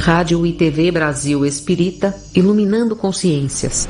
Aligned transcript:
Rádio 0.00 0.46
e 0.46 0.52
TV 0.54 0.90
Brasil 0.90 1.44
Espírita, 1.44 2.16
iluminando 2.34 2.96
consciências. 2.96 3.86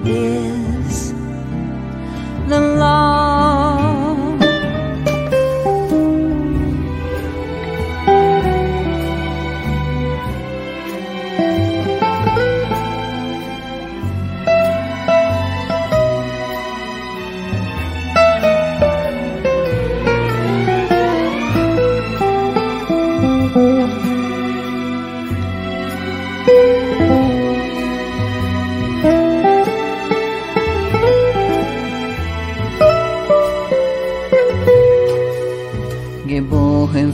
is 0.04 1.12
the 2.48 2.60
law. 2.78 3.07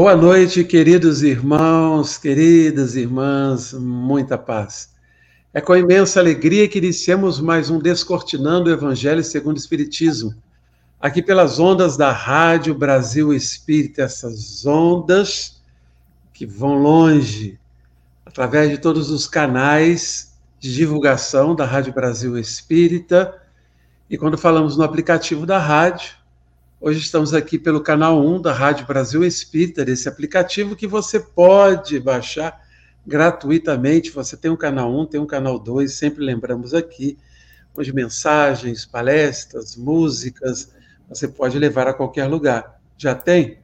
Boa 0.00 0.14
noite, 0.14 0.62
queridos 0.62 1.24
irmãos, 1.24 2.16
queridas 2.16 2.94
irmãs, 2.94 3.72
muita 3.72 4.38
paz. 4.38 4.94
É 5.52 5.60
com 5.60 5.74
imensa 5.74 6.20
alegria 6.20 6.68
que 6.68 6.78
iniciamos 6.78 7.40
mais 7.40 7.68
um 7.68 7.80
Descortinando 7.80 8.70
o 8.70 8.72
Evangelho 8.72 9.24
segundo 9.24 9.56
o 9.56 9.58
Espiritismo, 9.58 10.32
aqui 11.00 11.20
pelas 11.20 11.58
ondas 11.58 11.96
da 11.96 12.12
Rádio 12.12 12.76
Brasil 12.76 13.34
Espírita, 13.34 14.02
essas 14.02 14.64
ondas 14.64 15.60
que 16.32 16.46
vão 16.46 16.80
longe, 16.80 17.58
através 18.24 18.70
de 18.70 18.78
todos 18.78 19.10
os 19.10 19.26
canais 19.26 20.38
de 20.60 20.72
divulgação 20.72 21.56
da 21.56 21.64
Rádio 21.64 21.92
Brasil 21.92 22.38
Espírita. 22.38 23.34
E 24.08 24.16
quando 24.16 24.38
falamos 24.38 24.76
no 24.76 24.84
aplicativo 24.84 25.44
da 25.44 25.58
rádio, 25.58 26.12
Hoje 26.80 27.00
estamos 27.00 27.34
aqui 27.34 27.58
pelo 27.58 27.80
canal 27.80 28.24
1 28.24 28.40
da 28.40 28.52
Rádio 28.52 28.86
Brasil 28.86 29.24
Espírita, 29.24 29.84
desse 29.84 30.08
aplicativo 30.08 30.76
que 30.76 30.86
você 30.86 31.18
pode 31.18 31.98
baixar 31.98 32.64
gratuitamente. 33.04 34.12
Você 34.12 34.36
tem 34.36 34.48
um 34.48 34.56
canal 34.56 34.96
1, 34.96 35.06
tem 35.06 35.20
um 35.20 35.26
canal 35.26 35.58
2, 35.58 35.92
sempre 35.92 36.24
lembramos 36.24 36.74
aqui, 36.74 37.18
onde 37.76 37.92
mensagens, 37.92 38.86
palestras, 38.86 39.74
músicas, 39.74 40.72
você 41.08 41.26
pode 41.26 41.58
levar 41.58 41.88
a 41.88 41.92
qualquer 41.92 42.26
lugar. 42.26 42.80
Já 42.96 43.12
tem? 43.12 43.58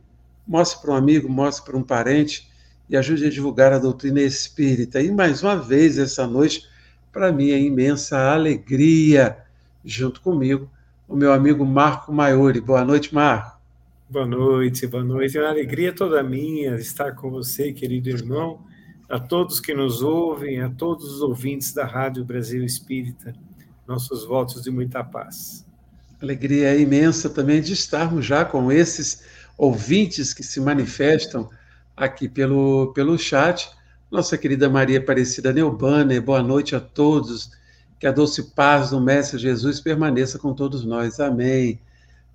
Mostre 0.45 0.83
para 0.83 0.91
um 0.91 0.97
amigo, 0.97 1.29
mostre 1.29 1.65
para 1.65 1.79
um 1.79 1.85
parente 1.85 2.51
e 2.91 2.97
ajude 2.97 3.27
a 3.27 3.31
divulgar 3.31 3.73
a 3.73 3.79
doutrina 3.79 4.23
espírita. 4.23 5.01
E 5.01 5.13
mais 5.13 5.41
uma 5.41 5.55
vez, 5.55 5.99
essa 5.99 6.27
noite, 6.27 6.69
para 7.13 7.31
mim 7.31 7.51
é 7.53 7.61
imensa 7.61 8.19
alegria, 8.33 9.39
junto 9.85 10.21
comigo, 10.21 10.69
o 11.09 11.17
meu 11.17 11.33
amigo 11.33 11.65
Marco 11.65 12.13
Maiori. 12.13 12.61
Boa 12.61 12.85
noite, 12.85 13.15
Marco. 13.15 13.59
Boa 14.09 14.27
noite, 14.27 14.87
boa 14.87 15.05
noite. 15.05 15.37
É 15.37 15.41
uma 15.41 15.51
alegria 15.51 15.93
toda 15.93 16.23
minha 16.23 16.77
estar 16.77 17.13
com 17.13 17.31
você, 17.31 17.73
querido 17.73 18.09
irmão, 18.09 18.61
a 19.09 19.19
todos 19.19 19.61
que 19.61 19.75
nos 19.75 20.03
ouvem, 20.03 20.61
a 20.61 20.69
todos 20.69 21.13
os 21.13 21.21
ouvintes 21.21 21.73
da 21.73 21.85
Rádio 21.85 22.25
Brasil 22.25 22.65
Espírita. 22.65 23.35
nossos 23.87 24.25
votos 24.25 24.63
de 24.63 24.71
muita 24.71 25.05
paz. 25.05 25.65
Alegria 26.23 26.75
imensa 26.75 27.29
também 27.29 27.61
de 27.61 27.75
estarmos 27.75 28.25
já 28.25 28.45
com 28.45 28.73
esses 28.73 29.23
ouvintes 29.59 30.33
que 30.33 30.43
se 30.43 30.59
manifestam 30.59 31.51
aqui 31.95 32.29
pelo, 32.29 32.93
pelo 32.95 33.19
chat. 33.19 33.71
Nossa 34.11 34.39
querida 34.39 34.71
Maria 34.71 35.01
Aparecida 35.01 35.53
Neubane, 35.53 36.19
boa 36.21 36.43
noite 36.43 36.75
a 36.75 36.81
todos. 36.81 37.51
Que 38.05 38.09
a 38.09 38.13
doce 38.13 38.51
paz 38.51 38.91
do 38.91 39.01
Mestre 39.01 39.39
Jesus 39.39 39.81
permaneça 39.81 40.39
com 40.39 40.53
todos 40.53 40.85
nós. 40.85 41.19
Amém. 41.21 41.81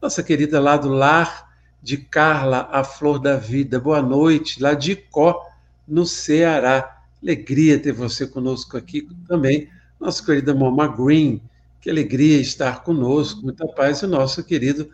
Nossa 0.01 0.24
querida 0.24 0.60
lá 0.60 0.75
do 0.75 0.89
lar 0.89 1.48
de 1.80 1.95
Carla, 1.95 2.68
a 2.71 2.83
flor 2.83 3.19
da 3.19 3.38
vida, 3.38 3.80
boa 3.80 4.01
noite. 4.01 4.60
Lá 4.60 4.74
de 4.74 4.95
Có, 4.95 5.45
no 5.88 6.07
Ceará. 6.07 7.04
Alegria 7.21 7.77
ter 7.77 7.92
você 7.92 8.25
conosco 8.25 8.77
aqui 8.77 9.07
também. 9.27 9.69
Nossa 10.00 10.25
querida 10.25 10.56
Mama 10.56 10.88
Green, 10.88 11.39
que 11.80 11.88
alegria 11.88 12.42
estar 12.42 12.81
conosco. 12.81 13.44
Muita 13.44 13.68
paz. 13.68 14.00
E 14.00 14.06
o 14.06 14.07
nosso 14.07 14.44
querido 14.44 14.89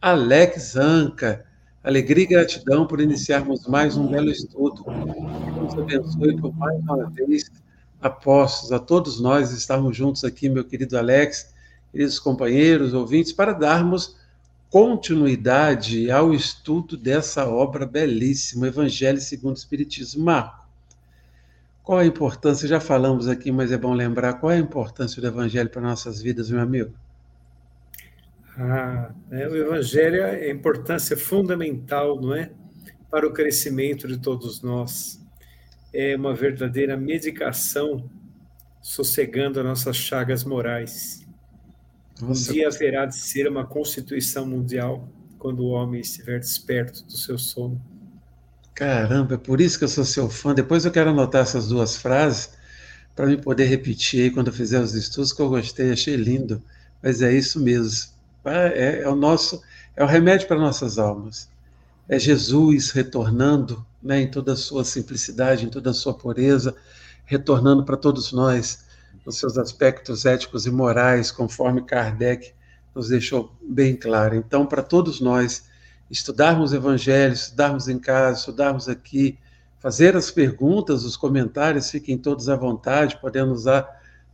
Alex 0.00 0.76
Anca. 0.76 1.44
Alegria 1.82 2.22
e 2.22 2.28
gratidão 2.28 2.86
por 2.86 3.00
iniciarmos 3.00 3.66
mais 3.66 3.96
um 3.96 4.06
belo 4.06 4.30
estudo. 4.30 4.84
Deus 5.56 5.76
abençoe 5.76 6.40
por 6.40 6.54
mais 6.54 6.78
uma 6.82 7.10
vez, 7.10 7.50
apóstolos, 8.00 8.72
a 8.72 8.78
todos 8.78 9.20
nós 9.20 9.52
estarmos 9.52 9.96
juntos 9.96 10.24
aqui, 10.24 10.48
meu 10.48 10.64
querido 10.64 10.96
Alex, 10.96 11.52
queridos 11.92 12.18
companheiros, 12.18 12.94
ouvintes, 12.94 13.32
para 13.32 13.52
darmos 13.52 14.16
continuidade 14.70 16.10
ao 16.10 16.32
estudo 16.32 16.96
dessa 16.96 17.46
obra 17.46 17.84
belíssima, 17.84 18.68
Evangelho 18.68 19.20
segundo 19.20 19.56
o 19.56 19.58
Espiritismo. 19.58 20.24
Marco, 20.24 20.64
qual 21.82 21.98
a 21.98 22.06
importância? 22.06 22.68
Já 22.68 22.80
falamos 22.80 23.26
aqui, 23.26 23.50
mas 23.50 23.72
é 23.72 23.76
bom 23.76 23.92
lembrar 23.92 24.34
qual 24.34 24.52
é 24.52 24.56
a 24.56 24.60
importância 24.60 25.20
do 25.20 25.26
Evangelho 25.26 25.68
para 25.68 25.82
nossas 25.82 26.22
vidas, 26.22 26.48
meu 26.50 26.60
amigo? 26.60 26.92
Ah, 28.56 29.10
né, 29.28 29.48
o 29.48 29.56
Evangelho 29.56 30.22
é 30.22 30.50
importância 30.50 31.16
fundamental, 31.16 32.20
não 32.20 32.34
é? 32.34 32.50
Para 33.10 33.26
o 33.26 33.32
crescimento 33.32 34.06
de 34.06 34.18
todos 34.18 34.62
nós. 34.62 35.19
É 35.92 36.16
uma 36.16 36.34
verdadeira 36.34 36.96
medicação 36.96 38.08
sossegando 38.80 39.60
as 39.60 39.66
nossas 39.66 39.96
chagas 39.96 40.44
morais. 40.44 41.26
Nossa, 42.20 42.50
um 42.50 42.54
dia 42.54 42.68
haverá 42.68 43.06
de 43.06 43.16
ser 43.16 43.48
uma 43.48 43.66
constituição 43.66 44.46
mundial 44.46 45.08
quando 45.38 45.60
o 45.60 45.68
homem 45.68 46.00
estiver 46.00 46.38
desperto 46.38 47.04
do 47.04 47.16
seu 47.16 47.38
sono. 47.38 47.80
Caramba, 48.74 49.34
é 49.34 49.38
por 49.38 49.60
isso 49.60 49.78
que 49.78 49.84
eu 49.84 49.88
sou 49.88 50.04
seu 50.04 50.30
fã. 50.30 50.54
Depois 50.54 50.84
eu 50.84 50.90
quero 50.90 51.10
anotar 51.10 51.42
essas 51.42 51.68
duas 51.68 51.96
frases 51.96 52.50
para 53.14 53.26
me 53.26 53.36
poder 53.36 53.64
repetir 53.64 54.22
aí 54.22 54.30
quando 54.30 54.46
eu 54.46 54.52
fizer 54.52 54.80
os 54.80 54.94
estudos 54.94 55.32
que 55.32 55.42
eu 55.42 55.48
gostei, 55.48 55.90
achei 55.90 56.16
lindo. 56.16 56.62
Mas 57.02 57.20
é 57.20 57.32
isso 57.32 57.60
mesmo. 57.60 58.10
É, 58.44 59.02
é, 59.02 59.08
o 59.08 59.14
nosso, 59.14 59.62
é 59.96 60.02
o 60.02 60.06
remédio 60.06 60.46
para 60.46 60.58
nossas 60.58 60.98
almas. 60.98 61.48
É 62.12 62.18
Jesus 62.18 62.90
retornando, 62.90 63.86
né, 64.02 64.22
em 64.22 64.28
toda 64.28 64.54
a 64.54 64.56
sua 64.56 64.82
simplicidade, 64.82 65.64
em 65.64 65.68
toda 65.68 65.90
a 65.90 65.94
sua 65.94 66.12
pureza, 66.12 66.74
retornando 67.24 67.84
para 67.84 67.96
todos 67.96 68.32
nós 68.32 68.84
nos 69.24 69.38
seus 69.38 69.56
aspectos 69.56 70.26
éticos 70.26 70.66
e 70.66 70.72
morais, 70.72 71.30
conforme 71.30 71.84
Kardec 71.84 72.52
nos 72.92 73.10
deixou 73.10 73.54
bem 73.62 73.94
claro. 73.94 74.34
Então, 74.34 74.66
para 74.66 74.82
todos 74.82 75.20
nós, 75.20 75.66
estudarmos 76.10 76.72
o 76.72 76.74
Evangelho, 76.74 77.32
estudarmos 77.32 77.86
em 77.86 78.00
casa, 78.00 78.40
estudarmos 78.40 78.88
aqui, 78.88 79.38
fazer 79.78 80.16
as 80.16 80.32
perguntas, 80.32 81.04
os 81.04 81.16
comentários, 81.16 81.92
fiquem 81.92 82.18
todos 82.18 82.48
à 82.48 82.56
vontade, 82.56 83.20
podendo 83.20 83.52
usar 83.52 83.88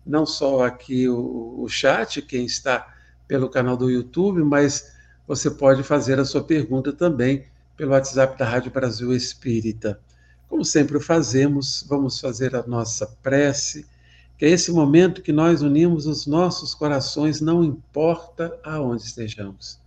não 0.06 0.24
só 0.24 0.64
aqui 0.64 1.10
o, 1.10 1.56
o 1.58 1.68
chat, 1.68 2.22
quem 2.22 2.46
está 2.46 2.90
pelo 3.28 3.50
canal 3.50 3.76
do 3.76 3.90
YouTube, 3.90 4.42
mas 4.42 4.94
você 5.28 5.50
pode 5.50 5.82
fazer 5.82 6.18
a 6.18 6.24
sua 6.24 6.42
pergunta 6.42 6.90
também 6.90 7.44
pelo 7.76 7.92
WhatsApp 7.92 8.38
da 8.38 8.48
Rádio 8.48 8.70
Brasil 8.70 9.14
Espírita. 9.14 10.00
Como 10.48 10.64
sempre 10.64 10.98
fazemos, 10.98 11.84
vamos 11.88 12.18
fazer 12.18 12.56
a 12.56 12.66
nossa 12.66 13.06
prece, 13.22 13.84
que 14.38 14.46
é 14.46 14.50
esse 14.50 14.70
momento 14.72 15.22
que 15.22 15.32
nós 15.32 15.60
unimos 15.60 16.06
os 16.06 16.26
nossos 16.26 16.74
corações, 16.74 17.40
não 17.40 17.62
importa 17.62 18.58
aonde 18.64 19.02
estejamos. 19.02 19.78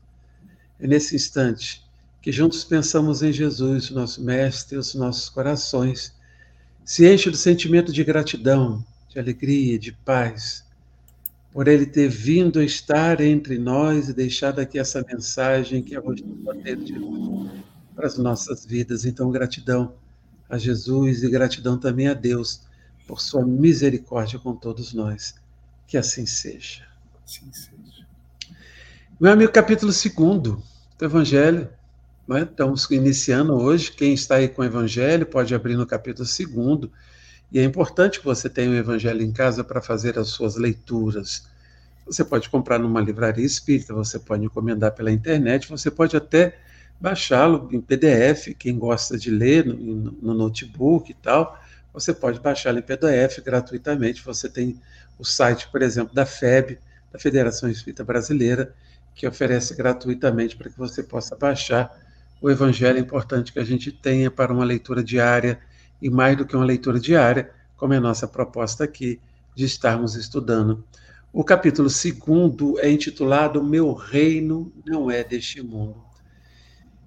É 0.80 0.88
nesse 0.88 1.16
instante 1.16 1.84
que 2.22 2.32
juntos 2.32 2.64
pensamos 2.64 3.24
em 3.24 3.32
Jesus, 3.32 3.90
nosso 3.90 4.22
Mestre, 4.24 4.78
os 4.78 4.94
nossos 4.94 5.30
corações 5.30 6.14
se 6.84 7.12
enchem 7.12 7.32
do 7.32 7.38
sentimento 7.38 7.94
de 7.94 8.04
gratidão, 8.04 8.86
de 9.08 9.20
alegria, 9.20 9.80
de 9.80 9.92
paz, 9.92 10.66
por 11.52 11.68
ele 11.68 11.86
ter 11.86 12.10
vindo 12.10 12.62
estar 12.62 13.22
entre 13.22 13.58
nós 13.58 14.10
e 14.10 14.14
deixado 14.14 14.60
aqui 14.60 14.78
essa 14.78 15.04
mensagem 15.08 15.82
que 15.82 15.96
é 15.96 16.00
o 16.00 16.04
poder 16.04 16.76
de 16.78 16.94
luz 16.94 17.69
para 18.00 18.08
as 18.08 18.18
nossas 18.18 18.66
vidas. 18.66 19.04
Então, 19.04 19.30
gratidão 19.30 19.94
a 20.50 20.58
Jesus 20.58 21.22
e 21.22 21.30
gratidão 21.30 21.78
também 21.78 22.08
a 22.08 22.14
Deus 22.14 22.62
por 23.06 23.20
sua 23.20 23.46
misericórdia 23.46 24.40
com 24.40 24.56
todos 24.56 24.94
nós. 24.94 25.36
Que 25.86 25.98
assim 25.98 26.26
seja. 26.26 26.88
Assim 27.26 27.52
seja. 27.52 28.08
Meu 29.20 29.34
amigo, 29.34 29.52
capítulo 29.52 29.92
2 29.92 30.14
do 30.42 30.64
Evangelho. 31.02 31.70
Né? 32.26 32.44
Estamos 32.44 32.90
iniciando 32.90 33.54
hoje. 33.54 33.92
Quem 33.92 34.14
está 34.14 34.36
aí 34.36 34.48
com 34.48 34.62
o 34.62 34.66
Evangelho 34.66 35.26
pode 35.26 35.54
abrir 35.54 35.76
no 35.76 35.86
capítulo 35.86 36.26
2 36.26 36.90
e 37.52 37.60
é 37.60 37.64
importante 37.66 38.20
que 38.20 38.26
você 38.26 38.48
tenha 38.50 38.70
o 38.70 38.76
Evangelho 38.76 39.22
em 39.22 39.34
casa 39.34 39.62
para 39.62 39.82
fazer 39.82 40.18
as 40.18 40.30
suas 40.30 40.56
leituras. 40.56 41.50
Você 42.06 42.24
pode 42.24 42.48
comprar 42.48 42.80
numa 42.80 43.02
livraria 43.02 43.46
espírita, 43.46 43.94
você 43.94 44.18
pode 44.18 44.46
encomendar 44.46 44.94
pela 44.94 45.12
internet, 45.12 45.68
você 45.68 45.92
pode 45.92 46.16
até 46.16 46.60
baixá-lo 47.00 47.70
em 47.72 47.80
PDF, 47.80 48.54
quem 48.58 48.78
gosta 48.78 49.18
de 49.18 49.32
ler 49.32 49.66
no, 49.66 49.76
no 49.76 50.34
notebook 50.34 51.12
e 51.12 51.14
tal, 51.14 51.60
você 51.94 52.14
pode 52.14 52.40
baixá-lo 52.40 52.80
em 52.80 52.82
PDF 52.82 53.40
gratuitamente. 53.44 54.24
Você 54.24 54.50
tem 54.50 54.80
o 55.18 55.26
site, 55.26 55.68
por 55.70 55.82
exemplo, 55.82 56.14
da 56.14 56.26
FEB, 56.26 56.78
da 57.12 57.18
Federação 57.18 57.70
Espírita 57.70 58.04
Brasileira, 58.04 58.74
que 59.16 59.28
oferece 59.28 59.76
gratuitamente 59.76 60.56
para 60.56 60.70
que 60.70 60.78
você 60.78 61.02
possa 61.02 61.36
baixar 61.36 61.98
o 62.42 62.50
Evangelho 62.50 63.00
importante 63.00 63.52
que 63.52 63.60
a 63.60 63.66
gente 63.66 63.92
tenha 63.92 64.32
para 64.32 64.54
uma 64.54 64.64
leitura 64.64 65.04
diária 65.04 65.60
e 66.02 66.10
mais 66.10 66.38
do 66.38 66.46
que 66.46 66.56
uma 66.56 66.66
leitura 66.66 67.00
diária, 67.00 67.52
como 67.76 67.94
é 67.94 67.98
a 67.98 68.02
nossa 68.02 68.28
proposta 68.28 68.84
aqui, 68.86 69.20
de 69.56 69.66
estarmos 69.66 70.16
estudando. 70.16 70.84
O 71.34 71.44
capítulo 71.44 71.90
2 71.90 72.80
é 72.82 72.90
intitulado 72.90 73.64
Meu 73.64 73.94
Reino 73.94 74.72
Não 74.86 75.12
É 75.12 75.24
Deste 75.24 75.62
Mundo. 75.62 76.09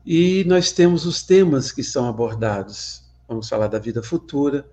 E 0.05 0.43
nós 0.45 0.73
temos 0.73 1.07
os 1.07 1.23
temas 1.23 1.71
que 1.71 1.85
são 1.85 2.09
abordados. 2.09 3.05
Vamos 3.29 3.49
falar 3.49 3.69
da 3.69 3.79
vida 3.79 4.03
futura, 4.03 4.67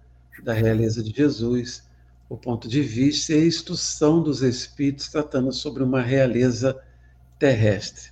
da 0.43 0.53
realeza 0.53 1.03
de 1.03 1.11
Jesus, 1.11 1.83
o 2.27 2.35
ponto 2.35 2.67
de 2.67 2.81
vista 2.81 3.33
e 3.33 3.43
a 3.43 3.45
instrução 3.45 4.21
dos 4.21 4.41
espíritos 4.41 5.07
tratando 5.07 5.51
sobre 5.51 5.83
uma 5.83 6.01
realeza 6.01 6.79
terrestre. 7.37 8.11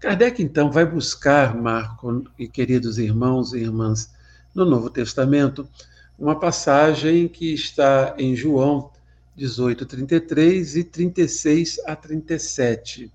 Kardec, 0.00 0.42
então, 0.42 0.70
vai 0.70 0.86
buscar, 0.86 1.56
Marco 1.56 2.24
e 2.38 2.46
queridos 2.46 2.98
irmãos 2.98 3.52
e 3.52 3.58
irmãs, 3.58 4.12
no 4.54 4.64
Novo 4.64 4.90
Testamento, 4.90 5.68
uma 6.18 6.38
passagem 6.38 7.28
que 7.28 7.52
está 7.52 8.14
em 8.18 8.34
João 8.34 8.90
18, 9.36 9.86
33 9.86 10.76
e 10.76 10.84
36 10.84 11.78
a 11.86 11.94
37. 11.94 13.12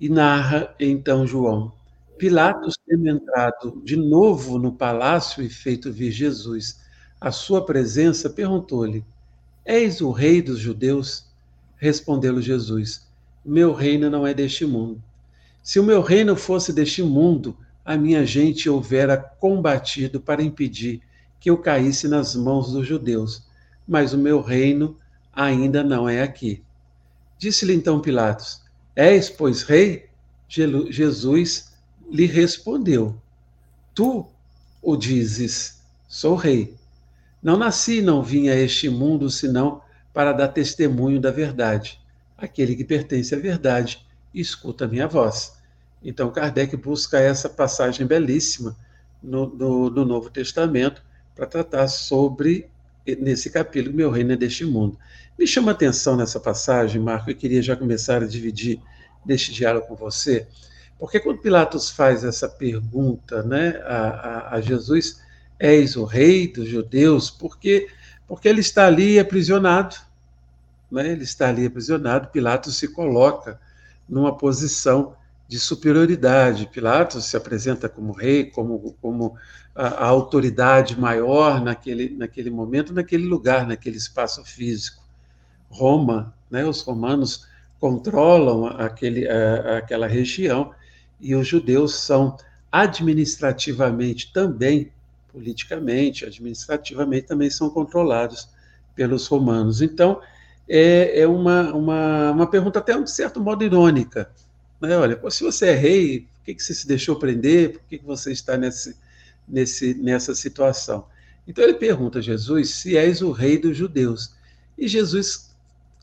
E 0.00 0.08
narra 0.08 0.74
então 0.78 1.26
João: 1.26 1.72
Pilatos, 2.18 2.78
tendo 2.86 3.08
entrado 3.08 3.82
de 3.84 3.96
novo 3.96 4.58
no 4.58 4.72
palácio 4.72 5.42
e 5.42 5.48
feito 5.48 5.92
vir 5.92 6.12
Jesus 6.12 6.80
à 7.20 7.32
sua 7.32 7.64
presença, 7.64 8.30
perguntou-lhe: 8.30 9.04
És 9.64 10.00
o 10.00 10.10
rei 10.10 10.40
dos 10.40 10.58
judeus? 10.58 11.26
Respondeu-lhe 11.76 12.40
Jesus: 12.40 13.08
Meu 13.44 13.72
reino 13.72 14.08
não 14.08 14.26
é 14.26 14.32
deste 14.32 14.64
mundo. 14.64 15.02
Se 15.62 15.80
o 15.80 15.84
meu 15.84 16.02
reino 16.02 16.36
fosse 16.36 16.72
deste 16.72 17.02
mundo, 17.02 17.56
a 17.84 17.96
minha 17.96 18.24
gente 18.24 18.70
houvera 18.70 19.16
combatido 19.16 20.20
para 20.20 20.42
impedir 20.42 21.02
que 21.40 21.50
eu 21.50 21.58
caísse 21.58 22.06
nas 22.06 22.34
mãos 22.34 22.72
dos 22.72 22.86
judeus, 22.86 23.46
mas 23.86 24.12
o 24.12 24.18
meu 24.18 24.40
reino 24.40 24.96
ainda 25.32 25.82
não 25.82 26.08
é 26.08 26.22
aqui. 26.22 26.62
Disse-lhe 27.38 27.74
então 27.74 28.00
Pilatos: 28.00 28.62
És, 28.94 29.28
pois, 29.28 29.62
rei? 29.62 30.08
Jesus 30.46 31.73
lhe 32.14 32.26
respondeu: 32.26 33.20
Tu 33.92 34.24
o 34.80 34.96
dizes, 34.96 35.82
sou 36.08 36.36
rei. 36.36 36.76
Não 37.42 37.56
nasci 37.58 38.00
não 38.00 38.22
vim 38.22 38.48
a 38.48 38.54
este 38.54 38.88
mundo 38.88 39.28
senão 39.28 39.82
para 40.12 40.32
dar 40.32 40.48
testemunho 40.48 41.20
da 41.20 41.32
verdade. 41.32 42.00
Aquele 42.38 42.76
que 42.76 42.84
pertence 42.84 43.34
à 43.34 43.38
verdade 43.38 44.06
escuta 44.32 44.84
a 44.84 44.88
minha 44.88 45.08
voz. 45.08 45.56
Então, 46.02 46.30
Kardec 46.30 46.76
busca 46.76 47.18
essa 47.18 47.48
passagem 47.48 48.06
belíssima 48.06 48.76
no, 49.20 49.46
no, 49.48 49.90
no 49.90 50.04
Novo 50.04 50.30
Testamento 50.30 51.02
para 51.34 51.46
tratar 51.46 51.88
sobre 51.88 52.68
nesse 53.18 53.50
capítulo, 53.50 53.94
meu 53.94 54.10
reino 54.10 54.32
é 54.32 54.36
deste 54.36 54.64
mundo. 54.64 54.96
Me 55.38 55.46
chama 55.46 55.72
a 55.72 55.74
atenção 55.74 56.16
nessa 56.16 56.38
passagem, 56.38 57.02
Marco, 57.02 57.30
eu 57.30 57.34
queria 57.34 57.60
já 57.60 57.76
começar 57.76 58.22
a 58.22 58.26
dividir 58.26 58.80
deste 59.24 59.52
diálogo 59.52 59.88
com 59.88 59.94
você, 59.94 60.46
porque 60.98 61.20
quando 61.20 61.40
Pilatos 61.40 61.90
faz 61.90 62.24
essa 62.24 62.48
pergunta 62.48 63.42
né, 63.42 63.80
a, 63.84 63.96
a, 63.96 64.54
a 64.54 64.60
Jesus, 64.60 65.20
és 65.58 65.96
o 65.96 66.04
rei 66.04 66.48
dos 66.48 66.68
judeus, 66.68 67.30
porque, 67.30 67.88
porque 68.26 68.48
ele 68.48 68.60
está 68.60 68.86
ali 68.86 69.18
aprisionado, 69.18 69.96
né, 70.90 71.10
ele 71.10 71.24
está 71.24 71.48
ali 71.48 71.66
aprisionado, 71.66 72.28
Pilatos 72.28 72.76
se 72.76 72.88
coloca 72.88 73.60
numa 74.08 74.36
posição 74.36 75.16
de 75.48 75.58
superioridade. 75.58 76.66
Pilatos 76.66 77.24
se 77.26 77.36
apresenta 77.36 77.88
como 77.88 78.12
rei, 78.12 78.46
como, 78.50 78.94
como 79.00 79.36
a, 79.74 79.86
a, 79.86 80.06
autoridade 80.06 80.98
maior 80.98 81.60
naquele, 81.60 82.10
naquele 82.10 82.50
momento, 82.50 82.92
naquele 82.92 83.24
lugar, 83.24 83.66
naquele 83.66 83.96
espaço 83.96 84.44
físico. 84.44 85.02
Roma, 85.68 86.34
né, 86.50 86.64
os 86.64 86.82
romanos 86.82 87.46
controlam 87.80 88.66
aquele, 88.66 89.28
a, 89.28 89.78
aquela 89.78 90.06
região 90.06 90.72
e 91.24 91.34
os 91.34 91.48
judeus 91.48 91.94
são 91.94 92.36
administrativamente 92.70 94.30
também, 94.30 94.92
politicamente, 95.32 96.26
administrativamente 96.26 97.26
também 97.26 97.48
são 97.48 97.70
controlados 97.70 98.48
pelos 98.94 99.26
romanos. 99.26 99.80
Então, 99.80 100.20
é, 100.68 101.20
é 101.20 101.26
uma, 101.26 101.72
uma, 101.72 102.30
uma 102.32 102.46
pergunta 102.46 102.78
até 102.78 103.00
de 103.00 103.10
certo 103.10 103.40
modo 103.40 103.64
irônica. 103.64 104.30
Né? 104.80 104.96
Olha, 104.98 105.18
se 105.30 105.42
você 105.42 105.68
é 105.68 105.74
rei, 105.74 106.20
por 106.20 106.44
que, 106.44 106.54
que 106.54 106.62
você 106.62 106.74
se 106.74 106.86
deixou 106.86 107.16
prender? 107.16 107.72
Por 107.72 107.82
que, 107.88 107.98
que 107.98 108.04
você 108.04 108.30
está 108.30 108.58
nesse, 108.58 108.94
nesse, 109.48 109.94
nessa 109.94 110.34
situação? 110.34 111.06
Então 111.48 111.64
ele 111.64 111.74
pergunta 111.74 112.18
a 112.18 112.22
Jesus 112.22 112.70
se 112.70 112.96
és 112.96 113.22
o 113.22 113.32
rei 113.32 113.56
dos 113.58 113.76
judeus. 113.76 114.34
E 114.76 114.86
Jesus 114.86 115.54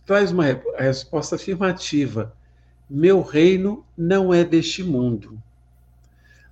traz 0.06 0.32
uma 0.32 0.46
resposta 0.78 1.36
afirmativa: 1.36 2.34
Meu 2.94 3.22
reino 3.22 3.86
não 3.98 4.34
é 4.34 4.44
deste 4.44 4.84
mundo. 4.84 5.42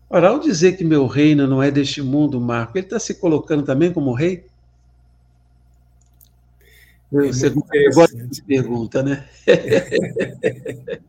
Ora, 0.09 0.29
ao 0.29 0.39
dizer 0.39 0.77
que 0.77 0.85
meu 0.85 1.05
reino 1.05 1.45
não 1.45 1.61
é 1.61 1.69
deste 1.69 2.01
mundo, 2.01 2.39
Marco, 2.39 2.77
ele 2.77 2.85
está 2.85 2.97
se 2.97 3.15
colocando 3.15 3.63
também 3.63 3.91
como 3.91 4.13
rei? 4.13 4.45
É 7.11 8.25
de 8.29 8.41
pergunta, 8.43 9.03
né? 9.03 9.27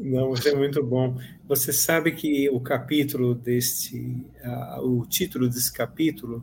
Não, 0.00 0.32
é 0.34 0.54
muito 0.54 0.82
bom. 0.82 1.20
Você 1.46 1.72
sabe 1.72 2.12
que 2.12 2.48
o 2.50 2.58
capítulo 2.58 3.34
deste, 3.34 4.16
uh, 4.42 4.80
o 4.80 5.06
título 5.06 5.46
desse 5.48 5.72
capítulo 5.72 6.42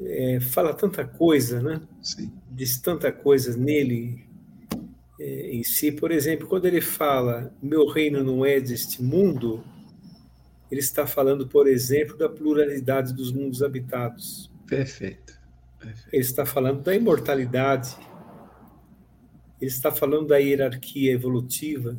é, 0.00 0.38
fala 0.40 0.72
tanta 0.72 1.04
coisa, 1.04 1.60
né? 1.60 1.80
Sim. 2.00 2.30
Diz 2.50 2.78
tanta 2.78 3.10
coisa 3.10 3.56
nele 3.56 4.24
em 5.20 5.62
si. 5.62 5.92
Por 5.92 6.10
exemplo, 6.10 6.48
quando 6.48 6.64
ele 6.64 6.80
fala 6.80 7.54
meu 7.62 7.86
reino 7.86 8.24
não 8.24 8.44
é 8.44 8.58
deste 8.58 9.02
mundo, 9.02 9.62
ele 10.70 10.80
está 10.80 11.06
falando, 11.06 11.46
por 11.46 11.68
exemplo, 11.68 12.16
da 12.16 12.28
pluralidade 12.28 13.12
dos 13.12 13.30
mundos 13.32 13.62
habitados. 13.62 14.50
Perfeito. 14.66 15.38
Ele 16.12 16.22
está 16.22 16.46
falando 16.46 16.82
da 16.82 16.94
imortalidade. 16.94 17.96
Ele 19.60 19.70
está 19.70 19.90
falando 19.90 20.28
da 20.28 20.38
hierarquia 20.38 21.12
evolutiva. 21.12 21.98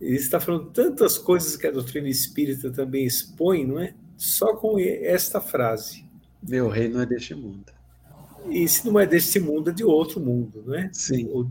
Ele 0.00 0.16
está 0.16 0.40
falando 0.40 0.70
tantas 0.70 1.18
coisas 1.18 1.56
que 1.56 1.66
a 1.66 1.70
doutrina 1.70 2.08
espírita 2.08 2.70
também 2.70 3.04
expõe, 3.04 3.66
não 3.66 3.78
é? 3.78 3.94
Só 4.16 4.56
com 4.56 4.78
esta 4.78 5.40
frase. 5.40 6.04
Meu 6.42 6.68
reino 6.68 7.00
é 7.00 7.06
deste 7.06 7.34
mundo. 7.34 7.72
E 8.48 8.66
se 8.66 8.86
não 8.86 8.98
é 8.98 9.06
deste 9.06 9.38
mundo, 9.38 9.68
é 9.68 9.72
de 9.72 9.84
outro 9.84 10.18
mundo, 10.18 10.64
não 10.66 10.74
é? 10.74 10.88
Sim. 10.92 11.24
Não 11.24 11.50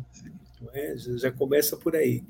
é? 0.73 0.95
Já 0.97 1.31
começa 1.31 1.77
por 1.77 1.95
aí. 1.95 2.23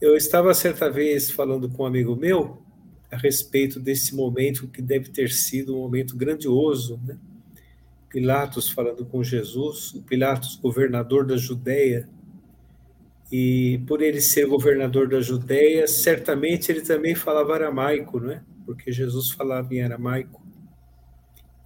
Eu 0.00 0.16
estava 0.16 0.52
certa 0.54 0.90
vez 0.90 1.30
falando 1.30 1.68
com 1.68 1.82
um 1.82 1.86
amigo 1.86 2.14
meu 2.14 2.62
a 3.10 3.16
respeito 3.16 3.80
desse 3.80 4.14
momento 4.14 4.68
que 4.68 4.82
deve 4.82 5.08
ter 5.10 5.30
sido 5.30 5.76
um 5.76 5.80
momento 5.80 6.16
grandioso, 6.16 7.00
né? 7.04 7.18
Pilatos 8.08 8.70
falando 8.70 9.04
com 9.04 9.22
Jesus, 9.22 10.00
Pilatos, 10.06 10.56
governador 10.56 11.26
da 11.26 11.36
Judéia, 11.36 12.08
e 13.30 13.82
por 13.86 14.00
ele 14.00 14.20
ser 14.20 14.46
governador 14.46 15.08
da 15.08 15.20
Judéia, 15.20 15.86
certamente 15.86 16.72
ele 16.72 16.80
também 16.80 17.14
falava 17.14 17.54
aramaico, 17.54 18.18
não 18.18 18.32
é? 18.32 18.42
Porque 18.64 18.90
Jesus 18.90 19.30
falava 19.30 19.74
em 19.74 19.82
aramaico. 19.82 20.42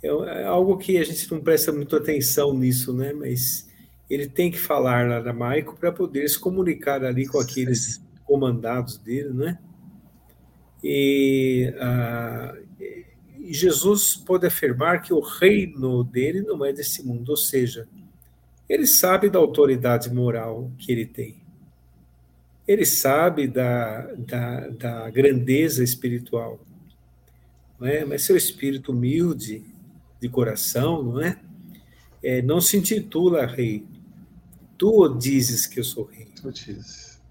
É, 0.02 0.08
é 0.08 0.44
algo 0.44 0.76
que 0.76 0.98
a 0.98 1.04
gente 1.04 1.30
não 1.30 1.40
presta 1.40 1.70
muita 1.70 1.98
atenção 1.98 2.52
nisso, 2.52 2.92
né? 2.92 3.12
Mas 3.12 3.68
ele 4.14 4.28
tem 4.28 4.50
que 4.50 4.58
falar 4.58 5.10
aramaico 5.10 5.76
para 5.76 5.90
poder 5.90 6.28
se 6.28 6.38
comunicar 6.38 7.04
ali 7.04 7.26
com 7.26 7.38
aqueles 7.38 8.04
comandados 8.24 8.98
dele, 8.98 9.30
não 9.30 9.48
é? 9.48 9.58
E, 10.84 11.72
ah, 11.78 12.56
Jesus 13.44 14.16
pode 14.16 14.46
afirmar 14.46 15.00
que 15.00 15.14
o 15.14 15.20
reino 15.20 16.04
dele 16.04 16.42
não 16.42 16.64
é 16.64 16.72
desse 16.72 17.04
mundo, 17.04 17.30
ou 17.30 17.36
seja, 17.36 17.88
ele 18.68 18.86
sabe 18.86 19.30
da 19.30 19.38
autoridade 19.38 20.12
moral 20.12 20.70
que 20.78 20.90
ele 20.92 21.06
tem. 21.06 21.42
Ele 22.66 22.84
sabe 22.84 23.46
da, 23.48 24.02
da, 24.14 24.68
da 24.68 25.10
grandeza 25.10 25.82
espiritual. 25.82 26.60
Não 27.78 27.86
é? 27.86 28.04
Mas 28.04 28.24
seu 28.24 28.36
espírito 28.36 28.92
humilde, 28.92 29.64
de 30.20 30.28
coração, 30.28 31.02
não 31.02 31.20
é? 31.20 31.38
é 32.22 32.40
não 32.40 32.60
se 32.60 32.76
intitula 32.76 33.44
rei. 33.44 33.84
Tu 34.82 35.08
dizes 35.16 35.64
que 35.64 35.78
eu 35.78 35.84
sou 35.84 36.02
rei. 36.06 36.26
Tu 36.34 36.50
dizes. 36.50 37.22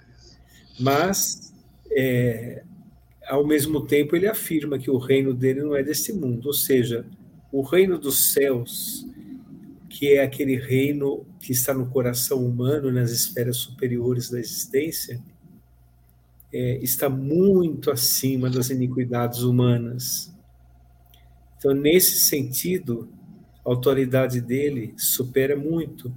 Mas 0.79 1.53
é, 1.91 2.63
ao 3.27 3.45
mesmo 3.45 3.85
tempo, 3.85 4.15
ele 4.15 4.25
afirma 4.25 4.79
que 4.79 4.89
o 4.89 4.97
reino 4.97 5.33
dele 5.33 5.61
não 5.61 5.75
é 5.75 5.83
desse 5.83 6.13
mundo, 6.13 6.45
ou 6.45 6.53
seja, 6.53 7.05
o 7.51 7.61
reino 7.61 7.99
dos 7.99 8.31
céus, 8.31 9.05
que 9.89 10.13
é 10.13 10.23
aquele 10.23 10.55
reino 10.55 11.25
que 11.41 11.51
está 11.51 11.73
no 11.73 11.89
coração 11.89 12.37
humano, 12.37 12.89
nas 12.89 13.11
esferas 13.11 13.57
superiores 13.57 14.29
da 14.29 14.39
existência, 14.39 15.21
é, 16.53 16.77
está 16.81 17.09
muito 17.09 17.91
acima 17.91 18.49
das 18.49 18.69
iniquidades 18.69 19.41
humanas. 19.41 20.33
Então, 21.57 21.73
nesse 21.73 22.17
sentido, 22.17 23.09
a 23.65 23.69
autoridade 23.69 24.39
dele 24.39 24.93
supera 24.95 25.57
muito, 25.57 26.13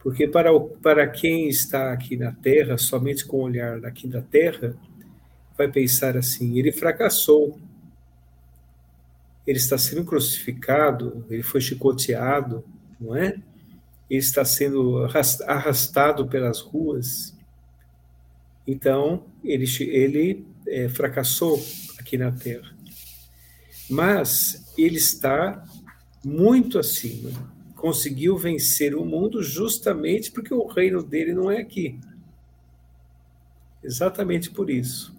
porque 0.00 0.26
para, 0.26 0.52
o, 0.52 0.60
para 0.60 1.06
quem 1.06 1.48
está 1.48 1.92
aqui 1.92 2.16
na 2.16 2.32
Terra, 2.32 2.78
somente 2.78 3.24
com 3.24 3.36
o 3.36 3.42
olhar 3.42 3.80
daqui 3.80 4.08
da 4.08 4.22
Terra, 4.22 4.74
vai 5.56 5.70
pensar 5.70 6.16
assim: 6.16 6.58
ele 6.58 6.72
fracassou, 6.72 7.58
ele 9.46 9.58
está 9.58 9.76
sendo 9.76 10.04
crucificado, 10.04 11.24
ele 11.28 11.42
foi 11.42 11.60
chicoteado, 11.60 12.64
não 12.98 13.14
é? 13.14 13.36
Ele 14.08 14.20
está 14.20 14.44
sendo 14.44 15.06
arrastado 15.46 16.26
pelas 16.26 16.60
ruas. 16.60 17.36
Então, 18.66 19.24
ele, 19.44 19.66
ele 19.80 20.46
é, 20.66 20.88
fracassou 20.88 21.62
aqui 21.98 22.16
na 22.16 22.32
Terra. 22.32 22.74
Mas 23.88 24.72
ele 24.78 24.96
está 24.96 25.64
muito 26.24 26.78
acima. 26.78 27.30
Conseguiu 27.80 28.36
vencer 28.36 28.94
o 28.94 29.04
mundo 29.04 29.42
justamente 29.42 30.30
porque 30.30 30.52
o 30.52 30.66
reino 30.66 31.02
dele 31.02 31.32
não 31.32 31.50
é 31.50 31.58
aqui. 31.58 31.98
Exatamente 33.82 34.50
por 34.50 34.68
isso 34.68 35.18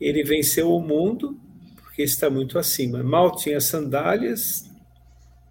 ele 0.00 0.24
venceu 0.24 0.70
o 0.70 0.80
mundo 0.80 1.38
porque 1.76 2.02
está 2.02 2.28
muito 2.28 2.58
acima. 2.58 3.02
Mal 3.02 3.36
tinha 3.36 3.60
sandálias, 3.60 4.70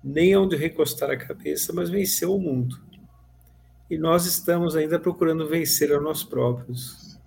nem 0.04 0.36
onde 0.36 0.56
recostar 0.56 1.10
a 1.10 1.18
cabeça, 1.18 1.72
mas 1.74 1.90
venceu 1.90 2.36
o 2.36 2.40
mundo. 2.40 2.80
E 3.90 3.98
nós 3.98 4.26
estamos 4.26 4.76
ainda 4.76 5.00
procurando 5.00 5.48
vencer 5.48 5.92
a 5.94 6.00
nós 6.00 6.24
próprios. 6.24 7.18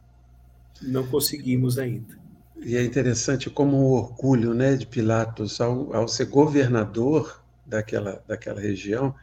Não 0.82 1.06
conseguimos 1.06 1.78
ainda. 1.78 2.18
E 2.64 2.76
é 2.76 2.84
interessante 2.84 3.48
como 3.48 3.76
o 3.76 3.92
orgulho 3.92 4.52
né, 4.54 4.76
de 4.76 4.86
Pilatos, 4.86 5.60
ao, 5.60 5.94
ao 5.94 6.08
ser 6.08 6.26
governador 6.26 7.42
daquela, 7.66 8.22
daquela 8.26 8.60
região, 8.60 9.14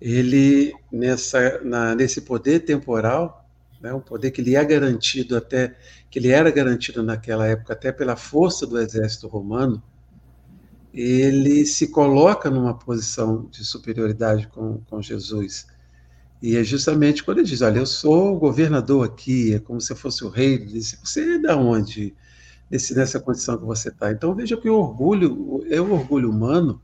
ele, 0.00 0.74
nessa, 0.90 1.60
na, 1.62 1.94
nesse 1.94 2.22
poder 2.22 2.60
temporal, 2.60 3.48
né, 3.80 3.92
um 3.92 4.00
poder 4.00 4.30
que 4.30 4.42
lhe 4.42 4.56
é 4.56 4.64
garantido 4.64 5.36
até, 5.36 5.76
que 6.10 6.20
lhe 6.20 6.28
era 6.28 6.50
garantido 6.50 7.02
naquela 7.02 7.46
época 7.46 7.72
até 7.72 7.92
pela 7.92 8.16
força 8.16 8.66
do 8.66 8.78
exército 8.78 9.26
romano, 9.26 9.82
ele 10.92 11.64
se 11.64 11.88
coloca 11.88 12.50
numa 12.50 12.74
posição 12.74 13.48
de 13.50 13.64
superioridade 13.64 14.46
com, 14.48 14.80
com 14.88 15.00
Jesus. 15.00 15.66
E 16.42 16.56
é 16.56 16.64
justamente 16.64 17.22
quando 17.22 17.38
ele 17.38 17.46
diz, 17.46 17.62
olha, 17.62 17.78
eu 17.78 17.86
sou 17.86 18.34
o 18.34 18.38
governador 18.38 19.06
aqui, 19.06 19.54
é 19.54 19.58
como 19.58 19.80
se 19.80 19.94
fosse 19.94 20.24
o 20.24 20.28
rei, 20.28 20.54
ele 20.54 20.66
disse, 20.66 20.98
você 21.02 21.36
é 21.36 21.38
da 21.38 21.56
onde? 21.56 22.14
Nesse, 22.70 22.94
nessa 22.94 23.20
condição 23.20 23.56
que 23.58 23.64
você 23.64 23.88
está. 23.88 24.10
Então 24.10 24.34
veja 24.34 24.56
que 24.56 24.68
o 24.68 24.74
orgulho, 24.74 25.64
é 25.70 25.80
o 25.80 25.92
orgulho 25.92 26.30
humano 26.30 26.80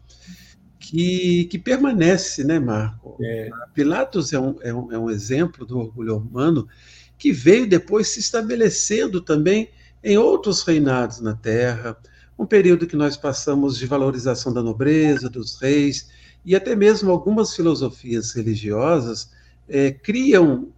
que, 0.89 1.45
que 1.45 1.59
permanece, 1.59 2.43
né, 2.43 2.59
Marco? 2.59 3.19
É. 3.23 3.51
Pilatos 3.75 4.33
é 4.33 4.41
um, 4.41 4.57
é, 4.63 4.73
um, 4.73 4.91
é 4.91 4.99
um 4.99 5.11
exemplo 5.11 5.67
do 5.67 5.79
orgulho 5.79 6.17
humano 6.17 6.67
que 7.19 7.31
veio 7.31 7.69
depois 7.69 8.09
se 8.09 8.21
estabelecendo 8.21 9.21
também 9.21 9.69
em 10.03 10.17
outros 10.17 10.63
reinados 10.63 11.21
na 11.21 11.35
Terra, 11.35 11.95
um 12.39 12.47
período 12.47 12.87
que 12.87 12.97
nós 12.97 13.19
passamos 13.19 13.77
de 13.77 13.85
valorização 13.85 14.51
da 14.51 14.63
nobreza, 14.63 15.29
dos 15.29 15.61
reis, 15.61 16.09
e 16.43 16.57
até 16.57 16.75
mesmo 16.75 17.11
algumas 17.11 17.55
filosofias 17.55 18.33
religiosas 18.33 19.31
é, 19.69 19.91
criam 19.91 20.69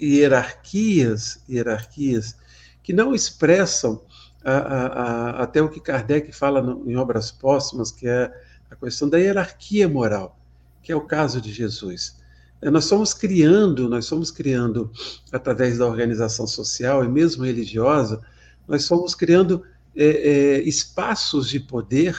hierarquias, 0.00 1.40
hierarquias 1.50 2.36
que 2.80 2.92
não 2.92 3.12
expressam 3.12 4.00
a, 4.44 4.52
a, 4.52 4.86
a, 4.86 5.42
até 5.42 5.60
o 5.60 5.68
que 5.68 5.80
Kardec 5.80 6.30
fala 6.30 6.62
no, 6.62 6.88
em 6.88 6.94
obras 6.94 7.32
póstumas, 7.32 7.90
que 7.90 8.06
é 8.06 8.30
a 8.70 8.76
questão 8.76 9.08
da 9.08 9.18
hierarquia 9.18 9.88
moral, 9.88 10.38
que 10.82 10.92
é 10.92 10.96
o 10.96 11.00
caso 11.00 11.40
de 11.40 11.52
Jesus. 11.52 12.16
É, 12.60 12.70
nós 12.70 12.84
somos 12.84 13.14
criando, 13.14 13.88
nós 13.88 14.06
somos 14.06 14.30
criando, 14.30 14.90
através 15.32 15.78
da 15.78 15.86
organização 15.86 16.46
social 16.46 17.04
e 17.04 17.08
mesmo 17.08 17.44
religiosa, 17.44 18.20
nós 18.66 18.84
somos 18.84 19.14
criando 19.14 19.62
é, 19.96 20.04
é, 20.04 20.62
espaços 20.62 21.48
de 21.48 21.60
poder 21.60 22.16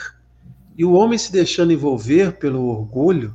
e 0.76 0.84
o 0.84 0.92
homem 0.92 1.18
se 1.18 1.30
deixando 1.30 1.72
envolver 1.72 2.38
pelo 2.38 2.66
orgulho, 2.66 3.34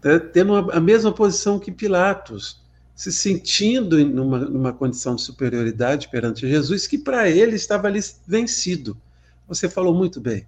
tá, 0.00 0.18
tendo 0.18 0.54
a 0.72 0.80
mesma 0.80 1.12
posição 1.12 1.58
que 1.58 1.70
Pilatos, 1.70 2.60
se 2.94 3.12
sentindo 3.12 4.04
numa, 4.04 4.38
numa 4.38 4.72
condição 4.72 5.14
de 5.14 5.22
superioridade 5.22 6.08
perante 6.08 6.48
Jesus, 6.48 6.86
que 6.86 6.98
para 6.98 7.28
ele 7.28 7.54
estava 7.54 7.86
ali 7.86 8.00
vencido. 8.26 8.96
Você 9.46 9.68
falou 9.68 9.94
muito 9.94 10.20
bem. 10.20 10.46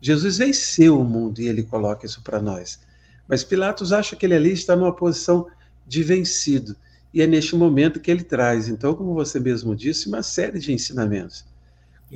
Jesus 0.00 0.38
venceu 0.38 0.98
o 0.98 1.04
mundo 1.04 1.40
e 1.40 1.48
ele 1.48 1.62
coloca 1.62 2.06
isso 2.06 2.22
para 2.22 2.40
nós. 2.40 2.80
Mas 3.28 3.44
Pilatos 3.44 3.92
acha 3.92 4.16
que 4.16 4.26
ele 4.26 4.34
ali 4.34 4.52
está 4.52 4.74
numa 4.74 4.94
posição 4.94 5.46
de 5.86 6.02
vencido. 6.02 6.74
E 7.12 7.20
é 7.20 7.26
neste 7.26 7.56
momento 7.56 8.00
que 8.00 8.10
ele 8.10 8.22
traz, 8.22 8.68
então, 8.68 8.94
como 8.94 9.14
você 9.14 9.38
mesmo 9.40 9.74
disse, 9.74 10.08
uma 10.08 10.22
série 10.22 10.58
de 10.58 10.72
ensinamentos. 10.72 11.44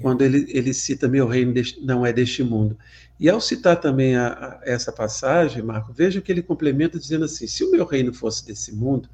Quando 0.01 0.23
ele, 0.23 0.47
ele 0.49 0.75
cita: 0.75 1.07
Meu 1.07 1.27
reino 1.27 1.55
não 1.83 2.05
é 2.05 2.13
deste 2.13 2.43
mundo. 2.43 2.77
E 3.19 3.31
ao 3.31 3.41
citar 3.41 3.81
também 3.81 4.17
a, 4.17 4.29
a, 4.29 4.61
essa 4.65 4.91
passagem, 4.91 5.63
Marco, 5.63 5.93
veja 5.93 6.21
que 6.21 6.33
ele 6.33 6.43
complementa 6.43 6.99
dizendo 6.99 7.25
assim: 7.25 7.47
Se 7.47 7.63
o 7.63 7.71
meu 7.71 7.85
reino 7.85 8.13
fosse 8.13 8.45
desse 8.45 8.75
mundo, 8.75 9.09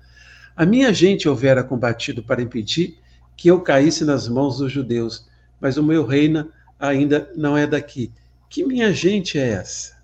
a 0.57 0.65
minha 0.65 0.93
gente 0.93 1.29
houvera 1.29 1.63
combatido 1.63 2.23
para 2.23 2.41
impedir 2.41 2.99
que 3.37 3.49
eu 3.49 3.61
caísse 3.61 4.05
nas 4.05 4.29
mãos 4.29 4.59
dos 4.59 4.73
judeus, 4.73 5.29
mas 5.61 5.77
o 5.77 5.83
meu 5.83 6.07
reino 6.07 6.51
ainda 6.79 7.31
não 7.37 7.57
é 7.57 7.67
daqui. 7.67 8.11
Que 8.51 8.65
minha 8.67 8.93
gente 8.93 9.39
é 9.39 9.49
essa? 9.51 9.97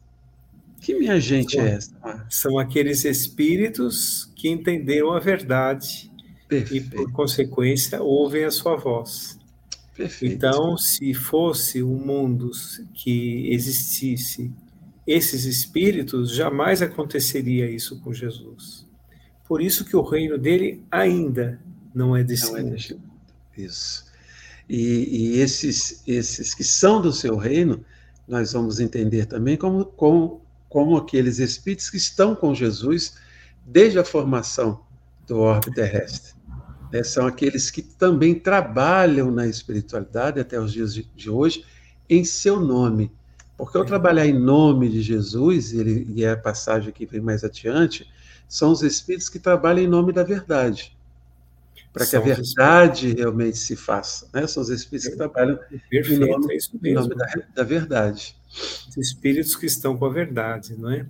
Que 0.81 0.95
minha 0.95 1.21
gente 1.21 1.57
são, 1.57 1.67
é 1.67 1.71
essa? 1.73 2.27
São 2.31 2.59
aqueles 2.61 3.05
espíritos 3.05 4.33
que 4.37 4.49
entenderam 4.49 5.13
a 5.13 5.19
verdade 5.19 6.13
Perfeito. 6.49 6.87
e, 6.87 6.91
por 6.91 7.11
consequência, 7.11 8.01
ouvem 8.01 8.45
a 8.45 8.51
sua 8.53 8.77
voz. 8.77 9.37
Perfeito. 9.97 10.33
Então, 10.33 10.79
se 10.79 11.13
fosse 11.13 11.83
um 11.83 11.99
mundo 11.99 12.53
que 12.95 13.53
existisse 13.53 14.53
esses 15.05 15.45
espíritos, 15.45 16.33
jamais 16.33 16.81
aconteceria 16.83 17.69
isso 17.69 17.99
com 18.01 18.13
Jesus. 18.13 18.87
Por 19.49 19.61
isso 19.61 19.85
que 19.85 19.97
o 19.97 20.03
reino 20.03 20.39
dele 20.39 20.85
ainda 20.89 21.61
não 21.93 22.15
é 22.15 22.23
desse 22.23 22.47
não 22.47 22.59
é 22.59 22.63
mundo. 22.63 22.75
É 22.75 22.77
desse... 22.77 22.99
Isso. 23.57 24.07
E, 24.69 25.35
e, 25.35 25.41
esses, 25.41 26.03
esses 26.07 26.55
que 26.55 26.63
são 26.63 27.01
do 27.01 27.13
seu 27.13 27.37
reino, 27.37 27.85
nós 28.27 28.53
vamos 28.53 28.81
entender 28.81 29.27
também 29.27 29.57
como, 29.57 29.85
como, 29.85 30.41
como 30.69 30.97
aqueles 30.97 31.39
espíritos 31.39 31.91
que 31.91 31.97
estão 31.97 32.35
com 32.35 32.55
Jesus 32.55 33.15
desde 33.65 33.99
a 33.99 34.05
formação 34.05 34.81
do 35.27 35.39
orbe 35.39 35.75
terrestre. 35.75 36.35
É, 36.93 37.03
são 37.03 37.27
aqueles 37.27 37.71
que 37.71 37.83
também 37.83 38.35
trabalham 38.35 39.31
na 39.31 39.47
espiritualidade 39.47 40.39
até 40.39 40.59
os 40.59 40.73
dias 40.73 40.95
de, 40.95 41.05
de 41.15 41.29
hoje 41.29 41.65
em 42.09 42.25
seu 42.25 42.61
nome. 42.61 43.11
Porque 43.57 43.77
ao 43.77 43.85
é. 43.85 43.87
trabalhar 43.87 44.27
em 44.27 44.39
nome 44.39 44.89
de 44.89 45.03
Jesus, 45.03 45.73
ele, 45.73 46.07
e 46.15 46.25
é 46.25 46.31
a 46.31 46.37
passagem 46.37 46.93
que 46.93 47.07
vem 47.07 47.21
mais 47.21 47.43
adiante, 47.43 48.09
são 48.49 48.71
os 48.71 48.83
espíritos 48.83 49.29
que 49.29 49.39
trabalham 49.39 49.85
em 49.85 49.89
nome 49.89 50.13
da 50.13 50.23
verdade, 50.23 50.96
para 51.97 52.05
que 52.05 52.15
a 52.15 52.21
verdade 52.21 53.15
realmente 53.15 53.57
se 53.57 53.75
faça. 53.75 54.29
Né? 54.31 54.47
São 54.47 54.63
os 54.63 54.69
espíritos 54.69 55.09
que 55.09 55.17
trabalham 55.17 55.59
Perfeito, 55.89 56.13
em 56.25 56.31
nome, 56.31 56.55
é 56.55 56.89
em 56.91 56.93
nome 56.93 57.15
da, 57.15 57.27
da, 57.55 57.63
verdade. 57.63 58.37
Os 58.87 58.99
espíritos 58.99 59.57
que 59.57 59.65
estão 59.65 59.97
com 59.97 60.05
a 60.05 60.11
verdade, 60.11 60.77
não 60.79 60.91
é? 60.91 61.07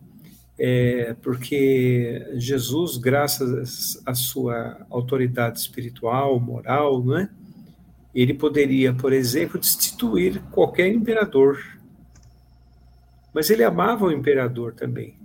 é? 0.57 1.17
Porque 1.21 2.25
Jesus, 2.35 2.99
graças 2.99 4.01
à 4.07 4.15
sua 4.15 4.87
autoridade 4.89 5.59
espiritual, 5.59 6.39
moral, 6.39 7.03
não 7.03 7.19
é? 7.19 7.29
Ele 8.15 8.33
poderia, 8.33 8.95
por 8.95 9.13
exemplo, 9.13 9.59
destituir 9.59 10.41
qualquer 10.53 10.87
imperador. 10.87 11.59
Mas 13.35 13.51
ele 13.51 13.65
amava 13.65 14.05
o 14.05 14.13
imperador 14.13 14.73
também. 14.73 15.19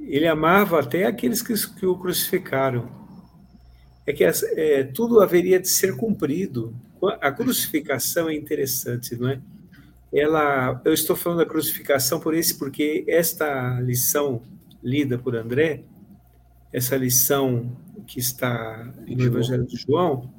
Ele 0.00 0.26
amava 0.26 0.80
até 0.80 1.06
aqueles 1.06 1.40
que, 1.42 1.54
que 1.78 1.86
o 1.86 1.96
crucificaram. 1.96 3.01
É 4.06 4.12
que 4.12 4.24
é, 4.24 4.84
tudo 4.84 5.20
haveria 5.20 5.60
de 5.60 5.68
ser 5.68 5.96
cumprido. 5.96 6.74
A 7.20 7.30
crucificação 7.30 8.28
é 8.28 8.34
interessante, 8.34 9.16
não 9.16 9.28
é? 9.28 9.40
Ela, 10.12 10.80
eu 10.84 10.92
estou 10.92 11.16
falando 11.16 11.38
da 11.38 11.46
crucificação 11.46 12.20
por 12.20 12.34
isso, 12.34 12.58
porque 12.58 13.04
esta 13.08 13.80
lição 13.80 14.42
lida 14.82 15.16
por 15.16 15.34
André, 15.34 15.84
essa 16.72 16.96
lição 16.96 17.76
que 18.06 18.18
está 18.18 18.92
no 19.06 19.24
Evangelho 19.24 19.66
de 19.66 19.76
João, 19.76 20.32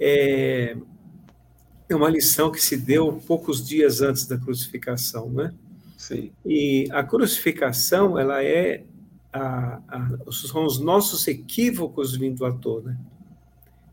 é, 0.00 0.76
é 1.88 1.94
uma 1.94 2.08
lição 2.08 2.50
que 2.50 2.60
se 2.60 2.76
deu 2.76 3.20
poucos 3.26 3.66
dias 3.66 4.00
antes 4.00 4.26
da 4.26 4.38
crucificação, 4.38 5.28
não 5.28 5.44
é? 5.44 5.52
Sim. 5.96 6.32
E 6.44 6.88
a 6.90 7.02
crucificação, 7.02 8.18
ela 8.18 8.42
é 8.42 8.84
a, 9.34 9.80
a, 9.88 10.32
são 10.32 10.64
os 10.64 10.78
nossos 10.78 11.26
equívocos 11.26 12.16
vindo 12.16 12.46
à 12.46 12.52
tona. 12.52 12.98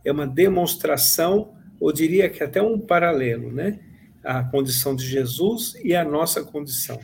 É 0.05 0.11
uma 0.11 0.27
demonstração, 0.27 1.55
ou 1.79 1.91
diria 1.91 2.29
que 2.29 2.43
até 2.43 2.61
um 2.61 2.79
paralelo, 2.79 3.51
né? 3.51 3.79
A 4.23 4.43
condição 4.43 4.95
de 4.95 5.05
Jesus 5.05 5.75
e 5.83 5.95
a 5.95 6.05
nossa 6.05 6.43
condição. 6.43 6.99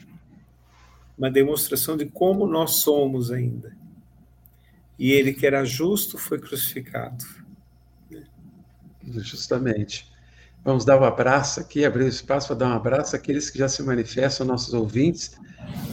Uma 1.17 1.32
demonstração 1.32 1.97
de 1.97 2.06
como 2.06 2.45
nós 2.45 2.76
somos 2.76 3.32
ainda. 3.32 3.76
E 5.00 5.12
ele 5.12 5.34
que 5.34 5.47
era 5.47 5.65
justo 5.65 6.19
foi 6.19 6.39
crucificado. 6.39 7.26
Justamente. 9.04 10.12
Vamos 10.67 10.84
dar 10.84 10.99
um 10.99 11.06
abraço 11.06 11.62
aqui, 11.62 11.86
abrir 11.86 12.03
o 12.03 12.10
espaço 12.10 12.47
para 12.47 12.58
dar 12.58 12.67
um 12.67 12.73
abraço 12.73 13.15
àqueles 13.15 13.49
que 13.49 13.58
já 13.58 13.69
se 13.69 13.82
manifestam, 13.82 14.45
nossos 14.45 14.73
ouvintes, 14.73 15.32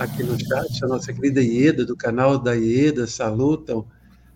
aqui 0.00 0.24
no 0.24 0.36
chat, 0.36 0.84
a 0.84 0.88
nossa 0.88 1.12
querida 1.12 1.40
Ieda, 1.40 1.86
do 1.86 1.96
canal 1.96 2.36
da 2.36 2.54
Ieda, 2.54 3.06
salutam, 3.06 3.86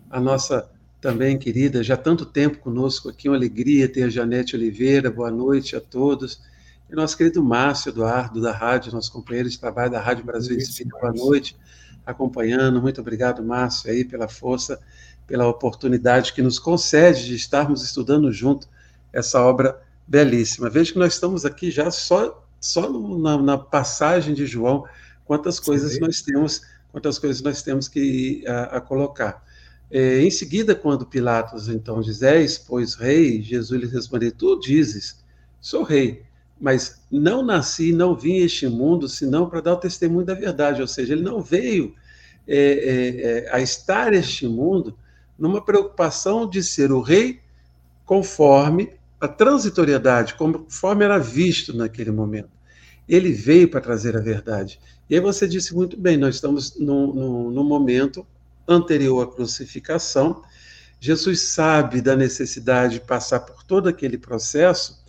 a 0.09 0.17
nossa 0.17 0.71
também 1.01 1.37
querida, 1.37 1.83
já 1.83 1.97
tanto 1.97 2.25
tempo 2.25 2.59
conosco 2.59 3.09
aqui, 3.09 3.27
uma 3.27 3.35
alegria 3.35 3.91
ter 3.91 4.03
a 4.03 4.09
Janete 4.09 4.55
Oliveira, 4.55 5.11
boa 5.11 5.29
noite 5.29 5.75
a 5.75 5.81
todos, 5.81 6.41
e 6.89 6.95
nosso 6.95 7.17
querido 7.17 7.43
Márcio 7.43 7.89
Eduardo, 7.89 8.41
da 8.41 8.53
rádio, 8.53 8.93
nosso 8.93 9.11
companheiro 9.11 9.49
de 9.49 9.59
trabalho 9.59 9.91
da 9.91 9.99
Rádio 9.99 10.23
Brasil 10.23 10.57
Espírita, 10.57 10.97
boa 11.01 11.11
noite, 11.11 11.57
acompanhando, 12.05 12.81
muito 12.81 13.01
obrigado, 13.01 13.43
Márcio, 13.43 13.91
aí, 13.91 14.05
pela 14.05 14.29
força, 14.29 14.79
pela 15.27 15.45
oportunidade 15.45 16.31
que 16.31 16.41
nos 16.41 16.57
concede 16.57 17.25
de 17.25 17.35
estarmos 17.35 17.83
estudando 17.83 18.31
junto 18.31 18.69
essa 19.11 19.41
obra 19.41 19.88
belíssima. 20.09 20.69
Veja 20.69 20.91
que 20.91 20.99
nós 20.99 21.13
estamos 21.13 21.45
aqui 21.45 21.69
já 21.69 21.91
só, 21.91 22.43
só 22.59 22.89
na, 22.89 23.37
na, 23.37 23.57
passagem 23.59 24.33
de 24.33 24.47
João, 24.47 24.85
quantas 25.23 25.59
coisas 25.59 25.93
Sim. 25.93 25.99
nós 25.99 26.21
temos, 26.23 26.61
quantas 26.91 27.19
coisas 27.19 27.41
nós 27.43 27.61
temos 27.61 27.87
que 27.87 28.43
a, 28.47 28.77
a 28.77 28.81
colocar. 28.81 29.45
É, 29.91 30.21
em 30.21 30.31
seguida, 30.31 30.73
quando 30.73 31.05
Pilatos 31.05 31.69
então 31.69 32.01
diz, 32.01 32.23
és, 32.23 32.57
pois 32.57 32.95
rei, 32.95 33.41
Jesus 33.41 33.79
lhe 33.79 33.87
respondeu, 33.87 34.31
tu 34.31 34.59
dizes, 34.59 35.23
sou 35.61 35.83
rei, 35.83 36.23
mas 36.59 37.01
não 37.11 37.43
nasci, 37.43 37.93
não 37.93 38.15
vim 38.15 38.41
a 38.41 38.45
este 38.45 38.67
mundo, 38.67 39.07
senão 39.07 39.47
para 39.47 39.61
dar 39.61 39.73
o 39.73 39.77
testemunho 39.77 40.25
da 40.25 40.33
verdade, 40.33 40.81
ou 40.81 40.87
seja, 40.87 41.13
ele 41.13 41.21
não 41.21 41.39
veio 41.39 41.93
é, 42.47 42.57
é, 42.57 43.45
é 43.45 43.55
a 43.55 43.61
estar 43.61 44.11
este 44.13 44.47
mundo 44.47 44.97
numa 45.37 45.63
preocupação 45.63 46.49
de 46.49 46.63
ser 46.63 46.91
o 46.91 46.99
rei 46.99 47.39
conforme 48.05 48.98
a 49.19 49.27
transitoriedade, 49.27 50.35
conforme 50.35 51.03
era 51.03 51.17
visto 51.17 51.75
naquele 51.75 52.11
momento. 52.11 52.49
Ele 53.07 53.31
veio 53.31 53.69
para 53.69 53.81
trazer 53.81 54.15
a 54.15 54.21
verdade. 54.21 54.79
E 55.09 55.15
aí 55.15 55.21
você 55.21 55.47
disse 55.47 55.73
muito 55.75 55.97
bem, 55.97 56.15
nós 56.17 56.35
estamos 56.35 56.77
no, 56.77 57.13
no, 57.13 57.51
no 57.51 57.63
momento 57.63 58.25
anterior 58.67 59.23
à 59.23 59.27
crucificação. 59.27 60.43
Jesus 60.99 61.41
sabe 61.41 62.01
da 62.01 62.15
necessidade 62.15 62.95
de 62.95 63.01
passar 63.01 63.39
por 63.41 63.63
todo 63.63 63.89
aquele 63.89 64.17
processo, 64.17 64.99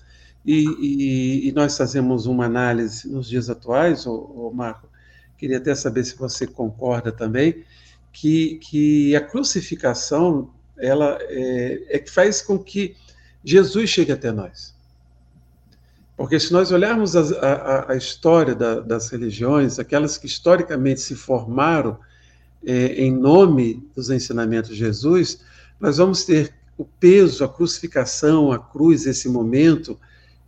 e, 0.45 0.65
e, 0.81 1.49
e 1.49 1.53
nós 1.53 1.77
fazemos 1.77 2.27
uma 2.27 2.47
análise 2.47 3.07
nos 3.09 3.29
dias 3.29 3.51
atuais, 3.51 4.07
ô, 4.07 4.15
ô 4.15 4.53
Marco, 4.55 4.89
queria 5.37 5.59
até 5.59 5.75
saber 5.75 6.05
se 6.05 6.17
você 6.17 6.47
concorda 6.47 7.13
também, 7.13 7.65
que, 8.13 8.57
que 8.57 9.15
a 9.15 9.21
crucificação 9.21 10.51
ela 10.79 11.19
é, 11.21 11.97
é 11.97 11.99
que 11.99 12.11
faz 12.11 12.41
com 12.41 12.59
que 12.59 12.97
Jesus 13.45 13.91
chegue 13.91 14.13
até 14.13 14.31
nós. 14.31 14.75
Porque 16.17 16.39
se 16.39 16.53
nós 16.53 16.71
olharmos 16.71 17.17
a, 17.17 17.21
a, 17.21 17.93
a 17.93 17.97
história 17.97 18.55
da, 18.55 18.81
das 18.81 19.09
religiões, 19.09 19.79
aquelas 19.79 20.19
que 20.19 20.27
historicamente 20.27 21.01
se 21.01 21.15
formaram 21.15 21.99
é, 22.63 22.89
em 23.03 23.11
nome 23.11 23.83
dos 23.97 24.11
ensinamentos 24.11 24.71
de 24.71 24.77
Jesus, 24.77 25.41
nós 25.81 25.97
vamos 25.97 26.25
ter 26.25 26.53
o 26.77 26.85
peso, 26.85 27.43
a 27.43 27.49
crucificação, 27.49 28.53
a 28.53 28.59
cruz, 28.59 29.07
esse 29.07 29.29
momento, 29.29 29.99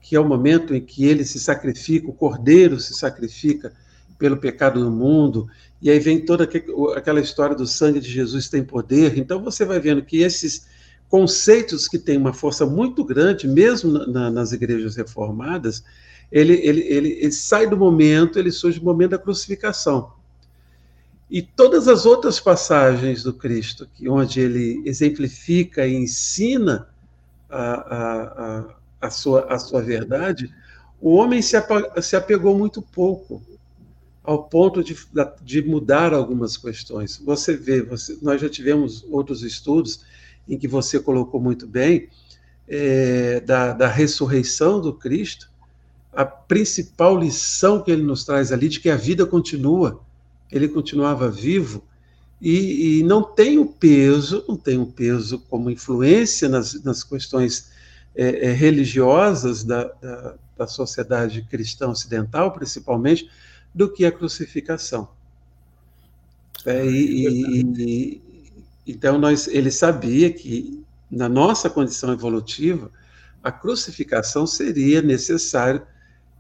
que 0.01 0.15
é 0.15 0.21
o 0.21 0.29
momento 0.29 0.75
em 0.75 0.81
que 0.81 1.07
ele 1.07 1.25
se 1.25 1.41
sacrifica, 1.41 2.09
o 2.09 2.13
cordeiro 2.13 2.79
se 2.79 2.93
sacrifica 2.95 3.73
pelo 4.19 4.37
pecado 4.37 4.79
do 4.79 4.91
mundo, 4.91 5.49
e 5.81 5.91
aí 5.91 5.99
vem 5.99 6.25
toda 6.25 6.49
aquela 6.95 7.21
história 7.21 7.57
do 7.57 7.67
sangue 7.67 7.99
de 7.99 8.11
Jesus 8.11 8.49
tem 8.49 8.63
poder. 8.63 9.19
Então 9.19 9.43
você 9.43 9.65
vai 9.65 9.81
vendo 9.81 10.03
que 10.03 10.21
esses 10.21 10.67
conceitos 11.13 11.87
que 11.87 11.99
têm 11.99 12.17
uma 12.17 12.33
força 12.33 12.65
muito 12.65 13.05
grande, 13.05 13.47
mesmo 13.47 13.93
na, 14.07 14.31
nas 14.31 14.51
igrejas 14.53 14.97
reformadas, 14.97 15.85
ele, 16.31 16.55
ele, 16.55 16.81
ele, 16.89 17.09
ele 17.21 17.33
sai 17.33 17.69
do 17.69 17.77
momento, 17.77 18.39
ele 18.39 18.51
surge 18.51 18.79
do 18.79 18.87
momento 18.87 19.11
da 19.11 19.19
crucificação. 19.19 20.15
E 21.31 21.43
todas 21.43 21.87
as 21.87 22.07
outras 22.07 22.41
passagens 22.41 23.23
do 23.23 23.35
Cristo, 23.35 23.87
que, 23.93 24.09
onde 24.09 24.41
ele 24.41 24.81
exemplifica 24.87 25.87
e 25.87 25.95
ensina 25.95 26.89
a, 27.51 27.61
a, 27.61 28.23
a, 28.23 28.75
a, 29.03 29.11
sua, 29.11 29.53
a 29.53 29.59
sua 29.59 29.83
verdade, 29.83 30.51
o 30.99 31.13
homem 31.13 31.43
se, 31.43 31.59
se 32.01 32.17
apegou 32.17 32.57
muito 32.57 32.81
pouco, 32.81 33.43
ao 34.25 34.45
ponto 34.45 34.83
de, 34.83 34.97
de 35.43 35.61
mudar 35.61 36.15
algumas 36.15 36.57
questões. 36.57 37.19
Você 37.19 37.55
vê, 37.55 37.83
você, 37.83 38.17
nós 38.23 38.41
já 38.41 38.49
tivemos 38.49 39.05
outros 39.11 39.43
estudos 39.43 40.11
em 40.55 40.59
que 40.59 40.69
você 40.69 41.01
colocou 41.01 41.41
muito 41.41 41.67
bem, 41.67 42.09
é, 42.69 43.41
da, 43.41 43.73
da 43.73 43.89
ressurreição 43.89 44.81
do 44.81 44.93
Cristo, 44.93 45.51
a 46.13 46.25
principal 46.25 47.19
lição 47.19 47.83
que 47.83 47.91
ele 47.91 48.03
nos 48.03 48.25
traz 48.25 48.53
ali 48.53 48.69
de 48.69 48.81
que 48.81 48.91
a 48.91 48.97
vida 48.97 49.25
continua 49.27 50.01
ele 50.53 50.69
continuava 50.69 51.31
vivo 51.31 51.83
e, 52.41 52.99
e, 52.99 53.03
não 53.05 53.23
tem 53.23 53.59
o 53.59 53.67
peso, 53.67 54.45
não 54.47 54.57
tem 54.57 54.79
o 54.79 54.87
peso 54.87 55.39
como 55.49 55.71
influência 55.71 56.49
nas, 56.49 56.83
nas 56.85 57.03
questões 57.03 57.71
é, 58.15 58.49
é, 58.49 58.53
religiosas 58.53 59.65
da, 59.65 59.85
da, 59.85 60.35
da, 60.59 60.67
sociedade 60.67 61.43
cristã 61.43 61.89
ocidental, 61.89 62.53
principalmente, 62.53 63.31
do 63.73 63.91
que 63.91 64.05
a 64.05 64.13
crucificação. 64.13 65.09
É, 66.67 66.85
e, 66.85 67.27
e, 67.27 68.23
então 68.87 69.19
nós, 69.19 69.47
ele 69.49 69.71
sabia 69.71 70.33
que 70.33 70.83
na 71.11 71.29
nossa 71.29 71.69
condição 71.69 72.13
evolutiva 72.13 72.91
a 73.43 73.51
crucificação 73.53 74.47
seria 74.47 75.03
necessário 75.03 75.83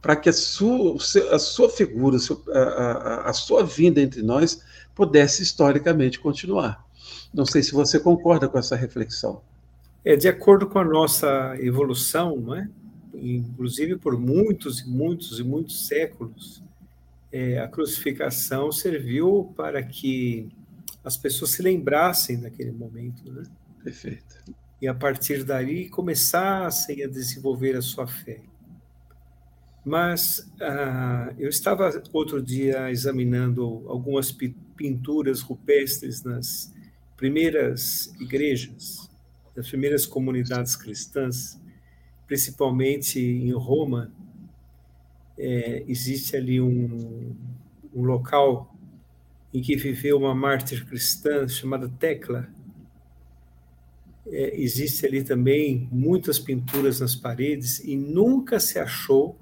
para 0.00 0.16
que 0.16 0.28
a 0.28 0.32
sua, 0.32 0.96
a 1.30 1.38
sua 1.38 1.68
figura, 1.68 2.16
a, 2.52 2.58
a, 2.58 3.30
a 3.30 3.32
sua 3.32 3.64
vinda 3.64 4.00
entre 4.00 4.22
nós 4.22 4.62
pudesse 4.94 5.42
historicamente 5.42 6.18
continuar. 6.18 6.84
Não 7.32 7.46
sei 7.46 7.62
se 7.62 7.72
você 7.72 7.98
concorda 8.00 8.48
com 8.48 8.58
essa 8.58 8.76
reflexão. 8.76 9.40
É, 10.04 10.16
de 10.16 10.28
acordo 10.28 10.66
com 10.66 10.78
a 10.78 10.84
nossa 10.84 11.56
evolução, 11.60 12.36
não 12.36 12.54
é? 12.54 12.68
inclusive 13.14 13.96
por 13.96 14.18
muitos 14.18 14.80
e 14.80 14.88
muitos 14.88 15.38
e 15.38 15.44
muitos 15.44 15.86
séculos, 15.86 16.62
é, 17.30 17.58
a 17.58 17.68
crucificação 17.68 18.72
serviu 18.72 19.52
para 19.56 19.82
que 19.82 20.48
as 21.04 21.16
pessoas 21.16 21.50
se 21.50 21.62
lembrassem 21.62 22.40
daquele 22.40 22.72
momento. 22.72 23.30
Né? 23.30 23.42
Perfeito. 23.82 24.36
E 24.80 24.88
a 24.88 24.94
partir 24.94 25.44
daí 25.44 25.88
começassem 25.88 27.02
a 27.04 27.08
desenvolver 27.08 27.76
a 27.76 27.82
sua 27.82 28.06
fé. 28.06 28.40
Mas 29.84 30.48
ah, 30.60 31.32
eu 31.38 31.48
estava 31.48 31.90
outro 32.12 32.40
dia 32.40 32.90
examinando 32.90 33.84
algumas 33.88 34.32
pinturas 34.76 35.40
rupestres 35.40 36.22
nas 36.22 36.72
primeiras 37.16 38.14
igrejas, 38.20 39.10
nas 39.56 39.68
primeiras 39.68 40.06
comunidades 40.06 40.76
cristãs, 40.76 41.60
principalmente 42.26 43.20
em 43.20 43.52
Roma. 43.52 44.12
É, 45.36 45.84
existe 45.88 46.36
ali 46.36 46.60
um, 46.60 47.34
um 47.94 48.02
local 48.02 48.71
em 49.52 49.60
que 49.60 49.76
viveu 49.76 50.18
uma 50.18 50.34
mártir 50.34 50.86
cristã 50.86 51.46
chamada 51.46 51.88
Tecla. 51.88 52.48
É, 54.26 54.60
existe 54.60 55.04
ali 55.04 55.22
também 55.22 55.88
muitas 55.90 56.38
pinturas 56.38 57.00
nas 57.00 57.14
paredes 57.14 57.80
e 57.80 57.96
nunca 57.96 58.60
se 58.60 58.78
achou 58.78 59.36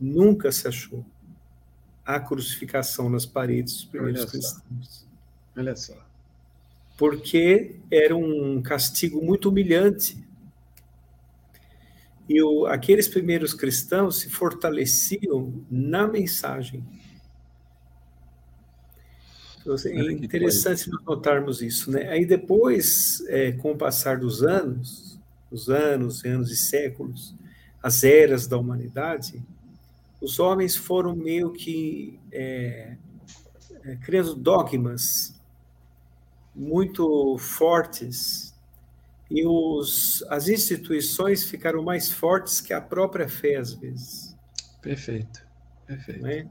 nunca 0.00 0.50
se 0.50 0.66
achou 0.66 1.04
a 2.04 2.18
crucificação 2.18 3.10
nas 3.10 3.26
paredes 3.26 3.74
dos 3.74 3.84
primeiros 3.84 4.22
Olha 4.22 4.30
cristãos. 4.30 5.06
Olha 5.56 5.76
só. 5.76 6.06
Porque 6.96 7.76
era 7.90 8.16
um 8.16 8.62
castigo 8.62 9.22
muito 9.22 9.50
humilhante. 9.50 10.16
E 12.28 12.42
o, 12.42 12.66
aqueles 12.66 13.06
primeiros 13.08 13.52
cristãos 13.52 14.20
se 14.20 14.30
fortaleciam 14.30 15.52
na 15.70 16.06
mensagem. 16.06 16.82
É 19.86 20.12
interessante 20.12 20.90
nós 20.90 21.04
notarmos 21.04 21.62
isso. 21.62 21.90
Né? 21.90 22.08
Aí 22.08 22.24
depois, 22.24 23.24
é, 23.28 23.52
com 23.52 23.72
o 23.72 23.76
passar 23.76 24.18
dos 24.18 24.42
anos, 24.42 25.18
os 25.50 25.68
anos, 25.68 26.24
anos 26.24 26.50
e 26.50 26.56
séculos, 26.56 27.34
as 27.82 28.04
eras 28.04 28.46
da 28.46 28.56
humanidade, 28.56 29.42
os 30.20 30.38
homens 30.38 30.76
foram 30.76 31.16
meio 31.16 31.50
que 31.52 32.18
é, 32.30 32.96
é, 33.84 33.96
criando 33.96 34.34
dogmas 34.34 35.34
muito 36.54 37.38
fortes 37.38 38.54
e 39.30 39.46
os, 39.46 40.24
as 40.28 40.48
instituições 40.48 41.44
ficaram 41.44 41.82
mais 41.82 42.10
fortes 42.10 42.60
que 42.60 42.72
a 42.72 42.80
própria 42.80 43.28
fé, 43.28 43.56
às 43.56 43.72
vezes. 43.72 44.36
Perfeito, 44.82 45.46
perfeito. 45.96 46.26
É? 46.26 46.46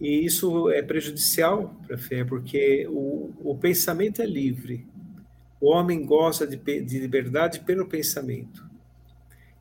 E 0.00 0.24
isso 0.24 0.70
é 0.70 0.82
prejudicial 0.82 1.74
para 1.86 1.96
a 1.96 1.98
fé, 1.98 2.24
porque 2.24 2.86
o, 2.88 3.32
o 3.42 3.56
pensamento 3.56 4.22
é 4.22 4.26
livre. 4.26 4.86
O 5.60 5.70
homem 5.70 6.04
gosta 6.04 6.46
de, 6.46 6.56
de 6.56 6.98
liberdade 6.98 7.60
pelo 7.60 7.86
pensamento. 7.86 8.64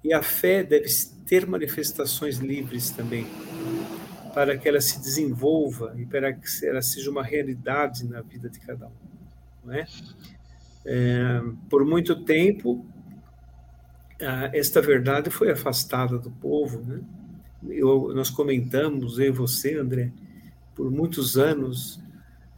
E 0.04 0.14
a 0.14 0.22
fé 0.22 0.64
deve 0.64 0.88
ter 1.26 1.48
manifestações 1.48 2.38
livres 2.38 2.92
também, 2.92 3.26
para 4.34 4.58
que 4.58 4.68
ela 4.68 4.82
se 4.82 5.00
desenvolva 5.00 5.96
e 5.98 6.06
para 6.06 6.32
que 6.34 6.48
ela 6.64 6.82
seja 6.82 7.10
uma 7.10 7.24
realidade 7.24 8.06
na 8.06 8.22
vida 8.22 8.50
de 8.50 8.60
cada 8.60 8.88
um. 8.88 8.92
Não 9.64 9.74
é? 9.74 9.88
É, 10.86 11.42
por 11.70 11.84
muito 11.84 12.24
tempo, 12.24 12.86
esta 14.54 14.82
verdade 14.82 15.30
foi 15.30 15.50
afastada 15.50 16.20
do 16.20 16.30
povo. 16.30 16.82
Né? 16.82 17.02
Eu, 17.64 18.14
nós 18.14 18.30
comentamos, 18.30 19.20
eu 19.20 19.28
e 19.28 19.32
você, 19.32 19.76
André, 19.76 20.12
por 20.76 20.92
muitos 20.92 21.38
anos, 21.38 22.00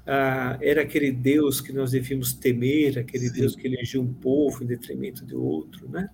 ah, 0.06 0.58
era 0.62 0.82
aquele 0.82 1.12
Deus 1.12 1.60
que 1.60 1.74
nós 1.74 1.92
devíamos 1.92 2.34
temer, 2.34 2.98
aquele 2.98 3.28
Sim. 3.28 3.42
Deus 3.42 3.56
que 3.56 3.68
elegia 3.68 4.02
um 4.02 4.14
povo 4.14 4.64
em 4.64 4.68
detrimento 4.68 5.26
de 5.26 5.36
outro, 5.36 5.90
né? 5.90 6.10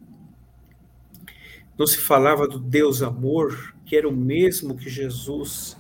Não 1.78 1.88
se 1.88 1.98
falava 1.98 2.48
do 2.48 2.60
Deus 2.60 3.02
amor, 3.02 3.76
que 3.86 3.96
era 3.96 4.08
o 4.08 4.16
mesmo 4.16 4.76
que 4.76 4.90
Jesus 4.90 5.78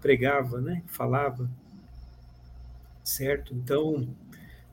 pregava, 0.00 0.60
né? 0.60 0.82
Falava, 0.86 1.48
certo? 3.02 3.54
Então, 3.54 4.08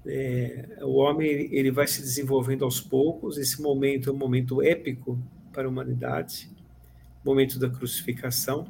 é, 0.06 0.80
o 0.82 0.96
homem 0.96 1.28
ele 1.52 1.70
vai 1.70 1.88
se 1.88 2.02
desenvolvendo 2.02 2.64
aos 2.64 2.80
poucos. 2.80 3.38
Esse 3.38 3.62
momento 3.62 4.10
é 4.10 4.14
um 4.14 4.18
momento 4.18 4.62
épico 4.62 5.20
para 5.52 5.68
a 5.68 5.70
humanidade, 5.70 6.50
momento 7.28 7.60
da 7.60 7.70
crucificação. 7.70 8.68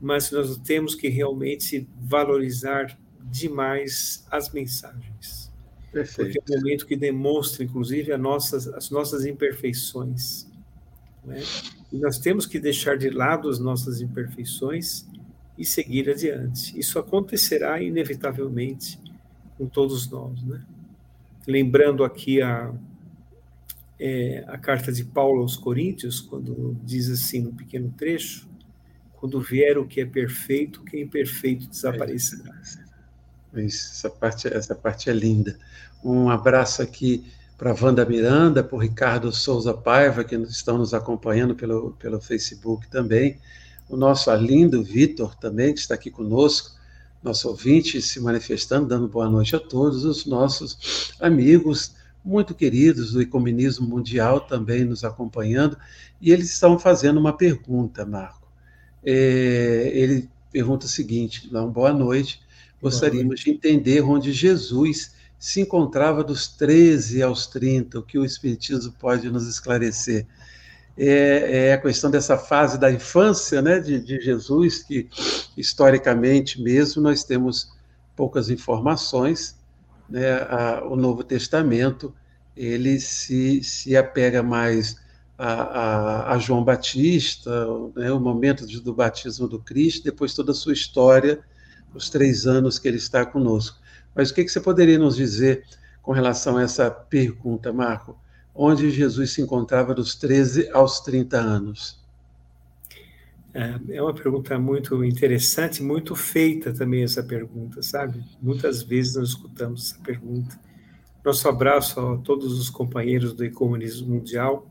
Mas 0.00 0.30
nós 0.30 0.56
temos 0.58 0.94
que 0.94 1.08
realmente 1.08 1.88
valorizar 2.00 2.98
demais 3.30 4.26
as 4.30 4.52
mensagens. 4.52 5.52
Perfeito. 5.92 6.34
Porque 6.34 6.52
é 6.52 6.56
um 6.56 6.60
momento 6.60 6.86
que 6.86 6.96
demonstra, 6.96 7.64
inclusive, 7.64 8.14
nossas, 8.16 8.68
as 8.68 8.90
nossas 8.90 9.24
imperfeições. 9.24 10.46
Né? 11.24 11.42
E 11.92 11.98
nós 11.98 12.18
temos 12.18 12.44
que 12.44 12.60
deixar 12.60 12.98
de 12.98 13.08
lado 13.08 13.48
as 13.48 13.58
nossas 13.58 14.00
imperfeições 14.00 15.06
e 15.56 15.64
seguir 15.64 16.10
adiante. 16.10 16.78
Isso 16.78 16.98
acontecerá 16.98 17.82
inevitavelmente 17.82 19.00
com 19.56 19.66
todos 19.66 20.08
nós. 20.10 20.42
Né? 20.42 20.62
Lembrando 21.46 22.04
aqui 22.04 22.42
a, 22.42 22.72
é, 23.98 24.44
a 24.46 24.58
carta 24.58 24.92
de 24.92 25.04
Paulo 25.04 25.42
aos 25.42 25.56
Coríntios, 25.56 26.20
quando 26.20 26.76
diz 26.84 27.10
assim, 27.10 27.40
no 27.40 27.52
pequeno 27.52 27.92
trecho, 27.96 28.48
Quando 29.16 29.40
vier 29.40 29.78
o 29.78 29.86
que 29.86 30.00
é 30.02 30.06
perfeito, 30.06 30.80
o 30.80 30.84
que 30.84 30.98
é 30.98 31.00
imperfeito 31.00 31.66
desaparecerá. 31.66 32.54
Isso, 33.54 33.90
essa 33.92 34.10
parte, 34.10 34.48
essa 34.48 34.74
parte 34.74 35.08
é 35.08 35.12
linda. 35.12 35.58
Um 36.04 36.28
abraço 36.28 36.82
aqui 36.82 37.24
para 37.56 37.74
Wanda 37.74 38.04
Miranda, 38.04 38.62
para 38.62 38.78
Ricardo 38.78 39.32
Souza 39.32 39.72
Paiva, 39.72 40.22
que 40.22 40.36
estão 40.36 40.76
nos 40.76 40.92
acompanhando 40.92 41.54
pelo, 41.54 41.92
pelo 41.92 42.20
Facebook 42.20 42.86
também. 42.88 43.38
O 43.88 43.96
nosso 43.96 44.30
Arlindo 44.30 44.84
Vitor 44.84 45.34
também, 45.34 45.72
que 45.72 45.80
está 45.80 45.94
aqui 45.94 46.10
conosco, 46.10 46.76
nosso 47.22 47.48
ouvinte 47.48 48.02
se 48.02 48.20
manifestando, 48.20 48.86
dando 48.86 49.08
boa 49.08 49.28
noite 49.28 49.56
a 49.56 49.58
todos, 49.58 50.04
os 50.04 50.26
nossos 50.26 51.14
amigos 51.18 51.95
muito 52.26 52.56
queridos 52.56 53.12
do 53.12 53.22
Ecumenismo 53.22 53.86
Mundial 53.86 54.40
também 54.40 54.84
nos 54.84 55.04
acompanhando, 55.04 55.78
e 56.20 56.32
eles 56.32 56.52
estão 56.52 56.76
fazendo 56.76 57.20
uma 57.20 57.32
pergunta, 57.32 58.04
Marco. 58.04 58.50
É, 59.04 59.92
ele 59.94 60.28
pergunta 60.50 60.86
o 60.86 60.88
seguinte: 60.88 61.48
uma 61.48 61.68
boa 61.68 61.92
noite, 61.92 62.42
gostaríamos 62.82 63.40
de 63.40 63.50
entender 63.50 64.00
onde 64.00 64.32
Jesus 64.32 65.14
se 65.38 65.60
encontrava 65.60 66.24
dos 66.24 66.48
13 66.48 67.22
aos 67.22 67.46
30, 67.46 68.00
o 68.00 68.02
que 68.02 68.18
o 68.18 68.24
Espiritismo 68.24 68.92
pode 68.98 69.30
nos 69.30 69.46
esclarecer. 69.46 70.26
É, 70.98 71.68
é 71.68 71.72
a 71.74 71.78
questão 71.78 72.10
dessa 72.10 72.36
fase 72.38 72.78
da 72.78 72.90
infância 72.90 73.62
né, 73.62 73.78
de, 73.78 74.00
de 74.00 74.20
Jesus, 74.20 74.82
que 74.82 75.08
historicamente 75.56 76.60
mesmo 76.60 77.02
nós 77.02 77.22
temos 77.22 77.70
poucas 78.16 78.48
informações, 78.48 79.54
né, 80.08 80.32
a, 80.42 80.84
o 80.84 80.96
Novo 80.96 81.22
Testamento 81.22 82.14
ele 82.56 82.98
se, 82.98 83.62
se 83.62 83.96
apega 83.96 84.42
mais 84.42 84.96
a, 85.38 85.52
a, 85.52 86.32
a 86.34 86.38
João 86.38 86.64
Batista, 86.64 87.66
né, 87.94 88.10
o 88.10 88.18
momento 88.18 88.66
do 88.66 88.94
batismo 88.94 89.46
do 89.46 89.58
Cristo, 89.58 90.04
depois 90.04 90.34
toda 90.34 90.52
a 90.52 90.54
sua 90.54 90.72
história, 90.72 91.40
os 91.94 92.08
três 92.08 92.46
anos 92.46 92.78
que 92.78 92.88
ele 92.88 92.96
está 92.96 93.24
conosco. 93.26 93.78
Mas 94.14 94.30
o 94.30 94.34
que, 94.34 94.44
que 94.44 94.50
você 94.50 94.60
poderia 94.60 94.98
nos 94.98 95.16
dizer 95.16 95.64
com 96.00 96.12
relação 96.12 96.56
a 96.56 96.62
essa 96.62 96.90
pergunta, 96.90 97.72
Marco? 97.72 98.18
Onde 98.54 98.90
Jesus 98.90 99.32
se 99.32 99.42
encontrava 99.42 99.94
dos 99.94 100.14
13 100.14 100.70
aos 100.72 101.00
30 101.00 101.36
anos? 101.36 102.05
É, 103.56 103.96
é 103.96 104.02
uma 104.02 104.14
pergunta 104.14 104.58
muito 104.58 105.04
interessante, 105.04 105.82
muito 105.82 106.14
feita 106.14 106.72
também 106.72 107.02
essa 107.02 107.22
pergunta, 107.22 107.82
sabe? 107.82 108.22
Muitas 108.40 108.82
vezes 108.82 109.16
nós 109.16 109.28
escutamos 109.30 109.92
essa 109.92 110.02
pergunta. 110.02 110.58
Nosso 111.24 111.48
abraço 111.48 111.98
a 111.98 112.18
todos 112.18 112.58
os 112.58 112.70
companheiros 112.70 113.32
do 113.32 113.44
Ecomunismo 113.44 114.14
Mundial. 114.14 114.66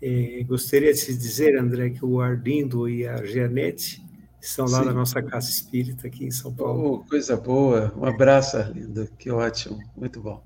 É, 0.00 0.44
gostaria 0.46 0.92
de 0.92 1.16
dizer, 1.16 1.58
André, 1.58 1.90
que 1.90 2.04
o 2.04 2.20
Arlindo 2.20 2.88
e 2.88 3.06
a 3.06 3.24
Jeanette 3.24 4.06
Estão 4.46 4.66
lá 4.66 4.78
Sim. 4.78 4.84
na 4.84 4.92
nossa 4.92 5.20
casa 5.20 5.50
espírita 5.50 6.06
aqui 6.06 6.24
em 6.24 6.30
São 6.30 6.54
Paulo. 6.54 7.02
Oh, 7.04 7.08
coisa 7.10 7.36
boa. 7.36 7.92
Um 7.96 8.04
abraço, 8.04 8.56
Arlindo. 8.56 9.08
Que 9.18 9.28
ótimo. 9.28 9.78
Muito 9.96 10.20
bom. 10.20 10.40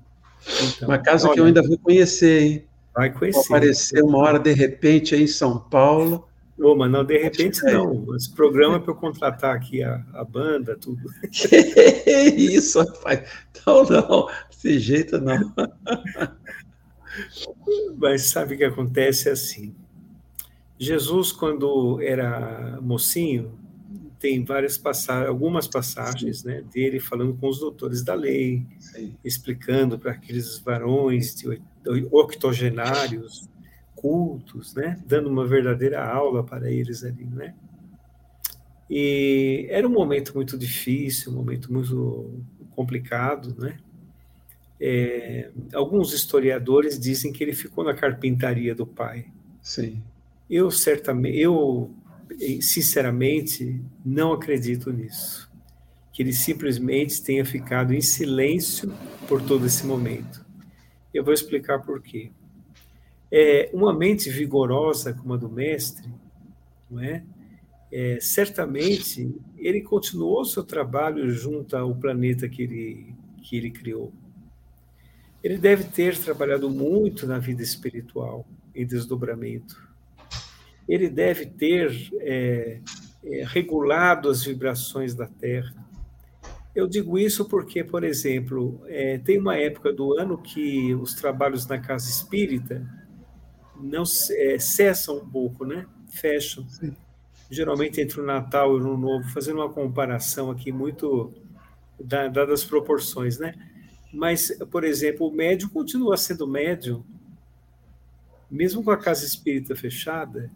Então, 0.63 0.87
uma 0.89 0.97
casa 0.97 1.27
olha, 1.27 1.35
que 1.35 1.39
eu 1.39 1.45
ainda 1.45 1.61
vou 1.61 1.77
conhecer, 1.77 2.41
hein? 2.41 2.65
Vai 2.95 3.11
conhecer. 3.13 3.37
Vou 3.37 3.45
aparecer 3.45 4.03
uma 4.03 4.17
hora 4.17 4.39
de 4.39 4.51
repente 4.53 5.13
aí 5.13 5.23
em 5.23 5.27
São 5.27 5.59
Paulo. 5.59 6.27
Ô, 6.59 6.75
mas 6.75 6.91
não, 6.91 7.03
de 7.03 7.17
repente 7.17 7.63
não. 7.63 8.15
Esse 8.15 8.31
programa 8.33 8.75
é 8.75 8.79
para 8.79 8.91
eu 8.91 8.95
contratar 8.95 9.55
aqui 9.55 9.83
a, 9.83 10.03
a 10.13 10.23
banda, 10.23 10.77
tudo. 10.77 11.09
Que 11.31 11.55
isso, 12.35 12.79
rapaz. 12.79 13.29
Não, 13.65 13.83
não. 13.83 14.27
Desse 14.49 14.79
jeito 14.79 15.19
não. 15.19 15.53
Mas 17.97 18.23
sabe 18.23 18.55
o 18.55 18.57
que 18.57 18.63
acontece 18.63 19.29
é 19.29 19.33
assim. 19.33 19.75
Jesus, 20.79 21.31
quando 21.31 22.01
era 22.01 22.79
mocinho, 22.81 23.59
tem 24.19 24.43
várias 24.43 24.77
passagens, 24.77 25.27
algumas 25.27 25.67
passagens 25.67 26.43
né, 26.43 26.63
dele 26.73 26.99
falando 26.99 27.35
com 27.35 27.49
os 27.49 27.59
doutores 27.59 28.03
da 28.03 28.13
lei, 28.13 28.65
Sim. 28.79 29.15
explicando 29.23 29.97
para 29.97 30.11
aqueles 30.11 30.59
varões 30.59 31.35
de 31.35 31.59
octogenários 32.11 33.49
cultos, 34.01 34.73
né, 34.73 34.99
dando 35.05 35.29
uma 35.29 35.45
verdadeira 35.45 36.03
aula 36.03 36.43
para 36.43 36.71
eles 36.71 37.03
ali, 37.03 37.25
né? 37.25 37.53
E 38.89 39.67
era 39.69 39.87
um 39.87 39.91
momento 39.91 40.33
muito 40.35 40.57
difícil, 40.57 41.31
um 41.31 41.35
momento 41.35 41.71
muito 41.71 42.43
complicado, 42.71 43.55
né? 43.57 43.77
É, 44.79 45.51
alguns 45.73 46.11
historiadores 46.11 46.99
dizem 46.99 47.31
que 47.31 47.43
ele 47.43 47.53
ficou 47.53 47.83
na 47.83 47.93
carpintaria 47.93 48.73
do 48.73 48.85
pai. 48.85 49.27
Sim. 49.61 50.01
Eu 50.49 50.71
certamente, 50.71 51.39
eu 51.39 51.91
sinceramente, 52.59 53.79
não 54.03 54.33
acredito 54.33 54.91
nisso. 54.91 55.49
Que 56.11 56.23
ele 56.23 56.33
simplesmente 56.33 57.21
tenha 57.21 57.45
ficado 57.45 57.93
em 57.93 58.01
silêncio 58.01 58.91
por 59.27 59.41
todo 59.41 59.67
esse 59.67 59.85
momento. 59.85 60.43
Eu 61.13 61.23
vou 61.23 61.33
explicar 61.33 61.79
por 61.79 62.01
quê. 62.01 62.31
É, 63.31 63.69
uma 63.73 63.93
mente 63.93 64.29
vigorosa 64.29 65.13
como 65.13 65.33
a 65.33 65.37
do 65.37 65.49
mestre, 65.49 66.09
não 66.89 66.99
é? 66.99 67.23
é 67.91 68.19
certamente 68.19 69.33
ele 69.57 69.81
continuou 69.81 70.43
seu 70.43 70.63
trabalho 70.63 71.29
junto 71.31 71.77
ao 71.77 71.95
planeta 71.95 72.49
que 72.49 72.63
ele, 72.63 73.15
que 73.41 73.55
ele 73.55 73.71
criou. 73.71 74.11
Ele 75.43 75.57
deve 75.57 75.85
ter 75.85 76.17
trabalhado 76.17 76.69
muito 76.69 77.25
na 77.25 77.39
vida 77.39 77.63
espiritual, 77.63 78.45
em 78.75 78.85
desdobramento 78.85 79.91
ele 80.87 81.07
deve 81.07 81.45
ter 81.45 82.09
é, 82.19 82.79
é, 83.23 83.43
regulado 83.45 84.29
as 84.29 84.43
vibrações 84.43 85.15
da 85.15 85.25
Terra. 85.25 85.73
Eu 86.75 86.85
digo 86.85 87.17
isso 87.17 87.45
porque, 87.45 87.81
por 87.81 88.03
exemplo, 88.03 88.81
é, 88.87 89.17
tem 89.17 89.37
uma 89.37 89.55
época 89.55 89.93
do 89.93 90.17
ano 90.19 90.37
que 90.37 90.93
os 90.95 91.13
trabalhos 91.13 91.65
na 91.65 91.79
casa 91.79 92.09
espírita 92.09 92.85
não 93.75 94.03
é, 94.31 94.59
cessam 94.59 95.17
um 95.17 95.29
pouco, 95.29 95.65
né? 95.65 95.85
Fecham. 96.09 96.67
Sim. 96.69 96.95
Geralmente 97.49 97.99
entre 97.99 98.21
o 98.21 98.25
Natal 98.25 98.71
e 98.71 98.73
o 98.75 98.77
Ano 98.77 98.97
Novo, 98.97 99.29
fazendo 99.29 99.57
uma 99.57 99.69
comparação 99.69 100.49
aqui 100.49 100.71
muito 100.71 101.33
dadas 101.99 102.49
as 102.49 102.63
proporções, 102.63 103.37
né? 103.37 103.53
Mas, 104.13 104.57
por 104.69 104.83
exemplo, 104.83 105.27
o 105.27 105.31
médium 105.31 105.69
continua 105.69 106.17
sendo 106.17 106.47
médium, 106.47 107.03
mesmo 108.49 108.83
com 108.83 108.91
a 108.91 108.97
casa 108.97 109.25
espírita 109.25 109.75
fechada, 109.75 110.51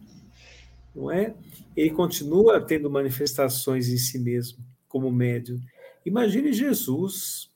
não 0.94 1.10
é? 1.10 1.34
Ele 1.76 1.90
continua 1.90 2.60
tendo 2.60 2.90
manifestações 2.90 3.88
em 3.88 3.96
si 3.96 4.18
mesmo 4.18 4.58
como 4.88 5.10
médium. 5.10 5.60
Imagine 6.04 6.52
Jesus, 6.52 7.50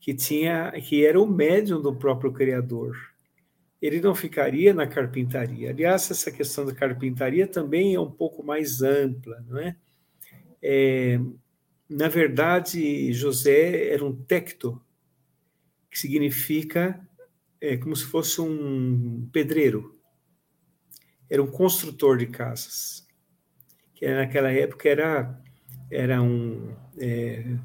que 0.00 0.14
tinha, 0.14 0.72
que 0.72 1.04
era 1.04 1.20
o 1.20 1.26
médium 1.26 1.80
do 1.80 1.94
próprio 1.94 2.32
Criador. 2.32 2.96
Ele 3.80 4.00
não 4.00 4.14
ficaria 4.14 4.74
na 4.74 4.86
carpintaria. 4.86 5.70
Aliás, 5.70 6.10
essa 6.10 6.30
questão 6.30 6.66
da 6.66 6.74
carpintaria 6.74 7.46
também 7.46 7.94
é 7.94 8.00
um 8.00 8.10
pouco 8.10 8.42
mais 8.42 8.82
ampla, 8.82 9.44
não 9.48 9.58
é? 9.58 9.76
é 10.62 11.20
na 11.88 12.08
verdade, 12.08 13.12
José 13.12 13.92
era 13.92 14.04
um 14.04 14.14
tecto, 14.14 14.80
que 15.90 15.98
significa 15.98 17.00
é, 17.60 17.76
como 17.76 17.96
se 17.96 18.04
fosse 18.04 18.40
um 18.40 19.28
pedreiro 19.32 19.98
era 21.30 21.42
um 21.42 21.46
construtor 21.46 22.16
de 22.16 22.26
casas, 22.26 23.06
que 23.94 24.08
naquela 24.08 24.50
época 24.50 24.88
era 24.88 25.42
eram 25.90 26.76
é, 26.98 27.56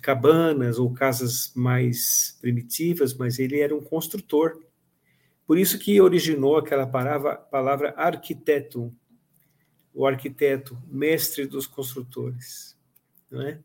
cabanas 0.00 0.78
ou 0.78 0.92
casas 0.92 1.52
mais 1.54 2.36
primitivas, 2.40 3.14
mas 3.14 3.38
ele 3.38 3.60
era 3.60 3.74
um 3.74 3.80
construtor. 3.80 4.60
Por 5.52 5.58
isso 5.58 5.78
que 5.78 6.00
originou 6.00 6.56
aquela 6.56 6.86
palavra, 6.86 7.36
palavra 7.36 7.92
arquiteto, 7.94 8.90
o 9.92 10.06
arquiteto, 10.06 10.82
mestre 10.86 11.44
dos 11.44 11.66
construtores, 11.66 12.74
não 13.30 13.42
é? 13.42 13.58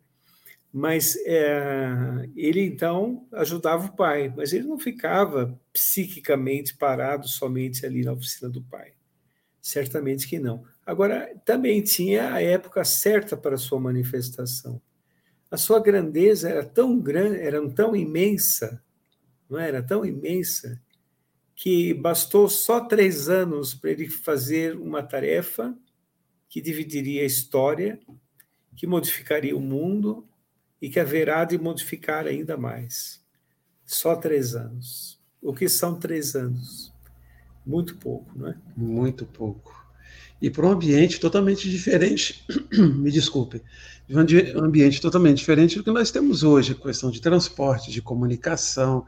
Mas 0.69 1.15
é, 1.25 2.29
ele 2.35 2.59
então 2.59 3.25
ajudava 3.31 3.85
o 3.87 3.95
pai, 3.95 4.33
mas 4.35 4.51
ele 4.51 4.67
não 4.67 4.77
ficava 4.77 5.57
psiquicamente 5.71 6.75
parado 6.75 7.25
somente 7.25 7.85
ali 7.85 8.03
na 8.03 8.11
oficina 8.11 8.49
do 8.49 8.61
pai. 8.61 8.91
Certamente 9.61 10.27
que 10.27 10.39
não. 10.39 10.65
Agora, 10.85 11.33
também 11.45 11.81
tinha 11.81 12.33
a 12.33 12.41
época 12.41 12.83
certa 12.83 13.37
para 13.37 13.55
sua 13.55 13.79
manifestação. 13.79 14.81
A 15.49 15.55
sua 15.55 15.79
grandeza 15.79 16.49
era 16.49 16.65
tão 16.65 16.99
grande, 16.99 17.39
era 17.39 17.65
tão 17.69 17.95
imensa, 17.95 18.83
não 19.49 19.57
era 19.57 19.81
tão 19.81 20.05
imensa, 20.05 20.85
que 21.57 21.91
bastou 21.91 22.47
só 22.47 22.79
três 22.81 23.27
anos 23.27 23.73
para 23.73 23.89
ele 23.89 24.07
fazer 24.07 24.77
uma 24.77 25.01
tarefa 25.01 25.75
que 26.47 26.61
dividiria 26.61 27.23
a 27.23 27.25
história, 27.25 27.99
que 28.75 28.85
modificaria 28.85 29.57
o 29.57 29.59
mundo 29.59 30.23
e 30.79 30.87
que 30.87 30.99
haverá 30.99 31.43
de 31.45 31.57
modificar 31.57 32.27
ainda 32.27 32.55
mais. 32.55 33.25
Só 33.83 34.15
três 34.15 34.53
anos. 34.55 35.19
O 35.41 35.51
que 35.51 35.67
são 35.67 35.95
três 35.95 36.35
anos? 36.35 36.93
Muito 37.65 37.95
pouco, 37.97 38.37
não 38.37 38.49
é? 38.49 38.55
Muito 38.75 39.25
pouco. 39.25 39.75
e 40.39 40.51
para 40.51 40.67
um 40.67 40.71
ambiente 40.73 41.19
totalmente 41.19 41.67
diferente, 41.67 42.45
me 42.71 43.09
desculpe, 43.09 43.63
de 44.07 44.15
um 44.15 44.63
ambiente 44.63 45.01
totalmente 45.01 45.39
diferente 45.39 45.75
do 45.75 45.83
que 45.83 45.89
nós 45.89 46.11
temos 46.11 46.43
hoje, 46.43 46.75
questão 46.75 47.09
de 47.09 47.19
transporte, 47.19 47.91
de 47.91 47.99
comunicação. 47.99 49.07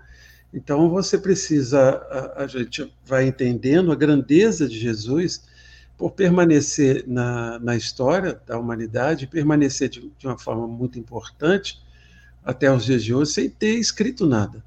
Então 0.54 0.90
você 0.90 1.18
precisa, 1.18 1.80
a, 2.10 2.44
a 2.44 2.48
gente 2.48 2.92
vai 3.06 3.28
entendendo 3.28 3.92
a 3.92 3.96
grandeza 3.96 4.68
de 4.68 4.80
Jesus 4.80 5.44
por 5.98 6.12
permanecer 6.12 7.04
na, 7.06 7.60
na 7.60 7.76
história 7.76 8.42
da 8.48 8.58
humanidade, 8.58 9.28
permanecer 9.28 9.90
de, 9.90 10.12
de, 10.18 10.28
uma 10.28 10.38
forma 10.38 10.66
muito 10.66 10.98
importante 10.98 11.80
até 12.44 12.72
os 12.74 12.86
dias 12.86 13.04
de 13.04 13.14
hoje, 13.14 13.32
sem 13.32 13.50
ter 13.50 13.76
escrito 13.76 14.26
nada. 14.26 14.64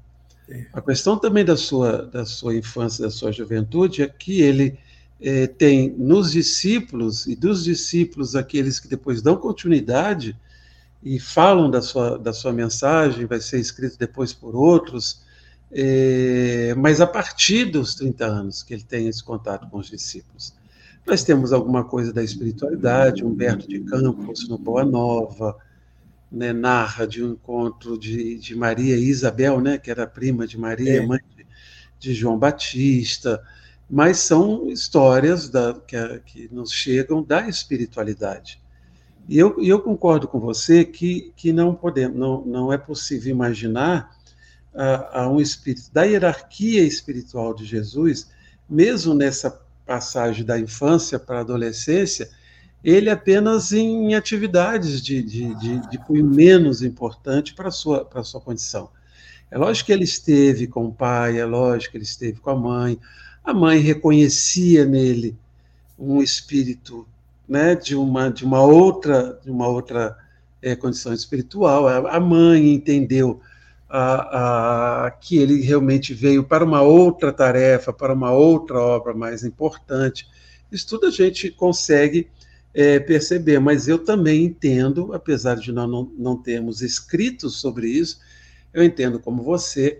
É. 0.47 0.67
A 0.71 0.79
questão 0.79 1.17
também 1.17 1.43
da 1.43 1.57
sua, 1.57 2.03
da 2.03 2.25
sua 2.25 2.55
infância, 2.55 3.03
da 3.03 3.09
sua 3.09 3.31
juventude, 3.31 4.03
é 4.03 4.07
que 4.07 4.41
ele 4.41 4.77
é, 5.19 5.47
tem 5.47 5.89
nos 5.97 6.31
discípulos, 6.31 7.25
e 7.25 7.35
dos 7.35 7.63
discípulos 7.63 8.35
aqueles 8.35 8.79
que 8.79 8.87
depois 8.87 9.21
dão 9.21 9.35
continuidade 9.35 10.37
e 11.01 11.19
falam 11.19 11.69
da 11.69 11.81
sua, 11.81 12.17
da 12.19 12.31
sua 12.31 12.53
mensagem, 12.53 13.25
vai 13.25 13.41
ser 13.41 13.59
escrito 13.59 13.97
depois 13.97 14.31
por 14.33 14.55
outros, 14.55 15.23
é, 15.75 16.75
mas 16.77 17.01
a 17.01 17.07
partir 17.07 17.65
dos 17.65 17.95
30 17.95 18.25
anos 18.25 18.63
que 18.63 18.73
ele 18.73 18.83
tem 18.83 19.07
esse 19.07 19.23
contato 19.23 19.67
com 19.69 19.79
os 19.79 19.89
discípulos. 19.89 20.53
Nós 21.05 21.23
temos 21.23 21.51
alguma 21.51 21.83
coisa 21.83 22.13
da 22.13 22.23
espiritualidade, 22.23 23.25
Humberto 23.25 23.67
de 23.67 23.79
Campos, 23.81 24.47
no 24.47 24.57
Boa 24.57 24.85
Nova, 24.85 25.57
né, 26.31 26.53
narra 26.53 27.05
de 27.05 27.23
um 27.23 27.33
encontro 27.33 27.97
de, 27.97 28.37
de 28.37 28.55
Maria 28.55 28.95
e 28.95 29.03
Isabel, 29.03 29.59
né, 29.59 29.77
que 29.77 29.91
era 29.91 30.07
prima 30.07 30.47
de 30.47 30.57
Maria, 30.57 31.01
é. 31.01 31.05
mãe 31.05 31.19
de, 31.35 31.45
de, 31.99 32.13
João 32.13 32.37
Batista, 32.39 33.43
mas 33.89 34.17
são 34.19 34.69
histórias 34.69 35.49
da, 35.49 35.73
que, 35.73 35.97
que, 36.25 36.49
nos 36.51 36.71
chegam 36.71 37.21
da 37.21 37.47
espiritualidade. 37.49 38.61
E 39.27 39.37
eu, 39.37 39.61
eu 39.61 39.79
concordo 39.81 40.27
com 40.27 40.39
você 40.39 40.85
que, 40.85 41.33
que 41.35 41.51
não, 41.51 41.75
podemos, 41.75 42.17
não, 42.17 42.45
não 42.45 42.73
é 42.73 42.77
possível 42.77 43.31
imaginar 43.31 44.09
a, 44.73 45.21
a 45.21 45.29
um 45.29 45.39
espírito 45.39 45.91
da 45.93 46.03
hierarquia 46.03 46.81
espiritual 46.81 47.53
de 47.53 47.65
Jesus, 47.65 48.29
mesmo 48.69 49.13
nessa 49.13 49.61
passagem 49.85 50.45
da 50.45 50.59
infância 50.59 51.19
para 51.19 51.37
a 51.37 51.41
adolescência, 51.41 52.29
ele 52.83 53.09
apenas 53.09 53.71
em 53.71 54.13
atividades 54.13 55.01
de, 55.01 55.21
de, 55.21 55.55
de, 55.55 55.89
de 55.89 55.97
cunho 55.99 56.25
menos 56.25 56.81
importante 56.81 57.53
para 57.53 57.69
a 57.69 57.71
sua, 57.71 58.03
para 58.03 58.23
sua 58.23 58.41
condição. 58.41 58.89
É 59.49 59.57
lógico 59.57 59.87
que 59.87 59.93
ele 59.93 60.03
esteve 60.03 60.67
com 60.67 60.87
o 60.87 60.93
pai, 60.93 61.39
é 61.39 61.45
lógico 61.45 61.91
que 61.91 61.97
ele 61.97 62.03
esteve 62.03 62.39
com 62.39 62.49
a 62.49 62.55
mãe. 62.55 62.99
A 63.43 63.53
mãe 63.53 63.79
reconhecia 63.79 64.85
nele 64.85 65.37
um 65.97 66.21
espírito 66.21 67.07
né, 67.47 67.75
de, 67.75 67.95
uma, 67.95 68.29
de 68.29 68.43
uma 68.43 68.63
outra, 68.63 69.39
de 69.43 69.51
uma 69.51 69.67
outra 69.67 70.17
é, 70.61 70.75
condição 70.75 71.13
espiritual. 71.13 71.87
A, 71.87 72.17
a 72.17 72.19
mãe 72.19 72.73
entendeu 72.73 73.39
a, 73.95 75.05
a, 75.05 75.11
que 75.11 75.37
ele 75.37 75.61
realmente 75.61 76.15
veio 76.15 76.43
para 76.43 76.65
uma 76.65 76.81
outra 76.81 77.31
tarefa, 77.31 77.93
para 77.93 78.11
uma 78.11 78.31
outra 78.31 78.79
obra 78.79 79.13
mais 79.13 79.43
importante. 79.43 80.27
Isso 80.71 80.87
tudo 80.87 81.05
a 81.05 81.11
gente 81.11 81.51
consegue 81.51 82.27
é, 82.73 82.99
perceber, 82.99 83.59
mas 83.59 83.87
eu 83.87 83.99
também 83.99 84.45
entendo, 84.45 85.13
apesar 85.13 85.57
de 85.57 85.71
nós 85.71 85.87
não, 85.87 86.11
não 86.17 86.35
termos 86.35 86.81
escritos 86.81 87.61
sobre 87.61 87.87
isso, 87.87 88.19
eu 88.73 88.83
entendo 88.83 89.19
como 89.19 89.43
você, 89.43 89.99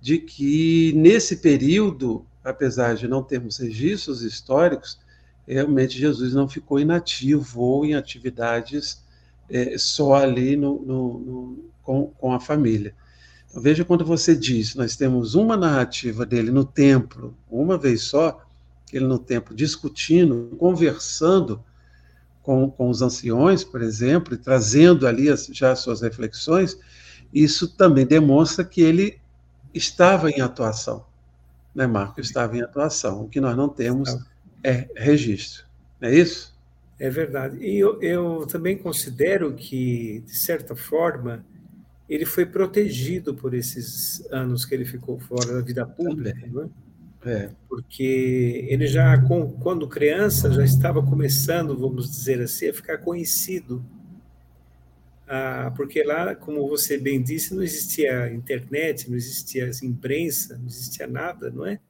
de 0.00 0.16
que 0.16 0.94
nesse 0.96 1.36
período, 1.36 2.24
apesar 2.42 2.94
de 2.94 3.06
não 3.06 3.22
termos 3.22 3.58
registros 3.58 4.22
históricos, 4.22 4.98
realmente 5.46 5.98
Jesus 5.98 6.32
não 6.32 6.48
ficou 6.48 6.80
inativo 6.80 7.60
ou 7.60 7.84
em 7.84 7.94
atividades 7.94 9.04
é, 9.50 9.76
só 9.76 10.14
ali 10.14 10.56
no, 10.56 10.80
no, 10.80 11.18
no, 11.18 11.64
com, 11.82 12.06
com 12.16 12.32
a 12.32 12.40
família. 12.40 12.94
Veja 13.58 13.84
quando 13.84 14.04
você 14.04 14.36
diz, 14.36 14.74
nós 14.74 14.96
temos 14.96 15.34
uma 15.34 15.56
narrativa 15.56 16.26
dele 16.26 16.50
no 16.50 16.64
templo, 16.64 17.34
uma 17.50 17.78
vez 17.78 18.02
só, 18.02 18.44
ele 18.92 19.06
no 19.06 19.18
templo 19.18 19.54
discutindo, 19.54 20.54
conversando 20.58 21.62
com, 22.42 22.70
com 22.70 22.90
os 22.90 23.02
anciões, 23.02 23.64
por 23.64 23.82
exemplo, 23.82 24.34
e 24.34 24.36
trazendo 24.36 25.06
ali 25.06 25.28
as, 25.30 25.46
já 25.46 25.72
as 25.72 25.80
suas 25.80 26.02
reflexões, 26.02 26.78
isso 27.32 27.76
também 27.76 28.06
demonstra 28.06 28.64
que 28.64 28.80
ele 28.80 29.18
estava 29.74 30.30
em 30.30 30.40
atuação, 30.40 31.04
né, 31.74 31.86
Marco? 31.86 32.20
Estava 32.20 32.56
em 32.56 32.62
atuação. 32.62 33.22
O 33.22 33.28
que 33.28 33.40
nós 33.40 33.56
não 33.56 33.68
temos 33.68 34.16
é 34.62 34.88
registro, 34.94 35.64
não 36.00 36.08
é 36.08 36.14
isso? 36.14 36.54
É 36.98 37.10
verdade. 37.10 37.58
E 37.58 37.78
eu, 37.78 38.00
eu 38.00 38.46
também 38.46 38.76
considero 38.78 39.52
que, 39.54 40.22
de 40.26 40.36
certa 40.36 40.74
forma, 40.74 41.44
ele 42.08 42.24
foi 42.24 42.46
protegido 42.46 43.34
por 43.34 43.54
esses 43.54 44.24
anos 44.30 44.64
que 44.64 44.74
ele 44.74 44.84
ficou 44.84 45.18
fora 45.18 45.54
da 45.54 45.60
vida 45.60 45.84
pública, 45.84 46.46
né? 46.46 46.70
é? 47.24 47.50
porque 47.68 48.66
ele 48.68 48.86
já, 48.86 49.20
quando 49.60 49.88
criança, 49.88 50.52
já 50.52 50.64
estava 50.64 51.02
começando, 51.02 51.76
vamos 51.76 52.08
dizer 52.08 52.40
assim, 52.40 52.68
a 52.68 52.74
ficar 52.74 52.98
conhecido. 52.98 53.84
Ah, 55.26 55.72
porque 55.76 56.04
lá, 56.04 56.36
como 56.36 56.68
você 56.68 56.96
bem 56.96 57.20
disse, 57.20 57.52
não 57.52 57.62
existia 57.62 58.32
internet, 58.32 59.10
não 59.10 59.16
existia 59.16 59.68
imprensa, 59.82 60.56
não 60.56 60.66
existia 60.66 61.08
nada, 61.08 61.50
não 61.50 61.66
é? 61.66 61.80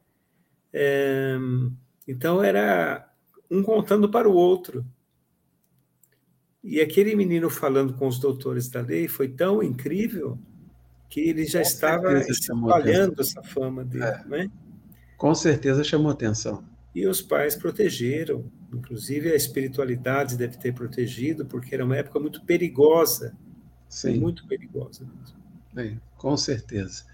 é 0.73 1.37
então 2.09 2.43
era 2.43 3.13
um 3.51 3.63
contando 3.63 4.09
para 4.09 4.29
o 4.29 4.33
outro. 4.33 4.87
E 6.69 6.81
aquele 6.81 7.15
menino 7.15 7.49
falando 7.49 7.95
com 7.95 8.09
os 8.09 8.19
doutores 8.19 8.69
da 8.69 8.81
lei 8.81 9.07
foi 9.07 9.29
tão 9.29 9.63
incrível 9.63 10.37
que 11.09 11.21
ele 11.21 11.45
já 11.45 11.61
com 11.61 11.69
estava 11.69 12.19
espalhando 12.19 13.23
essa 13.23 13.41
fama 13.41 13.85
dele, 13.85 14.05
é. 14.05 14.25
né? 14.27 14.51
Com 15.17 15.33
certeza 15.33 15.85
chamou 15.85 16.11
atenção. 16.11 16.65
E 16.93 17.07
os 17.07 17.23
pais 17.23 17.55
protegeram, 17.55 18.51
inclusive 18.73 19.31
a 19.31 19.37
espiritualidade 19.37 20.37
deve 20.37 20.57
ter 20.57 20.75
protegido, 20.75 21.47
porque 21.47 21.73
era 21.73 21.85
uma 21.85 21.97
época 21.97 22.19
muito 22.19 22.45
perigosa. 22.45 23.33
Sim. 23.89 24.19
Muito 24.19 24.45
perigosa 24.49 25.05
mesmo. 25.05 25.37
Bem, 25.73 26.01
com 26.17 26.37
certeza. 26.37 27.05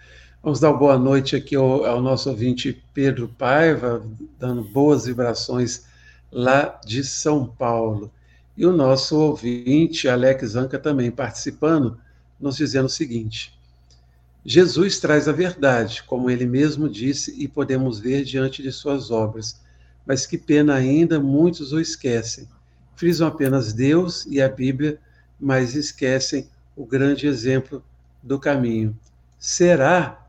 Vamos 0.43 0.61
dar 0.61 0.73
boa 0.73 0.99
noite 0.99 1.37
aqui 1.37 1.55
ao, 1.55 1.85
ao 1.85 2.01
nosso 2.01 2.31
ouvinte 2.31 2.83
Pedro 2.95 3.29
Paiva, 3.29 4.03
dando 4.39 4.65
boas 4.65 5.05
vibrações 5.05 5.85
lá 6.31 6.81
de 6.87 7.05
São 7.05 7.47
Paulo. 7.47 8.11
E 8.57 8.67
o 8.67 8.73
nosso 8.73 9.19
ouvinte, 9.19 10.09
Alex 10.09 10.55
Anca, 10.55 10.79
também 10.79 11.11
participando, 11.11 11.99
nos 12.39 12.57
dizendo 12.57 12.87
o 12.87 12.91
seguinte: 12.91 13.59
Jesus 14.45 14.99
traz 14.99 15.29
a 15.29 15.33
verdade, 15.33 16.03
como 16.03 16.29
ele 16.29 16.47
mesmo 16.47 16.89
disse, 16.89 17.35
e 17.41 17.49
podemos 17.49 18.01
ver 18.01 18.25
diante 18.25 18.63
de 18.63 18.73
suas 18.73 19.11
obras. 19.11 19.61
Mas 20.05 20.27
que 20.27 20.37
pena 20.37 20.75
ainda, 20.75 21.21
muitos 21.21 21.73
o 21.73 21.81
esquecem. 21.81 22.49
Frisam 22.97 23.29
apenas 23.29 23.73
Deus 23.73 24.27
e 24.27 24.43
a 24.43 24.49
Bíblia, 24.49 24.99
mas 25.41 25.75
esquecem 25.75 26.49
o 26.77 26.85
grande 26.85 27.27
exemplo 27.27 27.83
do 28.23 28.39
caminho. 28.39 28.97
Será? 29.39 30.27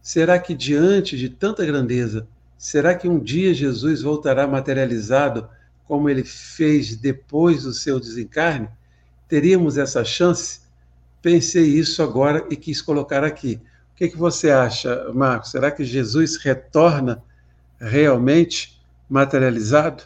Será 0.00 0.38
que 0.38 0.54
diante 0.54 1.16
de 1.16 1.28
tanta 1.28 1.64
grandeza, 1.66 2.26
será 2.56 2.94
que 2.94 3.08
um 3.08 3.18
dia 3.18 3.52
Jesus 3.52 4.02
voltará 4.02 4.46
materializado 4.46 5.48
como 5.86 6.08
ele 6.08 6.24
fez 6.24 6.96
depois 6.96 7.62
do 7.62 7.72
seu 7.72 8.00
desencarne, 8.00 8.68
teríamos 9.28 9.78
essa 9.78 10.04
chance? 10.04 10.60
Pensei 11.22 11.64
isso 11.64 12.02
agora 12.02 12.46
e 12.50 12.56
quis 12.56 12.82
colocar 12.82 13.24
aqui. 13.24 13.60
O 13.92 13.96
que, 13.96 14.08
que 14.08 14.16
você 14.16 14.50
acha, 14.50 15.10
Marcos? 15.12 15.50
Será 15.50 15.70
que 15.70 15.84
Jesus 15.84 16.36
retorna 16.36 17.22
realmente 17.80 18.80
materializado? 19.08 20.04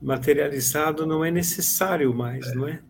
Materializado 0.00 1.06
não 1.06 1.24
é 1.24 1.30
necessário 1.30 2.14
mais, 2.14 2.46
é. 2.46 2.54
não 2.54 2.68
é? 2.68 2.80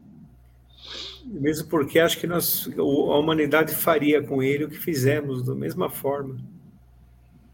Mesmo 1.24 1.68
porque 1.68 1.98
acho 1.98 2.18
que 2.18 2.26
nós, 2.26 2.68
a 2.78 2.82
humanidade 2.82 3.74
faria 3.74 4.22
com 4.22 4.42
ele 4.42 4.64
o 4.64 4.68
que 4.68 4.78
fizemos, 4.78 5.44
da 5.44 5.54
mesma 5.54 5.90
forma. 5.90 6.36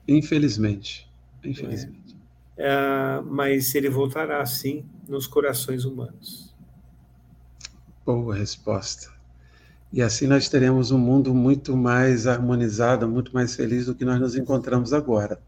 Infelizmente. 0.07 1.09
Infelizmente. 1.43 1.99
É. 1.99 2.02
Ah, 2.59 3.23
mas 3.25 3.75
ele 3.75 3.89
voltará 3.89 4.45
sim 4.47 4.85
nos 5.09 5.27
corações 5.27 5.85
humanos. 5.85 6.53
Boa 8.05 8.35
resposta. 8.35 9.11
E 9.93 10.01
assim 10.01 10.27
nós 10.27 10.49
teremos 10.49 10.91
um 10.91 10.99
mundo 10.99 11.35
muito 11.35 11.77
mais 11.77 12.27
harmonizado, 12.27 13.07
muito 13.07 13.33
mais 13.33 13.55
feliz 13.55 13.87
do 13.87 13.95
que 13.95 14.05
nós 14.05 14.19
nos 14.19 14.35
encontramos 14.35 14.93
agora. 14.93 15.39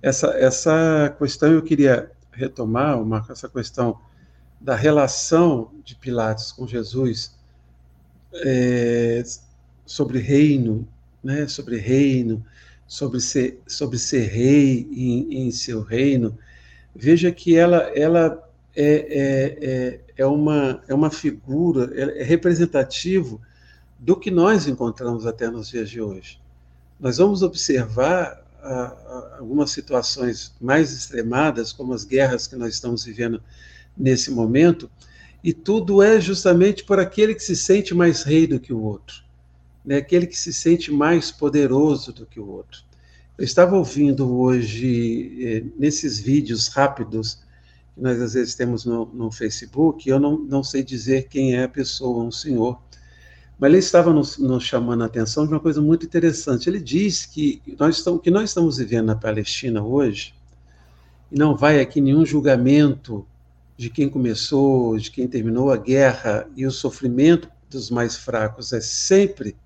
Essa, 0.00 0.28
essa 0.38 1.14
questão 1.18 1.52
eu 1.52 1.62
queria 1.62 2.10
retomar, 2.32 2.98
Marco, 3.04 3.32
essa 3.32 3.48
questão 3.48 3.98
da 4.60 4.74
relação 4.74 5.72
de 5.84 5.96
Pilatos 5.96 6.52
com 6.52 6.66
Jesus 6.66 7.36
é, 8.34 9.22
sobre 9.84 10.18
reino, 10.18 10.88
né, 11.22 11.46
sobre 11.46 11.76
reino, 11.76 12.44
sobre 12.92 13.20
ser, 13.20 13.58
sobre 13.66 13.96
ser 13.96 14.28
rei 14.28 14.86
em, 14.92 15.46
em 15.46 15.50
seu 15.50 15.80
reino, 15.80 16.36
veja 16.94 17.32
que 17.32 17.56
ela, 17.56 17.78
ela 17.98 18.46
é, 18.76 18.84
é, 18.84 19.70
é, 19.70 20.00
é, 20.18 20.26
uma, 20.26 20.82
é 20.86 20.92
uma 20.92 21.10
figura, 21.10 21.90
é 21.98 22.22
representativo 22.22 23.40
do 23.98 24.14
que 24.14 24.30
nós 24.30 24.66
encontramos 24.66 25.24
até 25.24 25.48
nos 25.48 25.70
dias 25.70 25.88
de 25.88 26.02
hoje. 26.02 26.38
Nós 27.00 27.16
vamos 27.16 27.42
observar 27.42 28.44
a, 28.60 28.70
a, 28.70 29.36
algumas 29.38 29.70
situações 29.70 30.54
mais 30.60 30.92
extremadas, 30.92 31.72
como 31.72 31.94
as 31.94 32.04
guerras 32.04 32.46
que 32.46 32.56
nós 32.56 32.74
estamos 32.74 33.04
vivendo 33.04 33.42
nesse 33.96 34.30
momento, 34.30 34.90
e 35.42 35.54
tudo 35.54 36.02
é 36.02 36.20
justamente 36.20 36.84
por 36.84 37.00
aquele 37.00 37.34
que 37.34 37.42
se 37.42 37.56
sente 37.56 37.94
mais 37.94 38.22
rei 38.22 38.46
do 38.46 38.60
que 38.60 38.70
o 38.70 38.82
outro, 38.82 39.24
né? 39.84 39.96
aquele 39.96 40.26
que 40.26 40.38
se 40.38 40.52
sente 40.52 40.90
mais 40.92 41.30
poderoso 41.30 42.12
do 42.12 42.26
que 42.26 42.40
o 42.40 42.48
outro. 42.48 42.82
Eu 43.36 43.44
estava 43.44 43.76
ouvindo 43.76 44.32
hoje, 44.32 45.38
eh, 45.40 45.64
nesses 45.78 46.20
vídeos 46.20 46.68
rápidos 46.68 47.40
que 47.94 48.00
nós 48.00 48.20
às 48.20 48.34
vezes 48.34 48.54
temos 48.54 48.84
no, 48.84 49.06
no 49.06 49.30
Facebook, 49.30 50.08
eu 50.08 50.20
não, 50.20 50.38
não 50.38 50.62
sei 50.62 50.82
dizer 50.82 51.28
quem 51.28 51.54
é 51.54 51.64
a 51.64 51.68
pessoa, 51.68 52.24
um 52.24 52.30
senhor, 52.30 52.80
mas 53.58 53.70
ele 53.70 53.78
estava 53.78 54.12
nos, 54.12 54.38
nos, 54.38 54.64
chamando 54.64 55.02
a 55.02 55.06
atenção 55.06 55.46
de 55.46 55.52
uma 55.52 55.60
coisa 55.60 55.80
muito 55.80 56.04
interessante. 56.04 56.68
Ele 56.68 56.80
diz 56.80 57.26
que 57.26 57.62
nós 57.78 57.96
estamos, 57.96 58.20
que 58.22 58.30
nós 58.30 58.50
estamos 58.50 58.78
vivendo 58.78 59.06
na 59.06 59.16
Palestina 59.16 59.82
hoje, 59.82 60.34
e 61.30 61.38
não 61.38 61.56
vai 61.56 61.80
aqui 61.80 62.00
nenhum 62.00 62.26
julgamento 62.26 63.26
de 63.76 63.88
quem 63.88 64.08
começou, 64.08 64.98
de 64.98 65.10
quem 65.10 65.28
terminou 65.28 65.70
a 65.70 65.76
guerra, 65.76 66.48
e 66.56 66.66
o 66.66 66.70
sofrimento 66.70 67.48
dos 67.70 67.90
mais 67.90 68.16
fracos 68.16 68.72
é 68.72 68.80
sempre 68.80 69.56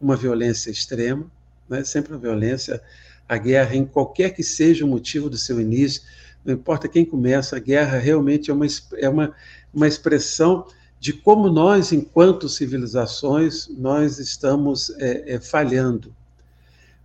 uma 0.00 0.16
violência 0.16 0.70
extrema, 0.70 1.26
né? 1.68 1.84
sempre 1.84 2.12
uma 2.12 2.18
violência, 2.18 2.80
a 3.28 3.36
guerra, 3.36 3.74
em 3.74 3.84
qualquer 3.84 4.30
que 4.30 4.42
seja 4.42 4.84
o 4.84 4.88
motivo 4.88 5.28
do 5.28 5.36
seu 5.36 5.60
início, 5.60 6.02
não 6.44 6.54
importa 6.54 6.88
quem 6.88 7.04
começa, 7.04 7.56
a 7.56 7.60
guerra 7.60 7.98
realmente 7.98 8.50
é 8.50 8.54
uma, 8.54 8.66
é 8.98 9.08
uma, 9.08 9.34
uma 9.74 9.88
expressão 9.88 10.66
de 11.00 11.12
como 11.12 11.48
nós, 11.48 11.92
enquanto 11.92 12.48
civilizações, 12.48 13.68
nós 13.68 14.18
estamos 14.18 14.90
é, 14.98 15.34
é, 15.34 15.40
falhando. 15.40 16.14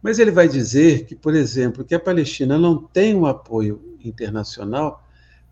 Mas 0.02 0.20
ele 0.20 0.32
vai 0.32 0.48
dizer 0.48 1.06
que, 1.06 1.16
por 1.16 1.36
exemplo, 1.36 1.84
que 1.84 1.94
a 1.94 2.00
Palestina 2.00 2.58
não 2.58 2.82
tem 2.82 3.16
um 3.16 3.26
apoio 3.26 3.98
internacional 4.04 5.04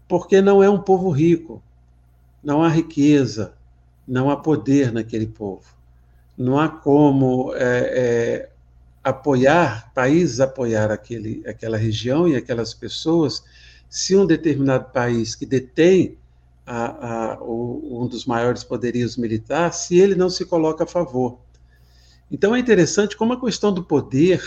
porque 0.08 0.42
não 0.42 0.64
é 0.64 0.70
um 0.70 0.82
povo 0.82 1.10
rico, 1.12 1.62
não 2.44 2.64
há 2.64 2.70
riqueza, 2.70 3.54
não 4.08 4.30
há 4.30 4.38
poder 4.38 4.92
naquele 4.92 5.28
povo, 5.28 5.76
não 6.40 6.58
há 6.58 6.70
como 6.70 7.54
é, 7.54 7.60
é, 7.60 8.50
apoiar, 9.04 9.92
países 9.94 10.40
apoiar 10.40 10.90
aquele, 10.90 11.44
aquela 11.46 11.76
região 11.76 12.30
e 12.30 12.36
aquelas 12.38 12.74
pessoas, 12.74 13.44
se 13.90 14.16
um 14.16 14.26
determinado 14.26 14.86
país 14.94 15.36
que 15.36 15.46
detém 15.46 16.18
a, 16.66 17.34
a, 17.34 17.40
o, 17.42 18.04
um 18.04 18.08
dos 18.08 18.26
maiores 18.26 18.64
poderios 18.64 19.18
militares, 19.18 19.76
se 19.78 20.00
ele 20.00 20.16
não 20.16 20.30
se 20.30 20.46
coloca 20.46 20.86
a 20.86 20.88
favor. 20.88 21.40
Então 22.32 22.56
é 22.56 22.60
interessante 22.60 23.18
como 23.18 23.34
a 23.34 23.42
questão 23.42 23.74
do 23.74 23.84
poder, 23.84 24.42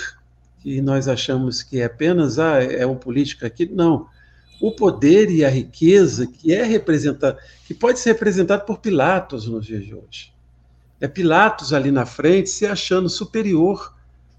que 0.60 0.80
nós 0.80 1.08
achamos 1.08 1.62
que 1.62 1.80
é 1.80 1.84
apenas 1.84 2.38
ah, 2.38 2.62
é 2.62 2.86
um 2.86 2.96
político 2.96 3.44
aqui, 3.44 3.66
não. 3.66 4.06
O 4.62 4.70
poder 4.72 5.30
e 5.30 5.44
a 5.44 5.50
riqueza 5.50 6.26
que 6.26 6.54
é 6.54 6.62
representado, 6.62 7.36
que 7.66 7.74
pode 7.74 7.98
ser 7.98 8.12
representado 8.12 8.64
por 8.64 8.78
Pilatos 8.78 9.46
nos 9.46 9.66
dias 9.66 9.84
de 9.84 9.94
hoje. 9.94 10.31
É 11.02 11.08
Pilatos 11.08 11.72
ali 11.72 11.90
na 11.90 12.06
frente 12.06 12.48
se 12.48 12.64
achando 12.64 13.08
superior 13.08 13.92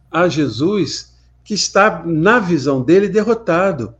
a 0.09 0.30
Jesus, 0.30 1.14
que 1.43 1.53
está, 1.53 2.05
na 2.05 2.39
visão 2.39 2.82
dele, 2.82 3.09
derrotado. 3.09 3.93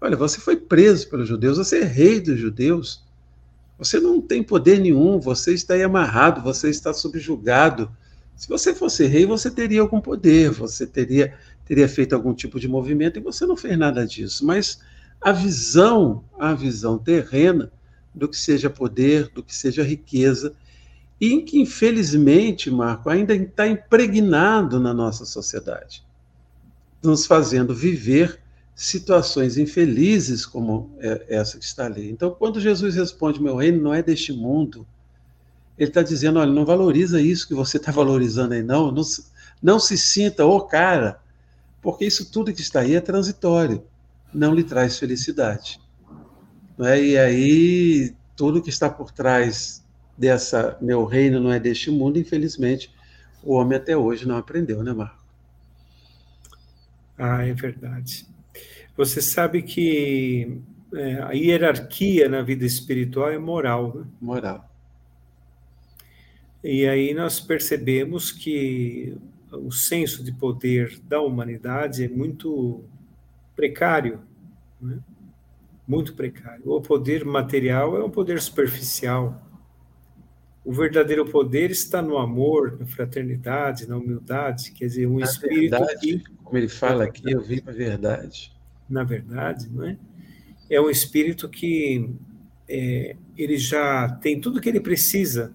Olha, 0.00 0.16
você 0.16 0.38
foi 0.38 0.54
preso 0.54 1.10
pelos 1.10 1.26
judeus, 1.26 1.58
você 1.58 1.80
é 1.80 1.84
rei 1.84 2.20
dos 2.20 2.38
judeus. 2.38 3.02
Você 3.76 3.98
não 3.98 4.20
tem 4.20 4.44
poder 4.44 4.78
nenhum, 4.78 5.18
você 5.18 5.54
está 5.54 5.74
aí 5.74 5.82
amarrado, 5.82 6.40
você 6.40 6.70
está 6.70 6.94
subjugado. 6.94 7.90
Se 8.36 8.48
você 8.48 8.72
fosse 8.72 9.06
rei, 9.06 9.26
você 9.26 9.50
teria 9.50 9.80
algum 9.80 10.00
poder, 10.00 10.52
você 10.52 10.86
teria, 10.86 11.34
teria 11.64 11.88
feito 11.88 12.14
algum 12.14 12.32
tipo 12.32 12.60
de 12.60 12.68
movimento 12.68 13.18
e 13.18 13.22
você 13.22 13.44
não 13.44 13.56
fez 13.56 13.76
nada 13.76 14.06
disso. 14.06 14.46
Mas 14.46 14.78
a 15.20 15.32
visão, 15.32 16.22
a 16.38 16.54
visão 16.54 16.96
terrena 16.96 17.72
do 18.14 18.28
que 18.28 18.36
seja 18.36 18.70
poder, 18.70 19.30
do 19.34 19.42
que 19.42 19.52
seja 19.52 19.82
riqueza, 19.82 20.54
e 21.20 21.40
que, 21.42 21.60
infelizmente, 21.60 22.70
Marco, 22.70 23.08
ainda 23.08 23.34
está 23.34 23.66
impregnado 23.66 24.80
na 24.80 24.92
nossa 24.92 25.24
sociedade, 25.24 26.04
nos 27.02 27.26
fazendo 27.26 27.74
viver 27.74 28.40
situações 28.74 29.56
infelizes 29.56 30.44
como 30.44 30.90
é, 30.98 31.24
essa 31.28 31.58
que 31.58 31.64
está 31.64 31.86
ali. 31.86 32.10
Então, 32.10 32.30
quando 32.30 32.60
Jesus 32.60 32.96
responde: 32.96 33.42
Meu 33.42 33.56
reino 33.56 33.80
não 33.80 33.94
é 33.94 34.02
deste 34.02 34.32
mundo, 34.32 34.86
ele 35.78 35.90
está 35.90 36.02
dizendo: 36.02 36.38
Olha, 36.40 36.52
não 36.52 36.64
valoriza 36.64 37.20
isso 37.20 37.46
que 37.46 37.54
você 37.54 37.76
está 37.76 37.90
valorizando 37.92 38.54
aí, 38.54 38.62
não. 38.62 38.90
não. 38.90 39.02
Não 39.62 39.78
se 39.78 39.96
sinta, 39.96 40.44
ô 40.44 40.56
oh, 40.56 40.60
cara, 40.60 41.18
porque 41.80 42.04
isso 42.04 42.30
tudo 42.30 42.52
que 42.52 42.60
está 42.60 42.80
aí 42.80 42.94
é 42.94 43.00
transitório, 43.00 43.82
não 44.32 44.54
lhe 44.54 44.62
traz 44.62 44.98
felicidade. 44.98 45.80
Não 46.76 46.86
é? 46.86 47.02
E 47.02 47.16
aí, 47.16 48.14
tudo 48.36 48.60
que 48.60 48.68
está 48.68 48.90
por 48.90 49.10
trás 49.10 49.83
dessa 50.16 50.76
meu 50.80 51.04
reino 51.04 51.40
não 51.40 51.52
é 51.52 51.58
deste 51.58 51.90
mundo, 51.90 52.18
infelizmente, 52.18 52.90
o 53.42 53.54
homem 53.54 53.76
até 53.76 53.96
hoje 53.96 54.26
não 54.26 54.36
aprendeu, 54.36 54.82
né, 54.82 54.92
Marco? 54.92 55.22
Ah, 57.18 57.46
é 57.46 57.52
verdade. 57.52 58.26
Você 58.96 59.20
sabe 59.20 59.62
que 59.62 60.60
é, 60.94 61.22
a 61.22 61.32
hierarquia 61.32 62.28
na 62.28 62.42
vida 62.42 62.64
espiritual 62.64 63.30
é 63.30 63.38
moral. 63.38 63.94
Né? 63.94 64.06
Moral. 64.20 64.70
E 66.62 66.86
aí 66.86 67.12
nós 67.12 67.40
percebemos 67.40 68.32
que 68.32 69.16
o 69.52 69.70
senso 69.70 70.24
de 70.24 70.32
poder 70.32 70.98
da 71.00 71.20
humanidade 71.20 72.04
é 72.04 72.08
muito 72.08 72.82
precário, 73.54 74.20
né? 74.80 74.98
muito 75.86 76.14
precário. 76.14 76.62
O 76.64 76.80
poder 76.80 77.24
material 77.24 77.96
é 77.96 78.04
um 78.04 78.10
poder 78.10 78.40
superficial. 78.40 79.43
O 80.64 80.72
verdadeiro 80.72 81.26
poder 81.26 81.70
está 81.70 82.00
no 82.00 82.16
amor, 82.16 82.78
na 82.78 82.86
fraternidade, 82.86 83.86
na 83.86 83.96
humildade, 83.96 84.72
quer 84.72 84.86
dizer, 84.86 85.06
um 85.06 85.18
na 85.18 85.26
espírito 85.26 85.78
verdade, 85.78 86.00
que... 86.00 86.24
Como 86.42 86.56
ele 86.56 86.68
fala 86.68 87.04
aqui, 87.04 87.30
eu 87.30 87.42
vivo 87.42 87.68
a 87.68 87.72
verdade 87.72 88.54
na 88.88 89.02
verdade, 89.02 89.68
não 89.70 89.84
é? 89.84 89.96
É 90.68 90.80
um 90.80 90.90
espírito 90.90 91.48
que 91.48 92.10
é, 92.68 93.16
ele 93.36 93.56
já 93.56 94.08
tem 94.08 94.40
tudo 94.40 94.60
que 94.60 94.68
ele 94.68 94.80
precisa. 94.80 95.52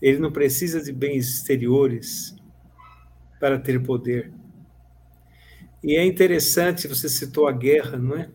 Ele 0.00 0.18
não 0.18 0.32
precisa 0.32 0.82
de 0.82 0.92
bens 0.92 1.28
exteriores 1.28 2.36
para 3.38 3.58
ter 3.58 3.82
poder. 3.82 4.32
E 5.82 5.96
é 5.96 6.04
interessante, 6.04 6.86
você 6.86 7.08
citou 7.08 7.48
a 7.48 7.52
guerra, 7.52 7.96
não 7.96 8.16
é? 8.16 8.28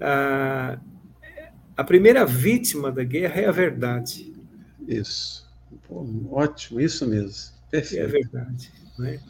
A, 0.00 0.80
a 1.76 1.84
primeira 1.84 2.24
vítima 2.24 2.90
da 2.90 3.04
guerra 3.04 3.40
é 3.40 3.46
a 3.46 3.52
verdade. 3.52 4.33
Isso. 4.86 5.48
Pô, 5.88 6.06
ótimo, 6.30 6.80
isso 6.80 7.06
mesmo. 7.06 7.52
Perfeito. 7.70 8.02
É 8.02 8.06
verdade. 8.06 8.72
Não 8.98 9.06
é? 9.06 9.20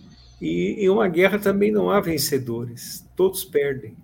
E 0.41 0.85
em 0.85 0.89
uma 0.89 1.09
guerra 1.09 1.39
também 1.39 1.73
não 1.73 1.91
há 1.91 2.01
vencedores, 2.01 3.07
todos 3.17 3.45
perdem. 3.45 3.97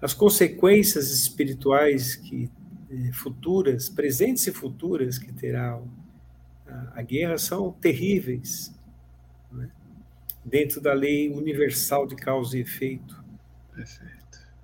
As 0.00 0.12
consequências 0.12 1.10
espirituais 1.10 2.16
que 2.16 2.50
eh, 2.90 3.12
futuras, 3.12 3.88
presentes 3.88 4.46
e 4.46 4.52
futuras 4.52 5.18
que 5.18 5.32
terá 5.32 5.80
a, 6.66 7.00
a 7.00 7.02
guerra 7.02 7.38
são 7.38 7.72
terríveis, 7.72 8.74
né? 9.52 9.70
dentro 10.44 10.80
da 10.80 10.92
lei 10.92 11.30
universal 11.30 12.06
de 12.06 12.16
causa 12.16 12.56
e 12.58 12.60
efeito. 12.60 13.22
Perfeito. 13.74 14.16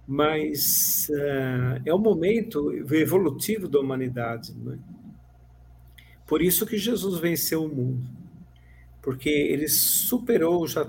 Mas 0.07 1.09
uh, 1.11 1.81
é 1.85 1.95
o 1.95 1.99
momento 1.99 2.73
evolutivo 2.93 3.69
da 3.69 3.79
humanidade. 3.79 4.53
Né? 4.55 4.79
Por 6.27 6.43
isso 6.43 6.67
que 6.67 6.79
Jesus 6.79 7.19
venceu 7.19 7.65
o 7.65 7.69
mundo 7.69 8.23
porque 9.03 9.29
ele 9.29 9.69
superou 9.69 10.67
já 10.67 10.89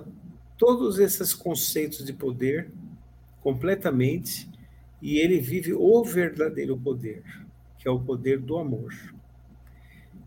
todos 0.55 0.99
esses 0.99 1.33
conceitos 1.33 2.05
de 2.05 2.13
poder 2.13 2.69
completamente 3.41 4.47
e 5.01 5.17
ele 5.17 5.39
vive 5.39 5.73
o 5.73 6.03
verdadeiro 6.03 6.77
poder, 6.77 7.23
que 7.77 7.87
é 7.87 7.91
o 7.91 7.99
poder 7.99 8.39
do 8.39 8.57
amor. 8.57 8.93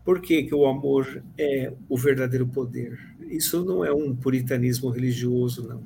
Por 0.03 0.21
que, 0.21 0.43
que 0.43 0.53
o 0.53 0.67
amor 0.67 1.23
é 1.37 1.73
o 1.89 1.97
verdadeiro 1.97 2.45
poder? 2.45 2.99
Isso 3.21 3.65
não 3.65 3.83
é 3.83 3.91
um 3.91 4.15
puritanismo 4.15 4.89
religioso, 4.89 5.67
não. 5.67 5.81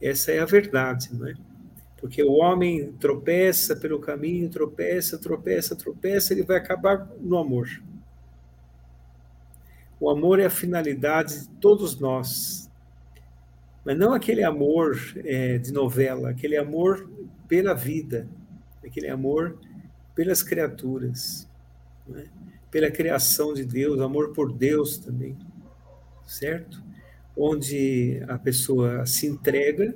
Essa 0.00 0.32
é 0.32 0.38
a 0.38 0.44
verdade, 0.44 1.10
não 1.12 1.26
é? 1.26 1.34
Porque 2.00 2.22
o 2.22 2.32
homem 2.34 2.92
tropeça 2.92 3.74
pelo 3.76 3.98
caminho, 3.98 4.48
tropeça, 4.48 5.18
tropeça, 5.18 5.76
tropeça, 5.76 6.32
ele 6.32 6.44
vai 6.44 6.56
acabar 6.56 7.08
no 7.20 7.36
amor. 7.36 7.68
O 10.00 10.10
amor 10.10 10.38
é 10.38 10.46
a 10.46 10.50
finalidade 10.50 11.40
de 11.40 11.48
todos 11.60 11.98
nós. 11.98 12.70
Mas 13.84 13.96
não 13.96 14.12
aquele 14.12 14.44
amor 14.44 14.98
é, 15.24 15.58
de 15.58 15.72
novela, 15.72 16.30
aquele 16.30 16.56
amor 16.56 17.08
pela 17.48 17.74
vida, 17.74 18.28
aquele 18.84 19.08
amor 19.08 19.58
pelas 20.14 20.42
criaturas, 20.42 21.48
é? 22.14 22.26
pela 22.70 22.90
criação 22.90 23.54
de 23.54 23.64
Deus, 23.64 24.00
amor 24.00 24.32
por 24.32 24.52
Deus 24.52 24.98
também, 24.98 25.36
certo? 26.26 26.82
Onde 27.36 28.22
a 28.28 28.38
pessoa 28.38 29.06
se 29.06 29.26
entrega 29.26 29.94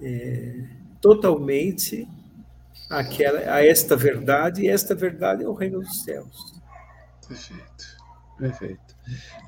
é, 0.00 0.64
totalmente 1.00 2.06
àquela, 2.88 3.52
a 3.52 3.66
esta 3.66 3.96
verdade, 3.96 4.62
e 4.62 4.68
esta 4.68 4.94
verdade 4.94 5.42
é 5.42 5.48
o 5.48 5.54
reino 5.54 5.80
dos 5.80 6.04
céus. 6.04 6.54
Perfeito, 7.26 7.95
perfeito. 8.38 8.96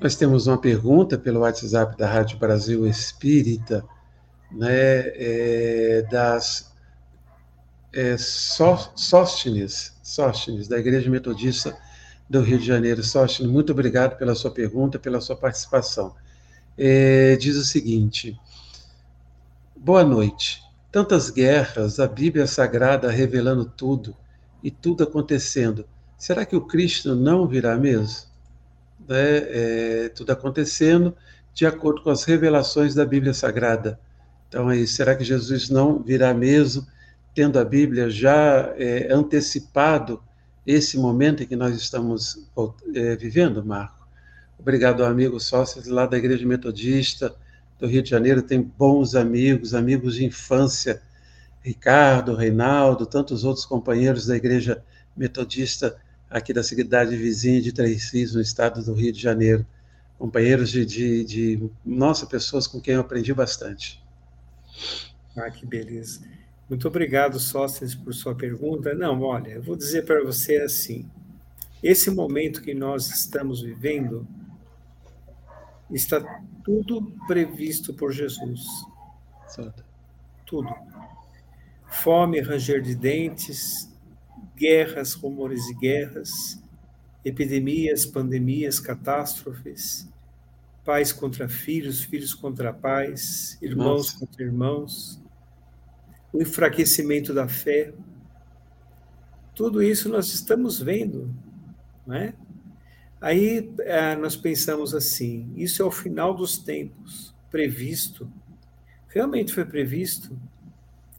Nós 0.01 0.15
temos 0.15 0.47
uma 0.47 0.57
pergunta 0.57 1.17
pelo 1.17 1.41
WhatsApp 1.41 1.97
da 1.97 2.07
Rádio 2.07 2.37
Brasil 2.37 2.87
Espírita, 2.87 3.85
né, 4.51 4.69
é, 5.15 6.07
das 6.09 6.73
é, 7.93 8.15
Sóstines, 8.17 9.93
Sóstines, 10.01 10.67
da 10.67 10.77
Igreja 10.79 11.09
Metodista 11.09 11.77
do 12.29 12.41
Rio 12.41 12.59
de 12.59 12.65
Janeiro. 12.65 13.03
Sóstines, 13.03 13.51
muito 13.51 13.71
obrigado 13.71 14.17
pela 14.17 14.35
sua 14.35 14.51
pergunta, 14.51 14.99
pela 14.99 15.21
sua 15.21 15.35
participação. 15.35 16.15
É, 16.77 17.35
diz 17.35 17.55
o 17.57 17.65
seguinte: 17.65 18.39
Boa 19.75 20.03
noite. 20.03 20.61
Tantas 20.91 21.29
guerras, 21.29 21.99
a 21.99 22.07
Bíblia 22.07 22.47
Sagrada 22.47 23.11
revelando 23.11 23.65
tudo 23.65 24.15
e 24.63 24.71
tudo 24.71 25.03
acontecendo. 25.03 25.85
Será 26.17 26.45
que 26.45 26.55
o 26.55 26.65
Cristo 26.65 27.15
não 27.15 27.47
virá 27.47 27.77
mesmo? 27.77 28.28
Né? 29.09 29.37
É, 30.05 30.09
tudo 30.09 30.31
acontecendo 30.31 31.15
de 31.51 31.65
acordo 31.65 32.03
com 32.03 32.11
as 32.11 32.23
revelações 32.23 32.93
da 32.93 33.03
Bíblia 33.03 33.33
Sagrada. 33.33 33.99
Então, 34.47 34.69
aí, 34.69 34.85
será 34.85 35.15
que 35.15 35.23
Jesus 35.23 35.67
não 35.67 36.01
virá 36.01 36.31
mesmo, 36.31 36.85
tendo 37.33 37.57
a 37.57 37.65
Bíblia 37.65 38.09
já 38.09 38.71
é, 38.77 39.11
antecipado 39.11 40.21
esse 40.65 40.95
momento 40.97 41.41
em 41.41 41.47
que 41.47 41.55
nós 41.55 41.75
estamos 41.75 42.47
é, 42.93 43.15
vivendo, 43.15 43.65
Marco? 43.65 44.07
Obrigado, 44.59 45.03
amigo 45.03 45.39
sócio 45.39 45.81
lá 45.91 46.05
da 46.05 46.17
Igreja 46.17 46.45
Metodista 46.45 47.35
do 47.79 47.87
Rio 47.87 48.03
de 48.03 48.09
Janeiro, 48.09 48.41
tem 48.41 48.61
bons 48.61 49.15
amigos, 49.15 49.73
amigos 49.73 50.15
de 50.15 50.25
infância, 50.25 51.01
Ricardo, 51.61 52.35
Reinaldo, 52.35 53.05
tantos 53.05 53.43
outros 53.43 53.65
companheiros 53.65 54.27
da 54.27 54.35
Igreja 54.35 54.83
Metodista 55.15 55.95
aqui 56.29 56.53
da 56.53 56.61
cidade 56.61 57.15
vizinha 57.15 57.61
de 57.61 57.71
Três 57.71 58.11
Rios, 58.11 58.35
no 58.35 58.41
estado 58.41 58.83
do 58.83 58.93
Rio 58.93 59.11
de 59.11 59.19
Janeiro. 59.19 59.65
Companheiros 60.17 60.69
de, 60.69 60.85
de, 60.85 61.23
de, 61.23 61.69
nossa, 61.85 62.25
pessoas 62.25 62.67
com 62.67 62.79
quem 62.79 62.95
eu 62.95 63.01
aprendi 63.01 63.33
bastante. 63.33 64.03
Ah, 65.35 65.49
que 65.49 65.65
beleza. 65.65 66.21
Muito 66.69 66.87
obrigado, 66.87 67.39
Sócrates, 67.39 67.95
por 67.95 68.13
sua 68.13 68.35
pergunta. 68.35 68.93
Não, 68.93 69.21
olha, 69.21 69.51
eu 69.51 69.61
vou 69.61 69.75
dizer 69.75 70.05
para 70.05 70.23
você 70.23 70.57
assim: 70.57 71.09
esse 71.81 72.11
momento 72.11 72.61
que 72.61 72.73
nós 72.73 73.09
estamos 73.09 73.61
vivendo 73.61 74.27
está 75.89 76.21
tudo 76.63 77.01
previsto 77.25 77.93
por 77.93 78.11
Jesus. 78.11 78.61
Certo. 79.47 79.83
Tudo. 80.45 80.69
Fome, 81.87 82.41
ranger 82.41 82.81
de 82.81 82.93
dentes, 82.93 83.88
guerras, 84.59 85.13
rumores 85.13 85.65
de 85.67 85.73
guerras, 85.75 86.61
epidemias, 87.23 88.05
pandemias, 88.05 88.79
catástrofes, 88.79 90.09
pais 90.83 91.13
contra 91.13 91.47
filhos, 91.47 92.03
filhos 92.03 92.33
contra 92.33 92.73
pais, 92.73 93.57
irmãos 93.61 94.13
Nossa. 94.13 94.19
contra 94.19 94.43
irmãos, 94.43 95.21
o 96.33 96.41
enfraquecimento 96.41 97.33
da 97.33 97.47
fé. 97.47 97.93
Tudo 99.55 99.81
isso 99.81 100.09
nós 100.09 100.33
estamos 100.33 100.79
vendo, 100.79 101.33
não 102.05 102.15
é? 102.15 102.33
Aí 103.21 103.71
é, 103.79 104.15
nós 104.15 104.35
pensamos 104.35 104.93
assim: 104.93 105.51
isso 105.55 105.81
é 105.81 105.85
o 105.85 105.91
final 105.91 106.33
dos 106.33 106.57
tempos, 106.57 107.35
previsto. 107.49 108.31
Realmente 109.07 109.53
foi 109.53 109.65
previsto. 109.65 110.37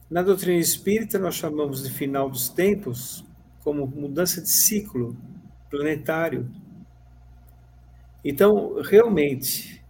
Na 0.09 0.21
doutrina 0.21 0.59
espírita, 0.59 1.19
nós 1.19 1.35
chamamos 1.35 1.83
de 1.83 1.89
final 1.89 2.29
dos 2.29 2.49
tempos 2.49 3.23
como 3.63 3.85
mudança 3.87 4.41
de 4.41 4.49
ciclo 4.49 5.15
planetário. 5.69 6.49
Então, 8.23 8.81
realmente, 8.81 9.83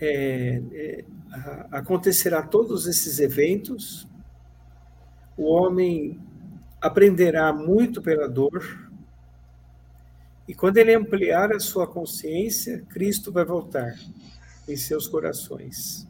é, 0.00 0.60
é, 0.72 1.04
acontecerá 1.70 2.42
todos 2.42 2.86
esses 2.86 3.18
eventos, 3.18 4.06
o 5.36 5.44
homem 5.44 6.20
aprenderá 6.80 7.52
muito 7.52 8.02
pela 8.02 8.28
dor, 8.28 8.90
e 10.46 10.54
quando 10.54 10.76
ele 10.76 10.94
ampliar 10.94 11.52
a 11.52 11.58
sua 11.58 11.86
consciência, 11.86 12.84
Cristo 12.90 13.32
vai 13.32 13.44
voltar 13.44 13.94
em 14.68 14.76
seus 14.76 15.08
corações. 15.08 16.06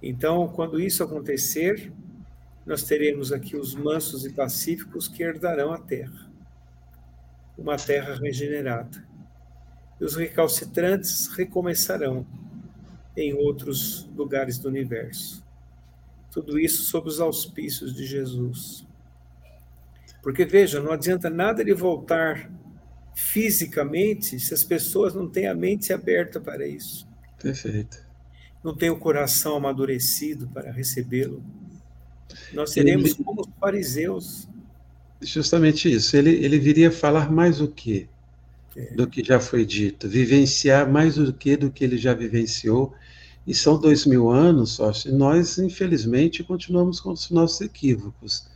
Então, 0.00 0.48
quando 0.48 0.80
isso 0.80 1.02
acontecer, 1.02 1.92
nós 2.64 2.82
teremos 2.84 3.32
aqui 3.32 3.56
os 3.56 3.74
mansos 3.74 4.24
e 4.24 4.32
pacíficos 4.32 5.08
que 5.08 5.22
herdarão 5.22 5.72
a 5.72 5.78
terra, 5.78 6.30
uma 7.58 7.76
terra 7.76 8.14
regenerada. 8.14 9.04
E 10.00 10.04
os 10.04 10.14
recalcitrantes 10.14 11.28
recomeçarão 11.28 12.26
em 13.16 13.34
outros 13.34 14.08
lugares 14.16 14.58
do 14.58 14.68
universo. 14.68 15.44
Tudo 16.30 16.58
isso 16.58 16.84
sob 16.84 17.08
os 17.08 17.20
auspícios 17.20 17.94
de 17.94 18.06
Jesus. 18.06 18.86
Porque, 20.22 20.44
veja, 20.44 20.80
não 20.80 20.92
adianta 20.92 21.28
nada 21.28 21.60
ele 21.60 21.74
voltar 21.74 22.50
fisicamente 23.14 24.38
se 24.40 24.54
as 24.54 24.64
pessoas 24.64 25.14
não 25.14 25.28
têm 25.28 25.46
a 25.46 25.54
mente 25.54 25.92
aberta 25.92 26.40
para 26.40 26.66
isso. 26.66 27.06
Perfeito. 27.40 28.06
Não 28.62 28.74
têm 28.74 28.88
o 28.88 28.98
coração 28.98 29.56
amadurecido 29.56 30.48
para 30.48 30.70
recebê-lo. 30.70 31.42
Nós 32.52 32.70
seremos 32.70 33.12
ele, 33.12 33.24
como 33.24 33.40
os 33.42 33.48
fariseus. 33.60 34.48
Justamente 35.20 35.92
isso. 35.92 36.16
Ele, 36.16 36.30
ele 36.30 36.58
viria 36.58 36.90
falar 36.90 37.30
mais 37.30 37.60
o 37.60 37.68
quê? 37.68 38.06
É. 38.76 38.94
Do 38.94 39.06
que 39.06 39.22
já 39.22 39.38
foi 39.38 39.66
dito, 39.66 40.08
vivenciar 40.08 40.90
mais 40.90 41.16
do 41.16 41.32
que 41.32 41.56
do 41.56 41.70
que 41.70 41.84
ele 41.84 41.98
já 41.98 42.14
vivenciou. 42.14 42.94
E 43.46 43.54
são 43.54 43.78
dois 43.78 44.06
mil 44.06 44.30
anos, 44.30 44.72
só. 44.72 44.92
Nós, 45.06 45.58
infelizmente, 45.58 46.44
continuamos 46.44 47.00
com 47.00 47.10
os 47.10 47.30
nossos 47.30 47.60
equívocos. 47.60 48.46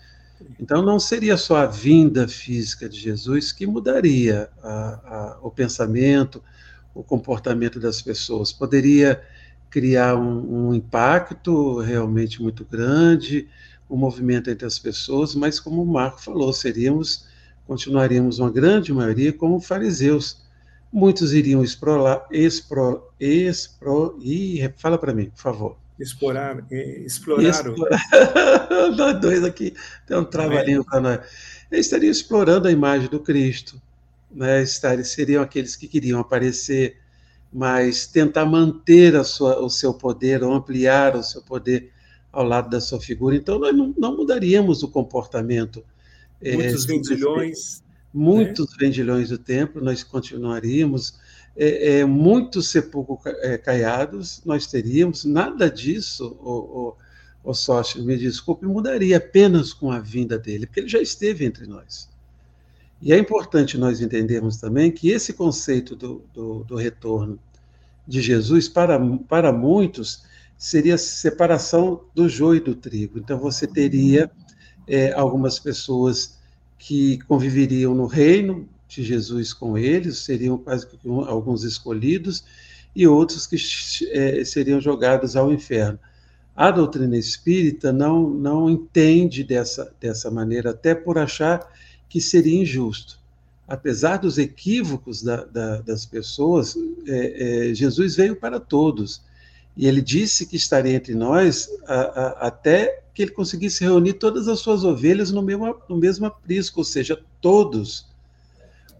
Então, 0.60 0.82
não 0.82 1.00
seria 1.00 1.36
só 1.36 1.56
a 1.56 1.66
vinda 1.66 2.28
física 2.28 2.88
de 2.88 2.98
Jesus 2.98 3.52
que 3.52 3.66
mudaria 3.66 4.48
a, 4.62 4.68
a, 4.68 5.38
o 5.42 5.50
pensamento, 5.50 6.42
o 6.94 7.02
comportamento 7.02 7.80
das 7.80 8.00
pessoas. 8.00 8.52
Poderia 8.52 9.22
criar 9.70 10.16
um, 10.16 10.68
um, 10.68 10.74
impacto 10.74 11.78
realmente 11.80 12.42
muito 12.42 12.64
grande, 12.64 13.48
um 13.88 13.96
movimento 13.96 14.50
entre 14.50 14.66
as 14.66 14.78
pessoas, 14.78 15.34
mas 15.34 15.60
como 15.60 15.82
o 15.82 15.86
Marco 15.86 16.22
falou, 16.22 16.52
seríamos, 16.52 17.26
continuaríamos 17.66 18.38
uma 18.38 18.50
grande 18.50 18.92
maioria 18.92 19.32
como 19.32 19.60
fariseus. 19.60 20.44
Muitos 20.92 21.32
iriam 21.32 21.62
explorar, 21.62 22.26
expro, 22.30 23.02
expro, 23.20 24.18
e 24.22 24.70
fala 24.76 24.96
para 24.96 25.12
mim, 25.12 25.30
por 25.30 25.40
favor. 25.40 25.76
Explorar, 25.98 26.62
é, 26.70 27.00
explorar. 27.00 27.42
nós 28.96 29.20
dois 29.20 29.42
aqui 29.42 29.74
tem 30.06 30.16
um 30.16 30.24
trabalhinho 30.24 30.84
para 30.84 31.00
nós. 31.00 31.20
Eles 31.70 31.86
estariam 31.86 32.10
explorando 32.10 32.68
a 32.68 32.72
imagem 32.72 33.08
do 33.08 33.18
Cristo, 33.18 33.80
né? 34.30 34.62
Estariam, 34.62 35.04
seriam 35.04 35.42
aqueles 35.42 35.74
que 35.74 35.88
queriam 35.88 36.20
aparecer, 36.20 36.98
mas 37.56 38.06
tentar 38.06 38.44
manter 38.44 39.24
sua, 39.24 39.58
o 39.64 39.70
seu 39.70 39.94
poder, 39.94 40.44
ou 40.44 40.52
ampliar 40.52 41.16
o 41.16 41.22
seu 41.22 41.40
poder 41.40 41.90
ao 42.30 42.44
lado 42.44 42.68
da 42.68 42.82
sua 42.82 43.00
figura. 43.00 43.34
Então, 43.34 43.58
nós 43.58 43.74
não, 43.74 43.94
não 43.96 44.14
mudaríamos 44.14 44.82
o 44.82 44.88
comportamento. 44.88 45.82
É, 46.38 46.54
muitos 46.54 46.84
é, 46.84 46.88
vendilhões. 46.88 47.82
Muitos 48.12 48.70
né? 48.72 48.76
vendilhões 48.78 49.30
do 49.30 49.38
templo, 49.38 49.82
nós 49.82 50.04
continuaríamos 50.04 51.18
é, 51.56 52.00
é, 52.00 52.04
muitos 52.04 52.68
sepulcros 52.68 53.34
é, 53.38 53.56
caiados 53.56 54.42
nós 54.44 54.66
teríamos, 54.66 55.24
nada 55.24 55.70
disso, 55.70 56.36
o, 56.42 56.94
o, 57.42 57.50
o 57.50 57.54
sócio, 57.54 58.04
me 58.04 58.18
desculpe, 58.18 58.66
mudaria 58.66 59.16
apenas 59.16 59.72
com 59.72 59.90
a 59.90 59.98
vinda 59.98 60.38
dele, 60.38 60.66
porque 60.66 60.80
ele 60.80 60.88
já 60.88 61.00
esteve 61.00 61.46
entre 61.46 61.66
nós. 61.66 62.10
E 63.00 63.12
é 63.12 63.18
importante 63.18 63.78
nós 63.78 64.00
entendermos 64.00 64.58
também 64.58 64.90
que 64.90 65.10
esse 65.10 65.32
conceito 65.32 65.94
do, 65.94 66.22
do, 66.32 66.64
do 66.64 66.76
retorno 66.76 67.38
de 68.06 68.20
Jesus, 68.20 68.68
para, 68.68 68.98
para 69.28 69.52
muitos, 69.52 70.24
seria 70.56 70.96
separação 70.96 72.02
do 72.14 72.28
joio 72.28 72.58
e 72.58 72.64
do 72.64 72.74
trigo. 72.74 73.18
Então, 73.18 73.38
você 73.38 73.66
teria 73.66 74.30
é, 74.86 75.12
algumas 75.12 75.58
pessoas 75.58 76.38
que 76.78 77.18
conviveriam 77.26 77.94
no 77.94 78.06
reino, 78.06 78.68
de 78.88 79.02
Jesus 79.02 79.52
com 79.52 79.76
eles, 79.76 80.18
seriam 80.18 80.56
quase 80.56 80.86
alguns 81.26 81.64
escolhidos, 81.64 82.44
e 82.94 83.06
outros 83.06 83.46
que 83.46 83.56
é, 84.12 84.44
seriam 84.44 84.80
jogados 84.80 85.36
ao 85.36 85.52
inferno. 85.52 85.98
A 86.54 86.70
doutrina 86.70 87.18
espírita 87.18 87.92
não, 87.92 88.30
não 88.30 88.70
entende 88.70 89.44
dessa, 89.44 89.92
dessa 90.00 90.30
maneira, 90.30 90.70
até 90.70 90.94
por 90.94 91.18
achar 91.18 91.70
que 92.08 92.20
seria 92.20 92.62
injusto. 92.62 93.18
Apesar 93.66 94.18
dos 94.18 94.38
equívocos 94.38 95.22
da, 95.22 95.44
da, 95.44 95.80
das 95.80 96.06
pessoas, 96.06 96.76
é, 97.06 97.70
é, 97.70 97.74
Jesus 97.74 98.14
veio 98.14 98.36
para 98.36 98.60
todos. 98.60 99.22
E 99.76 99.86
ele 99.86 100.00
disse 100.00 100.46
que 100.46 100.56
estaria 100.56 100.94
entre 100.94 101.14
nós 101.14 101.68
a, 101.86 101.94
a, 101.94 102.26
até 102.46 103.02
que 103.12 103.22
ele 103.22 103.32
conseguisse 103.32 103.82
reunir 103.82 104.14
todas 104.14 104.46
as 104.46 104.60
suas 104.60 104.84
ovelhas 104.84 105.32
no 105.32 105.42
mesmo, 105.42 105.76
no 105.88 105.96
mesmo 105.96 106.26
aprisco, 106.26 106.80
ou 106.80 106.84
seja, 106.84 107.20
todos. 107.40 108.06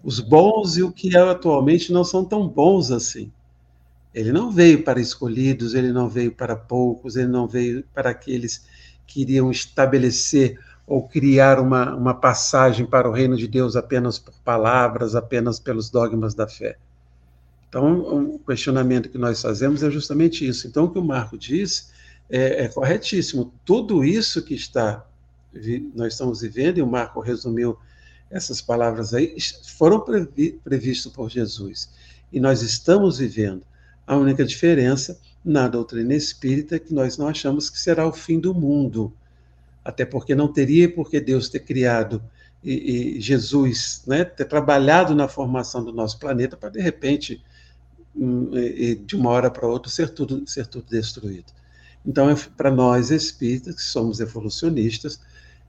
Os 0.03 0.21
bons 0.21 0.77
e 0.77 0.83
o 0.83 0.91
que 0.91 1.17
é 1.17 1.21
atualmente 1.21 1.93
não 1.93 2.03
são 2.03 2.25
tão 2.25 2.49
bons 2.49 2.91
assim. 2.91 3.31
Ele 4.15 4.33
não 4.33 4.51
veio 4.51 4.83
para 4.83 5.01
escolhidos, 5.01 5.75
ele 5.75 5.93
não 5.93 6.09
veio 6.09 6.33
para 6.33 6.57
poucos, 6.57 7.17
ele 7.17 7.29
não 7.29 7.47
veio 7.47 7.85
para 7.93 8.11
aqueles 8.11 8.65
que 9.07 9.21
iriam 9.21 9.51
estabelecer 9.51 10.59
ou 10.87 11.09
criar 11.09 11.59
uma, 11.59 11.95
uma 11.95 12.15
passagem 12.15 12.87
para 12.87 13.09
o 13.09 13.13
reino 13.13 13.37
de 13.37 13.49
Deus 13.49 13.75
apenas 13.75 14.19
por 14.19 14.35
palavras, 14.45 15.15
apenas 15.15 15.59
pelos 15.59 15.91
dogmas 15.91 16.35
da 16.35 16.47
fé. 16.47 16.77
Então, 17.69 18.35
o 18.35 18.39
questionamento 18.39 19.09
que 19.09 19.19
nós 19.19 19.43
fazemos 19.43 19.83
é 19.83 19.91
justamente 19.91 20.47
isso. 20.47 20.69
Então, 20.69 20.85
o 20.85 20.91
que 20.91 20.99
o 20.99 21.05
Marco 21.05 21.37
diz 21.37 21.93
é, 22.31 22.65
é 22.65 22.69
corretíssimo. 22.69 23.53
Tudo 23.65 24.05
isso 24.05 24.43
que 24.43 24.55
está 24.55 25.05
nós 25.95 26.13
estamos 26.13 26.41
vivendo, 26.41 26.79
e 26.79 26.83
o 26.83 26.87
Marco 26.87 27.21
resumiu 27.21 27.79
essas 28.31 28.61
palavras 28.61 29.15
aí, 29.15 29.37
foram 29.65 30.01
previ, 30.01 30.61
previstos 30.63 31.13
por 31.13 31.31
Jesus. 31.31 31.91
E 32.33 32.41
nós 32.41 32.63
estamos 32.63 33.19
vivendo. 33.19 33.63
A 34.07 34.17
única 34.17 34.45
diferença 34.45 35.19
na 35.45 35.69
doutrina 35.69 36.15
espírita 36.15 36.77
é 36.77 36.79
que 36.79 36.93
nós 36.93 37.17
não 37.17 37.29
achamos 37.29 37.71
que 37.71 37.79
será 37.79 38.07
o 38.07 38.13
fim 38.13 38.39
do 38.39 38.53
mundo. 38.53 39.13
Até 39.87 40.05
porque 40.05 40.35
não 40.35 40.53
teria 40.53 40.93
por 40.93 41.09
que 41.09 41.21
Deus 41.21 41.49
ter 41.49 41.61
criado 41.61 42.23
e, 42.63 43.17
e 43.17 43.21
Jesus, 43.21 44.03
né, 44.07 44.25
ter 44.25 44.45
trabalhado 44.47 45.15
na 45.15 45.29
formação 45.29 45.85
do 45.85 45.93
nosso 45.93 46.19
planeta 46.19 46.57
para, 46.57 46.71
de 46.71 46.81
repente, 46.81 47.41
hum, 48.15 48.51
de 49.05 49.15
uma 49.15 49.31
hora 49.31 49.51
para 49.51 49.69
outra, 49.69 49.91
ser 49.91 50.11
tudo, 50.11 50.47
ser 50.49 50.67
tudo 50.67 50.87
destruído. 50.91 51.53
Então, 52.05 52.29
é, 52.29 52.35
para 52.57 52.71
nós 52.71 53.11
espíritas, 53.11 53.77
que 53.77 53.83
somos 53.83 54.19
evolucionistas, 54.19 55.21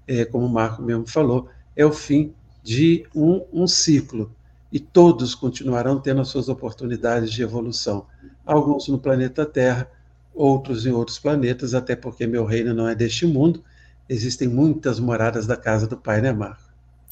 é, 0.07 0.26
como 0.26 0.45
o 0.45 0.49
Marco 0.49 0.82
mesmo 0.82 1.07
falou, 1.07 1.49
é 1.76 1.86
o 1.86 1.91
fim 1.91 2.34
de 2.63 3.05
um, 3.13 3.45
um 3.53 3.68
ciclo 3.68 4.36
e 4.72 4.80
todos 4.80 5.36
continuarão 5.36 5.99
tendo 5.99 6.22
as 6.22 6.30
suas 6.30 6.49
oportunidades 6.49 7.32
de 7.32 7.43
evolução. 7.43 8.07
Alguns 8.45 8.88
no 8.88 8.97
planeta 8.97 9.45
Terra, 9.45 9.89
outros 10.34 10.86
em 10.86 10.91
outros 10.91 11.20
planetas, 11.20 11.74
até 11.74 11.95
porque 11.95 12.26
meu 12.26 12.45
reino 12.45 12.74
não 12.74 12.88
é 12.88 12.95
deste 12.95 13.26
mundo. 13.26 13.63
Existem 14.10 14.47
muitas 14.47 14.99
moradas 14.99 15.45
da 15.45 15.58
casa 15.58 15.88
do 15.88 15.97
Pai, 15.97 16.22
né, 16.22 16.32
Marco? 16.32 16.64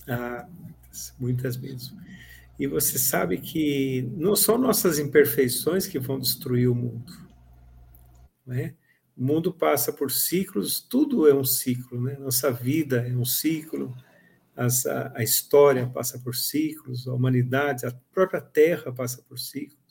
Ah, 0.08 0.48
muitas, 0.60 1.14
muitas 1.20 1.58
mesmo. 1.58 2.00
E 2.58 2.68
você 2.68 2.98
sabe 2.98 3.38
que 3.38 4.10
não 4.16 4.36
são 4.36 4.58
nossas 4.58 4.98
imperfeições 4.98 5.86
que 5.86 6.00
vão 6.00 6.20
destruir 6.20 6.70
o 6.70 6.76
mundo. 6.76 7.12
Né? 8.46 8.76
O 9.16 9.26
mundo 9.26 9.54
passa 9.54 9.92
por 9.92 10.10
ciclos, 10.12 10.80
tudo 10.80 11.28
é 11.28 11.34
um 11.34 11.44
ciclo, 11.44 12.02
né? 12.02 12.18
Nossa 12.18 12.52
vida 12.52 13.06
é 13.08 13.16
um 13.16 13.26
ciclo, 13.26 13.96
as, 14.56 14.86
a, 14.86 15.12
a, 15.16 15.24
história 15.24 15.88
passa 15.88 16.20
por 16.20 16.36
ciclos, 16.36 17.08
a 17.08 17.14
humanidade, 17.14 17.86
a 17.86 17.94
própria 18.14 18.42
Terra 18.42 18.92
passa 18.92 19.22
por 19.22 19.38
ciclos. 19.38 19.85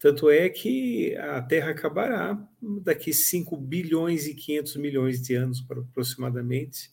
Tanto 0.00 0.30
é 0.30 0.48
que 0.48 1.14
a 1.16 1.42
Terra 1.42 1.72
acabará 1.72 2.42
daqui 2.82 3.12
5 3.12 3.54
bilhões 3.54 4.26
e 4.26 4.34
500 4.34 4.76
milhões 4.76 5.20
de 5.20 5.34
anos 5.34 5.62
aproximadamente, 5.68 6.90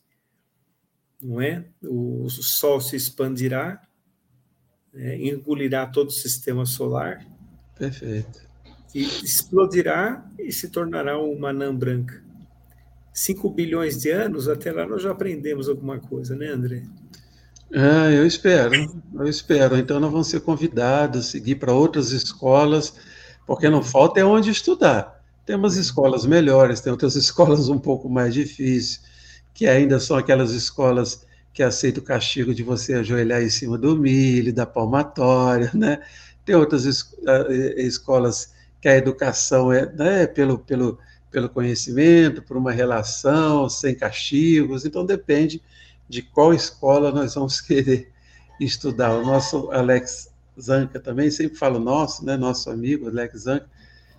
não 1.24 1.40
é? 1.40 1.66
O, 1.82 2.24
o 2.24 2.30
Sol 2.30 2.82
se 2.82 2.98
expandirá, 2.98 3.82
é, 4.94 5.16
engolirá 5.26 5.88
todo 5.88 6.10
o 6.10 6.12
sistema 6.12 6.66
solar. 6.66 7.26
Perfeito. 7.80 8.46
E 8.94 9.04
explodirá 9.04 10.30
e 10.38 10.52
se 10.52 10.70
tornará 10.70 11.18
uma 11.18 11.52
anã 11.52 11.74
branca. 11.74 12.22
5 13.14 13.50
bilhões 13.52 14.02
de 14.02 14.12
anos, 14.12 14.50
até 14.50 14.70
lá 14.70 14.86
nós 14.86 15.02
já 15.02 15.12
aprendemos 15.12 15.70
alguma 15.70 15.98
coisa, 15.98 16.36
né, 16.36 16.48
André? 16.48 16.84
Ah, 17.74 18.10
eu 18.12 18.26
espero, 18.26 18.74
eu 19.16 19.28
espero. 19.28 19.78
Então 19.78 20.00
nós 20.00 20.12
vamos 20.12 20.28
ser 20.28 20.40
convidados 20.42 21.28
a 21.28 21.30
seguir 21.30 21.56
para 21.56 21.74
outras 21.74 22.12
escolas, 22.12 22.94
porque 23.46 23.70
não 23.70 23.84
falta 23.84 24.20
é 24.20 24.26
onde 24.26 24.50
estudar. 24.52 25.22
Tem 25.46 25.56
umas 25.56 25.76
escolas 25.76 26.26
melhores, 26.26 26.80
tem 26.82 26.92
outras 26.92 27.16
escolas 27.18 27.70
um 27.70 27.80
pouco 27.80 28.10
mais 28.10 28.34
difíceis, 28.34 29.02
que 29.54 29.68
ainda 29.68 30.00
são 30.00 30.18
aquelas 30.18 30.52
escolas 30.52 31.26
que 31.54 31.64
aceitam 31.64 32.04
o 32.04 32.06
castigo 32.06 32.54
de 32.54 32.64
você 32.64 32.94
ajoelhar 32.94 33.42
em 33.42 33.50
cima 33.50 33.78
do 33.78 33.98
milho, 33.98 34.54
da 34.54 34.66
palmatória, 34.66 35.72
né? 35.74 36.00
Tem 36.46 36.56
outras 36.56 36.86
es 36.86 37.14
escolas 37.78 38.54
que 38.80 38.88
a 38.88 38.96
educação 38.96 39.74
é 39.74 39.86
né, 39.92 40.28
pelo, 40.28 40.60
pelo, 40.60 41.00
pelo 41.32 41.50
conhecimento, 41.50 42.42
por 42.44 42.56
uma 42.56 42.72
relação, 42.72 43.68
sem 43.70 43.96
castigos. 43.96 44.86
Então, 44.86 45.06
depende 45.06 45.62
de 46.08 46.22
qual 46.22 46.54
escola 46.54 47.12
nós 47.12 47.36
vamos 47.36 47.60
querer 47.62 48.12
estudar. 48.60 49.14
O 49.14 49.26
nosso 49.26 49.72
Alex 49.72 50.32
Zanca 50.60 51.00
também, 51.00 51.30
sempre 51.30 51.58
falo 51.58 51.80
nosso, 51.80 52.26
né, 52.26 52.36
nosso 52.36 52.70
amigo 52.70 53.08
Alex 53.08 53.42
Zanca, 53.42 53.68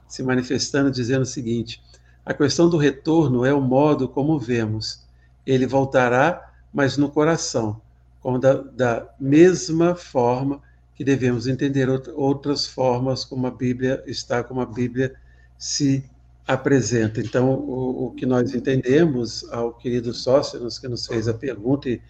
se 0.06 0.22
manifestando, 0.22 0.90
dizendo 0.90 1.22
o 1.22 1.26
seguinte: 1.26 1.82
a 2.24 2.32
questão 2.34 2.68
do 2.68 2.76
retorno 2.76 3.44
é 3.44 3.52
o 3.52 3.60
modo 3.60 4.08
como 4.08 4.38
vemos. 4.38 5.06
Ele 5.46 5.66
voltará, 5.66 6.52
mas 6.72 6.96
no 6.96 7.10
coração, 7.10 7.80
como 8.20 8.38
da, 8.38 8.54
da 8.54 9.08
mesma 9.18 9.94
forma 9.94 10.60
que 10.94 11.04
devemos 11.04 11.46
entender 11.46 11.88
outras 12.14 12.66
formas 12.66 13.24
como 13.24 13.46
a 13.46 13.50
Bíblia 13.50 14.02
está, 14.06 14.42
como 14.42 14.60
a 14.60 14.66
Bíblia 14.66 15.14
se 15.56 16.04
apresenta. 16.48 17.20
Então, 17.20 17.50
o, 17.50 18.06
o, 18.06 18.10
que 18.12 18.24
nós 18.24 18.54
entendemos 18.54 19.46
ao 19.52 19.74
querido 19.74 20.14
Sóstenes, 20.14 20.78
que 20.78 20.88
nos 20.88 21.06
fez 21.06 21.28
a 21.28 21.34
pergunta, 21.34 21.90
e 21.90 22.00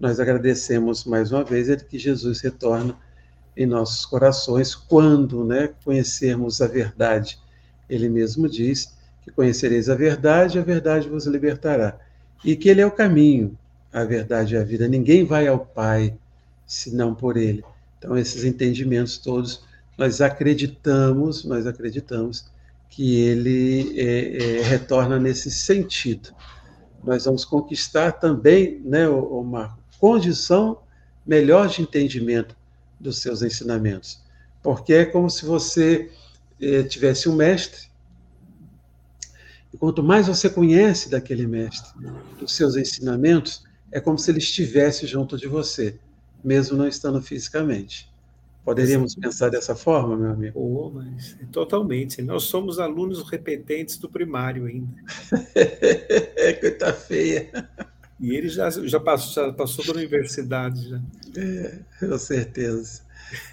nós 0.00 0.18
agradecemos 0.18 1.04
mais 1.04 1.30
uma 1.30 1.44
vez, 1.44 1.70
é 1.70 1.76
que 1.76 1.96
Jesus 1.96 2.40
retorna 2.40 2.96
em 3.56 3.64
nossos 3.64 4.04
corações 4.04 4.74
quando 4.74 5.44
né, 5.44 5.70
conhecermos 5.84 6.60
a 6.60 6.66
verdade. 6.66 7.38
Ele 7.88 8.08
mesmo 8.08 8.48
diz 8.48 8.92
que 9.22 9.30
conhecereis 9.30 9.88
a 9.88 9.94
verdade, 9.94 10.58
a 10.58 10.62
verdade 10.62 11.08
vos 11.08 11.26
libertará. 11.26 11.96
E 12.44 12.56
que 12.56 12.68
ele 12.68 12.80
é 12.80 12.86
o 12.86 12.90
caminho, 12.90 13.56
a 13.92 14.02
verdade 14.02 14.54
e 14.54 14.58
a 14.58 14.64
vida. 14.64 14.88
Ninguém 14.88 15.24
vai 15.24 15.46
ao 15.46 15.60
Pai 15.60 16.12
senão 16.66 17.14
por 17.14 17.36
ele. 17.36 17.64
Então, 17.98 18.18
esses 18.18 18.42
entendimentos 18.42 19.16
todos, 19.16 19.62
nós 19.96 20.20
acreditamos, 20.20 21.44
nós 21.44 21.68
acreditamos 21.68 22.50
que 22.88 23.20
ele 23.20 23.98
é, 24.00 24.58
é, 24.58 24.62
retorna 24.62 25.18
nesse 25.18 25.50
sentido. 25.50 26.30
Nós 27.04 27.24
vamos 27.24 27.44
conquistar 27.44 28.12
também, 28.12 28.80
né, 28.84 29.06
Marco, 29.44 29.78
condição 29.98 30.80
melhor 31.26 31.68
de 31.68 31.82
entendimento 31.82 32.56
dos 32.98 33.18
seus 33.18 33.42
ensinamentos, 33.42 34.22
porque 34.62 34.92
é 34.94 35.04
como 35.04 35.28
se 35.28 35.44
você 35.44 36.10
é, 36.60 36.82
tivesse 36.82 37.28
um 37.28 37.34
mestre 37.34 37.86
e 39.76 39.78
quanto 39.78 40.02
mais 40.02 40.26
você 40.26 40.48
conhece 40.48 41.10
daquele 41.10 41.46
mestre, 41.46 41.92
dos 42.38 42.52
seus 42.54 42.76
ensinamentos, 42.76 43.62
é 43.92 44.00
como 44.00 44.18
se 44.18 44.30
ele 44.30 44.38
estivesse 44.38 45.06
junto 45.06 45.36
de 45.36 45.46
você, 45.46 45.98
mesmo 46.42 46.78
não 46.78 46.88
estando 46.88 47.20
fisicamente. 47.20 48.10
Poderíamos 48.66 49.12
Sim. 49.12 49.20
pensar 49.20 49.48
dessa 49.48 49.76
forma, 49.76 50.16
meu 50.16 50.30
amigo? 50.32 50.58
Oh, 50.60 50.90
mas 50.90 51.36
totalmente. 51.52 52.20
Nós 52.20 52.42
somos 52.42 52.80
alunos 52.80 53.22
repetentes 53.30 53.96
do 53.96 54.08
primário 54.08 54.66
ainda. 54.66 54.92
Coisa 56.60 56.92
feia. 56.92 57.48
E 58.18 58.34
ele 58.34 58.48
já, 58.48 58.68
já, 58.68 58.98
passou, 58.98 59.46
já 59.46 59.52
passou 59.52 59.86
da 59.86 59.92
universidade. 59.92 60.88
Já. 60.88 61.00
É, 61.36 61.78
com 62.00 62.18
certeza. 62.18 63.02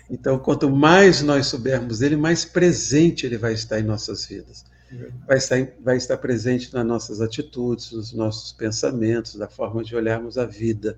Então, 0.09 0.39
quanto 0.39 0.67
mais 0.67 1.21
nós 1.21 1.45
soubermos 1.45 1.99
dele, 1.99 2.15
mais 2.15 2.43
presente 2.43 3.27
ele 3.27 3.37
vai 3.37 3.53
estar 3.53 3.79
em 3.79 3.83
nossas 3.83 4.25
vidas. 4.25 4.65
É 4.91 5.11
vai 5.27 5.37
estar, 5.37 5.57
vai 5.79 5.97
estar 5.97 6.17
presente 6.17 6.73
nas 6.73 6.85
nossas 6.87 7.21
atitudes, 7.21 7.91
nos 7.91 8.13
nossos 8.13 8.51
pensamentos, 8.51 9.35
da 9.35 9.47
forma 9.47 9.83
de 9.83 9.95
olharmos 9.95 10.39
a 10.39 10.45
vida. 10.47 10.97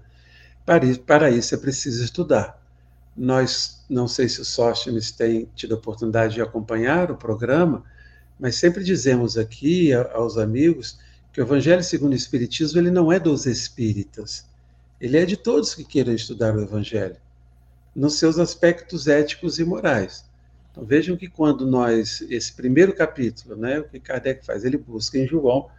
Para 0.65 0.85
isso, 0.85 1.01
para 1.01 1.29
isso 1.29 1.53
é 1.53 1.57
preciso 1.57 2.01
estudar. 2.01 2.64
Nós, 3.15 3.83
não 3.89 4.07
sei 4.07 4.27
se 4.27 4.41
o 4.41 4.45
Sóstenes 4.45 5.11
tem 5.11 5.47
tido 5.55 5.75
a 5.75 5.77
oportunidade 5.77 6.33
de 6.33 6.41
acompanhar 6.41 7.11
o 7.11 7.15
programa, 7.15 7.83
mas 8.39 8.55
sempre 8.55 8.83
dizemos 8.83 9.37
aqui 9.37 9.93
aos 9.93 10.37
amigos 10.37 10.99
que 11.31 11.39
o 11.39 11.43
Evangelho 11.43 11.83
segundo 11.83 12.11
o 12.11 12.15
Espiritismo 12.15 12.79
ele 12.79 12.91
não 12.91 13.11
é 13.11 13.19
dos 13.19 13.45
espíritas, 13.45 14.45
ele 14.99 15.17
é 15.17 15.25
de 15.25 15.37
todos 15.37 15.73
que 15.73 15.83
queiram 15.83 16.13
estudar 16.13 16.55
o 16.55 16.61
Evangelho, 16.61 17.17
nos 17.95 18.15
seus 18.15 18.37
aspectos 18.37 19.07
éticos 19.07 19.59
e 19.59 19.63
morais. 19.63 20.25
Então 20.71 20.83
vejam 20.83 21.15
que 21.15 21.29
quando 21.29 21.65
nós, 21.65 22.21
esse 22.29 22.51
primeiro 22.51 22.93
capítulo, 22.93 23.55
né, 23.55 23.79
o 23.79 23.85
que 23.85 23.99
Kardec 23.99 24.45
faz? 24.45 24.65
Ele 24.65 24.77
busca 24.77 25.17
em 25.17 25.25
João 25.25 25.69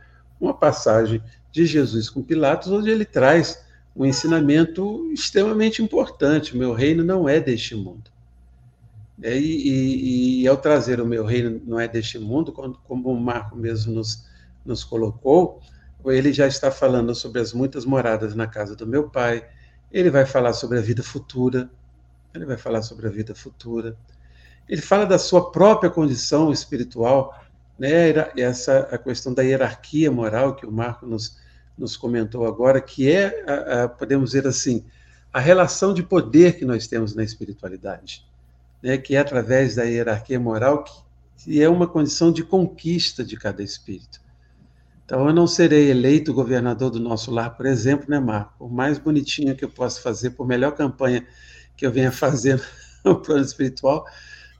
uma 0.40 0.54
passagem 0.54 1.22
de 1.52 1.66
Jesus 1.66 2.08
com 2.08 2.22
Pilatos, 2.22 2.72
onde 2.72 2.90
ele 2.90 3.04
traz 3.04 3.65
um 3.96 4.04
ensinamento 4.04 5.10
extremamente 5.12 5.82
importante: 5.82 6.54
o 6.54 6.58
meu 6.58 6.72
reino 6.72 7.02
não 7.02 7.28
é 7.28 7.40
deste 7.40 7.74
mundo. 7.74 8.10
É, 9.22 9.34
e, 9.36 9.68
e, 9.68 10.42
e, 10.42 10.48
ao 10.48 10.58
trazer 10.58 11.00
o 11.00 11.06
meu 11.06 11.24
reino 11.24 11.60
não 11.64 11.80
é 11.80 11.88
deste 11.88 12.18
mundo, 12.18 12.52
como 12.52 13.10
o 13.10 13.18
Marco 13.18 13.56
mesmo 13.56 13.94
nos, 13.94 14.26
nos 14.62 14.84
colocou, 14.84 15.62
ele 16.04 16.34
já 16.34 16.46
está 16.46 16.70
falando 16.70 17.14
sobre 17.14 17.40
as 17.40 17.54
muitas 17.54 17.86
moradas 17.86 18.34
na 18.34 18.46
casa 18.46 18.76
do 18.76 18.86
meu 18.86 19.08
pai, 19.08 19.48
ele 19.90 20.10
vai 20.10 20.26
falar 20.26 20.52
sobre 20.52 20.78
a 20.78 20.82
vida 20.82 21.02
futura, 21.02 21.70
ele 22.34 22.44
vai 22.44 22.58
falar 22.58 22.82
sobre 22.82 23.06
a 23.06 23.10
vida 23.10 23.34
futura, 23.34 23.96
ele 24.68 24.82
fala 24.82 25.06
da 25.06 25.18
sua 25.18 25.50
própria 25.50 25.88
condição 25.88 26.52
espiritual, 26.52 27.34
né? 27.78 28.12
Essa 28.36 28.80
a 28.90 28.98
questão 28.98 29.32
da 29.32 29.42
hierarquia 29.42 30.10
moral 30.12 30.54
que 30.54 30.66
o 30.66 30.72
Marco 30.72 31.06
nos, 31.06 31.38
nos 31.76 31.96
comentou 31.96 32.46
agora, 32.46 32.80
que 32.80 33.10
é, 33.10 33.88
podemos 33.98 34.30
dizer 34.30 34.46
assim, 34.46 34.84
a 35.32 35.40
relação 35.40 35.92
de 35.92 36.02
poder 36.02 36.56
que 36.56 36.64
nós 36.64 36.86
temos 36.86 37.14
na 37.14 37.22
espiritualidade, 37.22 38.26
né? 38.82 38.96
Que 38.96 39.16
é 39.16 39.18
através 39.18 39.74
da 39.74 39.84
hierarquia 39.84 40.40
moral 40.40 40.84
que, 40.84 41.62
é 41.62 41.68
uma 41.68 41.86
condição 41.86 42.32
de 42.32 42.42
conquista 42.42 43.22
de 43.22 43.36
cada 43.36 43.62
espírito. 43.62 44.20
Então, 45.04 45.28
eu 45.28 45.34
não 45.34 45.46
serei 45.46 45.90
eleito 45.90 46.32
governador 46.32 46.90
do 46.90 46.98
nosso 46.98 47.30
lar, 47.30 47.54
por 47.54 47.66
exemplo, 47.66 48.06
né, 48.08 48.18
Marco? 48.18 48.64
O 48.64 48.68
mais 48.68 48.98
bonitinho 48.98 49.54
que 49.54 49.64
eu 49.64 49.68
posso 49.68 50.00
fazer, 50.00 50.30
por 50.30 50.46
melhor 50.46 50.72
campanha 50.72 51.24
que 51.76 51.86
eu 51.86 51.92
venha 51.92 52.10
fazer 52.12 52.60
no 53.04 53.20
plano 53.20 53.44
espiritual, 53.44 54.06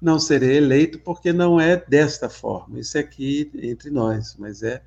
não 0.01 0.19
serei 0.19 0.59
eleito 0.59 0.99
porque 0.99 1.33
não 1.33 1.59
é 1.59 1.77
desta 1.89 2.29
forma. 2.29 2.79
Isso 2.79 2.99
é 2.99 3.01
aqui 3.01 3.51
entre 3.63 3.91
nós, 3.91 4.37
mas 4.39 4.63
é 4.63 4.83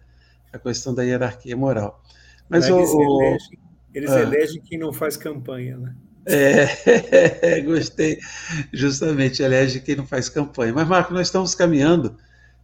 a 0.52 0.60
questão 0.60 0.93
da 0.93 1.04
hierarquia 1.04 1.56
moral. 1.56 2.04
Mas 2.47 2.68
eles, 2.68 2.89
o, 2.89 3.22
elegem, 3.22 3.60
eles 3.93 4.12
ah, 4.12 4.20
elegem 4.22 4.62
quem 4.62 4.78
não 4.78 4.91
faz 4.91 5.16
campanha, 5.16 5.78
né? 5.78 5.95
É, 6.26 7.62
gostei. 7.62 8.20
Justamente, 8.74 9.41
elege 9.41 9.80
quem 9.80 9.95
não 9.95 10.06
faz 10.06 10.30
campanha. 10.30 10.74
Mas, 10.74 10.88
Marco, 10.88 11.14
nós 11.14 11.28
estamos 11.28 11.56
caminhando, 11.56 12.18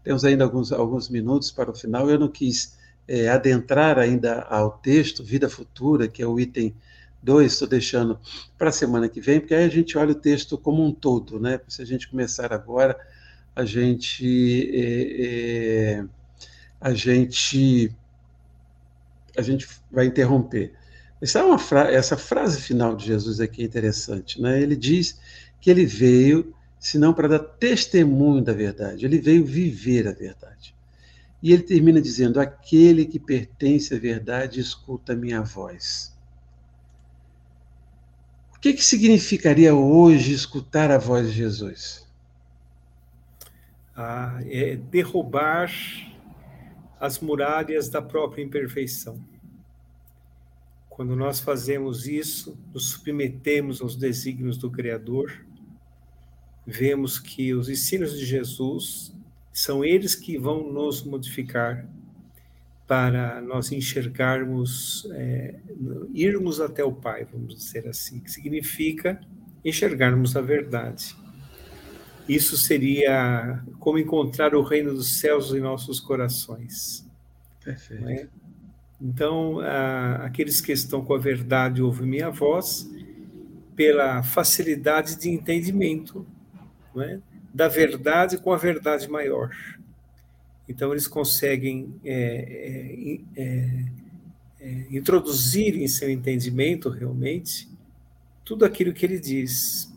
temos 0.03 0.25
ainda 0.25 0.43
alguns, 0.43 0.71
alguns 0.71 1.09
minutos 1.09 1.51
para 1.51 1.71
o 1.71 1.75
final. 1.75 2.09
Eu 2.09 2.19
não 2.19 2.27
quis 2.27 2.77
é, 3.07 3.29
adentrar 3.29 3.97
ainda 3.99 4.41
ao 4.41 4.71
texto 4.71 5.23
Vida 5.23 5.49
Futura, 5.49 6.07
que 6.07 6.21
é 6.21 6.27
o 6.27 6.39
item 6.39 6.75
dois 7.25 7.53
estou 7.53 7.67
deixando 7.67 8.19
para 8.55 8.69
a 8.69 8.71
semana 8.71 9.09
que 9.09 9.19
vem, 9.19 9.39
porque 9.39 9.55
aí 9.55 9.65
a 9.65 9.69
gente 9.69 9.97
olha 9.97 10.11
o 10.11 10.15
texto 10.15 10.59
como 10.59 10.85
um 10.85 10.91
todo, 10.91 11.39
né? 11.39 11.59
Se 11.67 11.81
a 11.81 11.85
gente 11.85 12.07
começar 12.07 12.53
agora, 12.53 12.95
a 13.55 13.65
gente 13.65 14.69
é, 14.71 15.25
é, 15.25 16.05
a 16.85 16.93
gente 16.93 17.91
a 19.37 19.41
gente 19.41 19.67
vai 19.91 20.05
interromper. 20.05 20.73
Essa, 21.21 21.39
é 21.39 21.57
fra 21.57 21.91
essa 21.91 22.15
frase 22.15 22.61
final 22.61 22.95
de 22.95 23.07
Jesus 23.07 23.39
aqui 23.39 23.61
é 23.61 23.65
interessante, 23.65 24.41
né? 24.41 24.61
Ele 24.61 24.75
diz 24.75 25.19
que 25.59 25.69
ele 25.69 25.85
veio, 25.85 26.53
senão 26.79 27.13
para 27.13 27.27
dar 27.27 27.39
testemunho 27.39 28.41
da 28.41 28.53
verdade, 28.53 29.05
ele 29.05 29.19
veio 29.19 29.45
viver 29.45 30.07
a 30.07 30.13
verdade. 30.13 30.75
E 31.41 31.51
ele 31.51 31.63
termina 31.63 32.01
dizendo: 32.01 32.39
aquele 32.39 33.05
que 33.05 33.19
pertence 33.19 33.93
à 33.93 33.99
verdade 33.99 34.59
escuta 34.59 35.13
a 35.13 35.15
minha 35.15 35.41
voz 35.41 36.15
que, 38.65 38.73
que 38.73 38.83
significaria 38.83 39.75
hoje 39.75 40.33
escutar 40.33 40.89
a 40.89 40.97
voz 40.97 41.27
de 41.27 41.33
Jesus? 41.33 42.03
Ah, 43.95 44.39
é 44.47 44.75
derrubar 44.75 45.71
as 46.99 47.19
muralhas 47.19 47.89
da 47.89 48.01
própria 48.01 48.43
imperfeição. 48.43 49.19
Quando 50.89 51.15
nós 51.15 51.39
fazemos 51.39 52.07
isso, 52.07 52.57
nos 52.73 52.91
submetemos 52.91 53.81
aos 53.81 53.95
desígnios 53.95 54.57
do 54.57 54.71
Criador, 54.71 55.45
vemos 56.65 57.19
que 57.19 57.53
os 57.53 57.69
ensinos 57.69 58.17
de 58.17 58.25
Jesus 58.25 59.13
são 59.51 59.83
eles 59.83 60.15
que 60.15 60.37
vão 60.37 60.71
nos 60.71 61.03
modificar 61.03 61.85
para 62.87 63.41
nós 63.41 63.71
enxergarmos, 63.71 65.07
é, 65.11 65.55
irmos 66.13 66.61
até 66.61 66.83
o 66.83 66.93
Pai, 66.93 67.25
vamos 67.25 67.55
dizer 67.55 67.87
assim, 67.87 68.19
que 68.19 68.31
significa 68.31 69.19
enxergarmos 69.63 70.35
a 70.35 70.41
verdade. 70.41 71.15
Isso 72.27 72.57
seria 72.57 73.63
como 73.79 73.99
encontrar 73.99 74.55
o 74.55 74.63
reino 74.63 74.93
dos 74.93 75.19
céus 75.19 75.53
em 75.53 75.59
nossos 75.59 75.99
corações. 75.99 77.05
Perfeito. 77.63 78.09
É? 78.09 78.27
Então, 79.01 79.59
a, 79.59 80.25
aqueles 80.25 80.59
que 80.61 80.71
estão 80.71 81.03
com 81.03 81.13
a 81.13 81.19
verdade 81.19 81.81
ouvem 81.81 82.07
minha 82.07 82.29
voz, 82.29 82.89
pela 83.75 84.23
facilidade 84.23 85.17
de 85.17 85.29
entendimento 85.29 86.25
é? 86.97 87.19
da 87.53 87.67
verdade 87.67 88.37
com 88.37 88.53
a 88.53 88.57
verdade 88.57 89.09
maior. 89.09 89.51
Então, 90.67 90.91
eles 90.91 91.07
conseguem 91.07 91.93
é, 92.03 93.19
é, 93.35 93.85
introduzir 94.89 95.75
em 95.75 95.87
seu 95.87 96.09
entendimento 96.09 96.89
realmente 96.89 97.69
tudo 98.43 98.65
aquilo 98.65 98.93
que 98.93 99.05
ele 99.05 99.19
diz. 99.19 99.93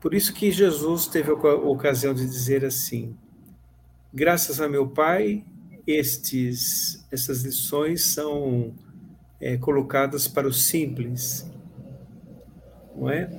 Por 0.00 0.14
isso 0.14 0.32
que 0.32 0.50
Jesus 0.50 1.06
teve 1.06 1.30
a 1.30 1.34
ocasião 1.34 2.14
de 2.14 2.24
dizer 2.24 2.64
assim: 2.64 3.16
graças 4.12 4.60
a 4.60 4.68
meu 4.68 4.88
Pai, 4.88 5.44
estes, 5.86 7.04
essas 7.10 7.42
lições 7.42 8.04
são 8.04 8.74
é, 9.40 9.56
colocadas 9.56 10.28
para 10.28 10.46
o 10.46 10.52
simples, 10.52 11.46
não 12.94 13.10
é? 13.10 13.30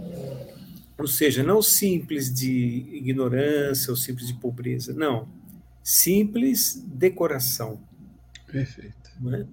Ou 0.97 1.07
seja, 1.07 1.43
não 1.43 1.61
simples 1.61 2.33
de 2.33 2.87
ignorância 2.91 3.91
ou 3.91 3.95
simples 3.95 4.27
de 4.27 4.33
pobreza, 4.33 4.93
não 4.93 5.27
simples 5.87 6.83
de 6.85 7.09
coração. 7.11 7.79
Perfeito. 8.51 9.09
É? 9.33 9.45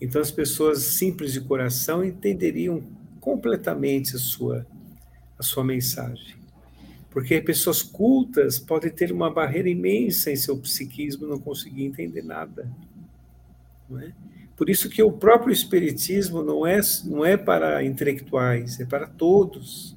Então, 0.00 0.22
as 0.22 0.30
pessoas 0.30 0.78
simples 0.78 1.32
de 1.32 1.40
coração 1.40 2.04
entenderiam 2.04 2.84
completamente 3.20 4.14
a 4.14 4.18
sua, 4.20 4.64
a 5.36 5.42
sua 5.42 5.64
mensagem. 5.64 6.36
Porque 7.12 7.42
pessoas 7.42 7.82
cultas 7.82 8.58
podem 8.58 8.90
ter 8.90 9.12
uma 9.12 9.30
barreira 9.30 9.68
imensa 9.68 10.30
em 10.30 10.36
seu 10.36 10.56
psiquismo, 10.56 11.26
não 11.26 11.38
conseguir 11.38 11.84
entender 11.84 12.22
nada. 12.22 12.66
Não 13.88 14.00
é? 14.00 14.12
Por 14.56 14.70
isso 14.70 14.88
que 14.88 15.02
o 15.02 15.12
próprio 15.12 15.52
espiritismo 15.52 16.42
não 16.42 16.66
é, 16.66 16.80
não 17.04 17.24
é 17.24 17.36
para 17.36 17.84
intelectuais, 17.84 18.80
é 18.80 18.86
para 18.86 19.06
todos. 19.06 19.94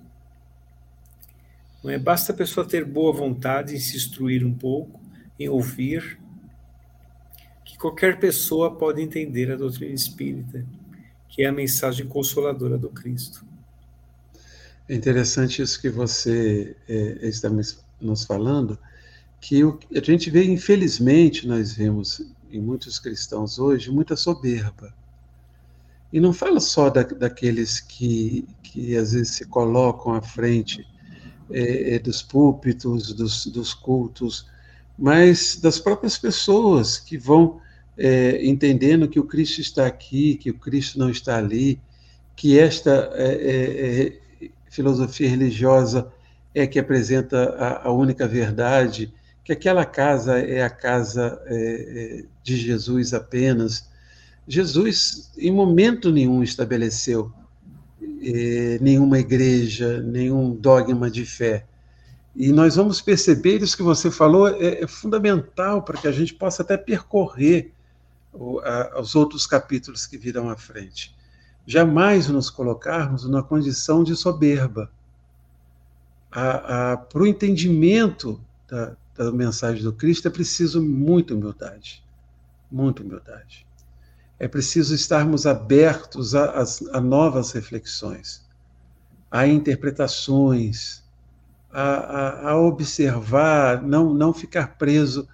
Não 1.82 1.89
é? 1.89 1.97
Basta 1.97 2.34
a 2.34 2.36
pessoa 2.36 2.68
ter 2.68 2.84
boa 2.84 3.13
vontade 3.13 3.76
em 3.76 3.80
se 3.80 3.95
instruir 3.95 4.45
um 4.45 4.53
pouco, 4.53 4.99
em 5.39 5.47
ouvir, 5.47 6.20
que 7.63 7.78
qualquer 7.78 8.20
pessoa 8.20 8.76
pode 8.76 9.01
entender 9.01 9.51
a 9.51 9.55
doutrina 9.55 9.93
espírita, 9.93 10.66
que 11.30 11.43
é 11.43 11.45
a 11.45 11.51
mensagem 11.51 12.07
consoladora 12.07 12.78
do 12.78 12.89
Cristo. 12.89 13.45
É 14.88 14.94
interessante 14.94 15.62
isso 15.62 15.82
que 15.82 15.90
você 15.90 16.76
é, 16.88 17.28
está 17.28 17.50
nos 18.00 18.26
falando, 18.26 18.78
que 19.42 19.64
o, 19.64 19.80
a 19.96 20.00
gente 20.00 20.30
vê, 20.30 20.44
infelizmente, 20.44 21.48
nós 21.48 21.74
vemos 21.74 22.22
em 22.52 22.62
muitos 22.62 23.00
cristãos 23.00 23.58
hoje 23.58 23.92
muita 23.92 24.16
soberba. 24.16 24.94
E 26.14 26.20
não 26.20 26.32
fala 26.32 26.60
só 26.60 26.90
da, 26.90 27.02
daqueles 27.04 27.80
que, 27.80 28.48
que 28.62 28.96
às 28.96 29.14
vezes 29.14 29.36
se 29.36 29.46
colocam 29.46 30.14
à 30.14 30.22
frente 30.22 30.88
é, 31.50 31.96
é 31.96 32.00
dos 32.00 32.22
púlpitos, 32.22 33.12
dos, 33.14 33.48
dos 33.48 33.74
cultos, 33.74 34.48
mas 34.98 35.58
das 35.58 35.80
próprias 35.80 36.18
pessoas 36.18 36.98
que 36.98 37.18
vão 37.18 37.60
é, 37.98 38.46
entendendo 38.46 39.08
que 39.08 39.20
o 39.20 39.26
Cristo 39.26 39.62
está 39.62 39.88
aqui, 39.88 40.36
que 40.36 40.52
o 40.52 40.60
Cristo 40.60 41.00
não 41.00 41.10
está 41.10 41.38
ali, 41.38 41.80
que 42.36 42.58
esta 42.60 43.12
é, 43.14 43.34
é, 43.34 44.08
é 44.08 44.24
filosofia 44.76 45.30
religiosa 45.30 46.11
é 46.53 46.67
que 46.67 46.80
apresenta 46.80 47.55
a, 47.57 47.88
a, 47.88 47.91
única 47.91 48.28
verdade, 48.28 49.13
que 49.43 49.51
aquela 49.51 49.86
casa 49.86 50.39
é 50.39 50.63
a 50.63 50.69
casa 50.69 51.41
é, 51.45 51.55
é, 51.55 52.26
de 52.43 52.57
Jesus 52.57 53.13
apenas. 53.13 53.89
Jesus, 54.47 55.32
em 55.38 55.51
momento 55.51 56.11
nenhum, 56.11 56.43
estabeleceu 56.43 57.32
nenhuma 58.82 59.19
igreja, 59.19 60.01
nenhum 60.01 60.55
dogma 60.55 61.09
de 61.11 61.26
fé 61.26 61.65
e 62.36 62.51
nós 62.51 62.76
vamos 62.76 62.99
perceber 62.99 63.61
isso 63.63 63.78
que 63.78 63.84
você 63.84 64.11
falou 64.11 64.47
é, 64.49 64.84
é 64.84 64.88
fundamental 64.88 65.82
para 65.82 65.97
que 65.97 66.07
a 66.07 66.11
gente 66.11 66.34
possa 66.34 66.63
até 66.63 66.76
percorrer 66.76 67.71
o, 68.34 68.59
a, 68.59 68.99
os 68.99 69.15
outros 69.15 69.47
capítulos 69.47 70.05
que 70.05 70.17
virão 70.17 70.49
à 70.49 70.57
frente. 70.57 71.15
Jamais 71.66 72.28
nos 72.28 72.49
colocarmos 72.49 73.24
numa 73.26 73.43
condição 73.43 74.03
de 74.03 74.16
soberba. 74.16 74.91
Para 76.30 77.07
o 77.16 77.26
entendimento 77.26 78.39
da, 78.68 78.95
da 79.16 79.32
mensagem 79.32 79.84
do 79.84 79.93
Cristo, 79.93 80.28
é 80.28 80.32
preciso 80.32 80.82
muita 80.82 81.34
humildade. 81.34 82.03
Muita 82.72 83.01
humildade. 83.01 83.66
É 84.38 84.47
preciso 84.47 84.93
estarmos 84.93 85.45
abertos 85.45 86.36
a, 86.36 86.61
a, 86.61 86.66
a 86.97 87.01
novas 87.01 87.51
reflexões, 87.53 88.43
a 89.32 89.47
interpretações, 89.47 91.03
a, 91.72 92.49
a, 92.49 92.57
observar, 92.57 93.82
não, 93.82 94.13
não 94.13 94.34
ficar 94.34 94.78
preso 94.78 95.28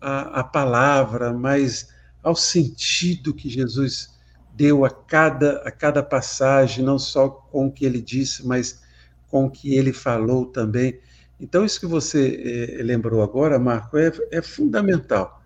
à, 0.00 0.40
à 0.40 0.44
palavra, 0.44 1.32
mas 1.32 1.88
ao 2.22 2.34
sentido 2.34 3.32
que 3.32 3.48
Jesus 3.48 4.17
deu 4.58 4.84
a 4.84 4.90
cada, 4.90 5.58
a 5.58 5.70
cada 5.70 6.02
passagem, 6.02 6.84
não 6.84 6.98
só 6.98 7.28
com 7.28 7.68
o 7.68 7.72
que 7.72 7.86
ele 7.86 8.02
disse, 8.02 8.44
mas 8.44 8.82
com 9.30 9.44
o 9.44 9.50
que 9.50 9.76
ele 9.76 9.92
falou 9.92 10.46
também. 10.46 10.98
Então, 11.40 11.64
isso 11.64 11.78
que 11.78 11.86
você 11.86 12.76
eh, 12.80 12.82
lembrou 12.82 13.22
agora, 13.22 13.56
Marco, 13.56 13.96
é, 13.96 14.10
é 14.32 14.42
fundamental. 14.42 15.40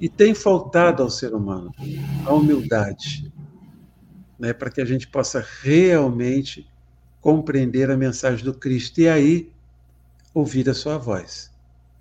E 0.00 0.08
tem 0.08 0.34
faltado 0.34 1.02
ao 1.02 1.10
ser 1.10 1.34
humano 1.34 1.70
a 2.24 2.32
humildade, 2.32 3.30
né, 4.38 4.54
para 4.54 4.70
que 4.70 4.80
a 4.80 4.84
gente 4.86 5.06
possa 5.08 5.44
realmente 5.62 6.66
compreender 7.20 7.90
a 7.90 7.96
mensagem 7.98 8.42
do 8.42 8.54
Cristo 8.54 8.98
e 9.02 9.08
aí 9.08 9.52
ouvir 10.32 10.70
a 10.70 10.74
sua 10.74 10.96
voz. 10.96 11.52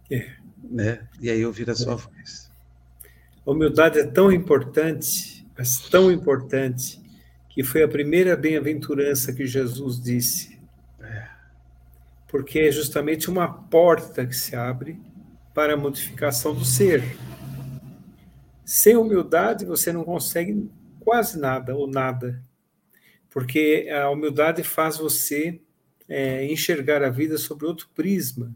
É. 0.09 0.31
Né? 0.63 1.05
E 1.21 1.29
aí 1.29 1.45
ouvir 1.45 1.69
a 1.69 1.75
sua 1.75 1.95
voz. 1.95 2.49
A 3.45 3.51
humildade 3.51 3.99
é 3.99 4.05
tão 4.05 4.31
importante, 4.31 5.32
mas 5.57 5.77
tão 5.89 6.11
importante, 6.11 7.01
que 7.49 7.63
foi 7.63 7.83
a 7.83 7.87
primeira 7.87 8.35
bem-aventurança 8.35 9.33
que 9.33 9.45
Jesus 9.45 10.01
disse 10.01 10.53
porque 12.33 12.61
é 12.61 12.71
justamente 12.71 13.29
uma 13.29 13.47
porta 13.47 14.25
que 14.25 14.35
se 14.35 14.55
abre 14.55 14.99
para 15.53 15.75
a 15.75 15.77
modificação 15.77 16.55
do 16.55 16.65
ser. 16.65 17.03
Sem 18.65 18.97
humildade, 18.97 19.65
você 19.65 19.93
não 19.93 20.03
consegue 20.03 20.67
quase 20.99 21.39
nada 21.39 21.75
ou 21.75 21.85
nada, 21.85 22.43
porque 23.29 23.87
a 23.87 24.09
humildade 24.09 24.63
faz 24.63 24.97
você 24.97 25.61
é, 26.09 26.43
enxergar 26.51 27.03
a 27.03 27.09
vida 27.11 27.37
sobre 27.37 27.67
outro 27.67 27.87
prisma, 27.93 28.51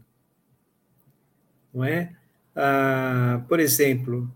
não 1.72 1.84
é? 1.84 2.16
Ah, 2.56 3.44
por 3.48 3.60
exemplo, 3.60 4.28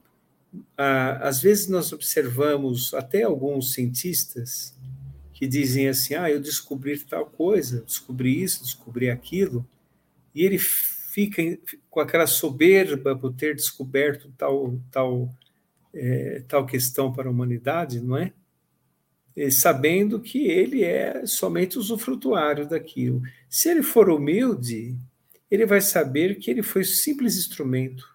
às 0.76 1.40
vezes 1.40 1.68
nós 1.68 1.92
observamos 1.92 2.92
até 2.94 3.22
alguns 3.22 3.72
cientistas 3.72 4.74
que 5.32 5.46
dizem 5.46 5.88
assim: 5.88 6.14
ah, 6.14 6.30
eu 6.30 6.40
descobri 6.40 6.98
tal 7.00 7.26
coisa, 7.26 7.82
descobri 7.82 8.42
isso, 8.42 8.62
descobri 8.62 9.11
aquilo, 9.11 9.66
e 10.34 10.44
ele 10.44 10.59
fica 10.59 11.42
com 11.90 12.00
aquela 12.00 12.26
soberba 12.26 13.16
por 13.16 13.32
ter 13.34 13.55
descoberto 13.55 14.32
tal, 14.36 14.78
tal, 14.90 15.28
é, 15.92 16.42
tal 16.48 16.64
questão 16.64 17.12
para 17.12 17.28
a 17.28 17.30
humanidade, 17.30 18.00
não 18.00 18.16
é? 18.16 18.32
E 19.34 19.50
sabendo 19.50 20.20
que 20.20 20.46
ele 20.46 20.84
é 20.84 21.24
somente 21.26 21.78
usufrutuário 21.78 22.68
daquilo. 22.68 23.22
Se 23.48 23.70
ele 23.70 23.82
for 23.82 24.11
humilde, 24.11 24.94
ele 25.50 25.66
vai 25.66 25.80
saber 25.80 26.36
que 26.36 26.50
ele 26.50 26.62
foi 26.62 26.84
simples 26.84 27.36
instrumento, 27.36 28.11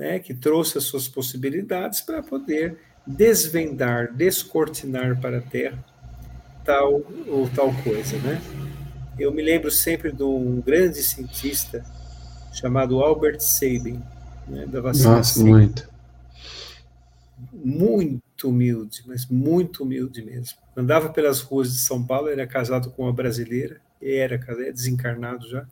né, 0.00 0.18
que 0.18 0.32
trouxe 0.32 0.78
as 0.78 0.84
suas 0.84 1.06
possibilidades 1.06 2.00
para 2.00 2.22
poder 2.22 2.78
desvendar, 3.06 4.10
descortinar 4.14 5.20
para 5.20 5.38
a 5.38 5.40
Terra 5.42 5.84
tal 6.64 7.02
ou 7.26 7.46
tal 7.54 7.70
coisa, 7.84 8.16
né? 8.18 8.40
Eu 9.18 9.30
me 9.30 9.42
lembro 9.42 9.70
sempre 9.70 10.10
de 10.10 10.22
um 10.22 10.58
grande 10.62 11.02
cientista 11.02 11.84
chamado 12.50 13.00
Albert 13.00 13.40
Sabin, 13.40 14.02
né, 14.48 14.64
da 14.66 14.80
vacina. 14.80 15.16
Nossa, 15.16 15.44
muito. 15.44 15.86
Muito 17.52 18.48
humilde, 18.48 19.02
mas 19.06 19.26
muito 19.26 19.82
humilde 19.82 20.22
mesmo. 20.24 20.56
Andava 20.74 21.10
pelas 21.10 21.40
ruas 21.40 21.70
de 21.72 21.78
São 21.78 22.02
Paulo, 22.02 22.28
era 22.28 22.46
casado 22.46 22.90
com 22.90 23.02
uma 23.02 23.12
brasileira, 23.12 23.82
era 24.00 24.40
é 24.64 24.72
desencarnado 24.72 25.46
já, 25.46 25.66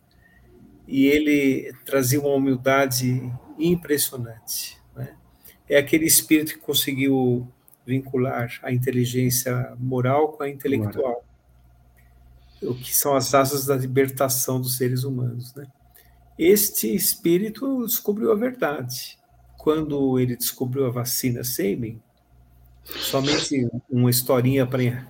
e 0.89 1.07
ele 1.07 1.73
trazia 1.85 2.21
uma 2.21 2.35
humildade 2.35 3.33
impressionante 3.59 4.79
é 5.69 5.77
aquele 5.77 6.07
espírito 6.07 6.55
que 6.55 6.61
conseguiu 6.61 7.47
vincular 7.87 8.59
a 8.63 8.73
inteligência 8.73 9.75
moral 9.79 10.33
com 10.33 10.43
a 10.43 10.49
intelectual, 10.49 11.25
o 12.63 12.75
que 12.75 12.95
são 12.97 13.15
as 13.15 13.35
asas 13.35 13.67
da 13.67 13.77
libertação 13.77 14.61
dos 14.61 14.77
seres 14.77 15.05
humanos, 15.05 15.55
né? 15.55 15.67
Este 16.39 16.95
espírito 16.95 17.85
descobriu 17.85 18.33
a 18.33 18.35
verdade. 18.35 19.19
Quando 19.57 20.19
ele 20.19 20.37
descobriu 20.37 20.87
a 20.87 20.91
vacina 20.91 21.43
Semen, 21.43 22.01
somente 22.85 23.69
uma 23.91 24.09
historinha 24.09 24.65
para 24.65 25.07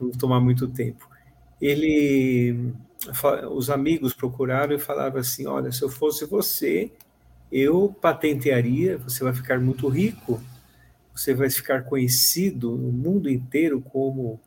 não 0.00 0.10
tomar 0.12 0.40
muito 0.40 0.66
tempo. 0.68 1.06
Ele, 1.60 2.72
os 3.50 3.70
amigos 3.70 4.12
procuraram 4.12 4.74
e 4.74 4.78
falavam 4.78 5.20
assim: 5.20 5.46
Olha, 5.46 5.72
se 5.72 5.82
eu 5.82 5.88
fosse 5.88 6.24
você, 6.24 6.92
eu 7.50 7.94
patentearia, 8.00 8.96
você 8.98 9.22
vai 9.24 9.34
ficar 9.34 9.60
muito 9.60 9.88
rico, 9.88 10.40
você 11.14 11.34
vai 11.34 11.50
ficar 11.50 11.84
conhecido 11.84 12.76
no 12.76 12.90
mundo 12.90 13.28
inteiro 13.28 13.80
como 13.80 14.40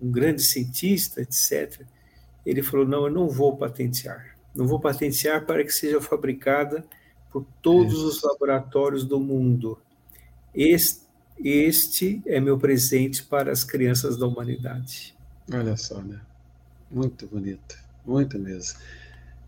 um 0.00 0.10
grande 0.10 0.42
cientista, 0.42 1.20
etc. 1.22 1.82
Ele 2.44 2.62
falou: 2.62 2.86
não, 2.86 3.06
eu 3.06 3.12
não 3.12 3.28
vou 3.28 3.56
patentear. 3.56 4.36
Não 4.54 4.66
vou 4.66 4.78
patentear 4.78 5.44
para 5.44 5.64
que 5.64 5.72
seja 5.72 6.00
fabricada 6.00 6.84
por 7.32 7.44
todos 7.60 8.02
os 8.02 8.22
laboratórios 8.22 9.04
do 9.04 9.18
mundo. 9.18 9.78
Este, 10.54 11.00
este 11.42 12.22
é 12.26 12.38
meu 12.38 12.56
presente 12.56 13.24
para 13.24 13.50
as 13.50 13.64
crianças 13.64 14.16
da 14.16 14.26
humanidade. 14.26 15.16
Olha 15.52 15.76
só, 15.76 16.00
né? 16.00 16.20
Muito 16.88 17.26
bonito, 17.26 17.76
muito 18.04 18.38
mesmo. 18.38 18.78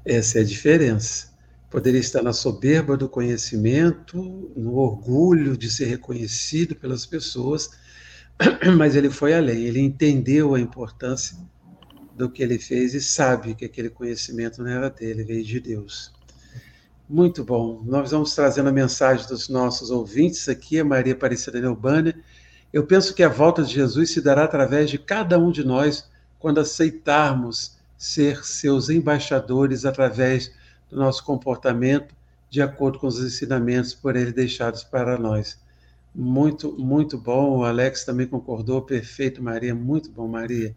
Essa 0.04 0.38
é 0.38 0.42
a 0.42 0.44
diferença 0.44 1.36
Poderia 1.76 1.98
estar 1.98 2.22
na 2.22 2.32
soberba 2.32 2.96
do 2.96 3.08
conhecimento, 3.08 4.50
no 4.56 4.76
orgulho 4.76 5.56
de 5.56 5.68
ser 5.70 5.86
reconhecido 5.86 6.76
pelas 6.76 7.04
pessoas, 7.04 7.70
mas 8.78 8.94
ele 8.94 9.10
foi 9.10 9.34
além, 9.34 9.64
ele 9.64 9.80
entendeu 9.80 10.54
a 10.54 10.60
importância 10.60 11.36
do 12.14 12.30
que 12.30 12.42
ele 12.42 12.58
fez 12.58 12.94
e 12.94 13.00
sabe 13.00 13.54
que 13.54 13.64
aquele 13.64 13.90
conhecimento 13.90 14.62
não 14.62 14.70
era 14.70 14.88
dele, 14.88 15.24
veio 15.24 15.44
de 15.44 15.60
Deus. 15.60 16.14
Muito 17.08 17.44
bom. 17.44 17.82
Nós 17.84 18.12
vamos 18.12 18.34
trazendo 18.34 18.68
a 18.68 18.72
mensagem 18.72 19.26
dos 19.26 19.48
nossos 19.48 19.90
ouvintes 19.90 20.48
aqui, 20.48 20.78
a 20.78 20.84
Maria 20.84 21.12
Aparecida 21.12 21.60
Neubânia. 21.60 22.16
Eu 22.72 22.86
penso 22.86 23.12
que 23.12 23.22
a 23.22 23.28
volta 23.28 23.62
de 23.62 23.74
Jesus 23.74 24.10
se 24.10 24.20
dará 24.20 24.44
através 24.44 24.88
de 24.88 24.98
cada 24.98 25.38
um 25.38 25.50
de 25.50 25.64
nós 25.64 26.08
quando 26.38 26.58
aceitarmos 26.58 27.76
ser 27.96 28.44
seus 28.44 28.90
embaixadores 28.90 29.84
através 29.84 30.52
do 30.88 30.96
nosso 30.96 31.24
comportamento 31.24 32.14
de 32.48 32.62
acordo 32.62 32.98
com 32.98 33.06
os 33.06 33.18
ensinamentos 33.18 33.94
por 33.94 34.16
ele 34.16 34.32
deixados 34.32 34.84
para 34.84 35.18
nós. 35.18 35.58
Muito, 36.14 36.72
muito 36.78 37.18
bom. 37.18 37.58
O 37.58 37.64
Alex 37.64 38.04
também 38.04 38.26
concordou. 38.26 38.80
Perfeito, 38.82 39.42
Maria. 39.42 39.74
Muito 39.74 40.10
bom, 40.10 40.26
Maria. 40.26 40.74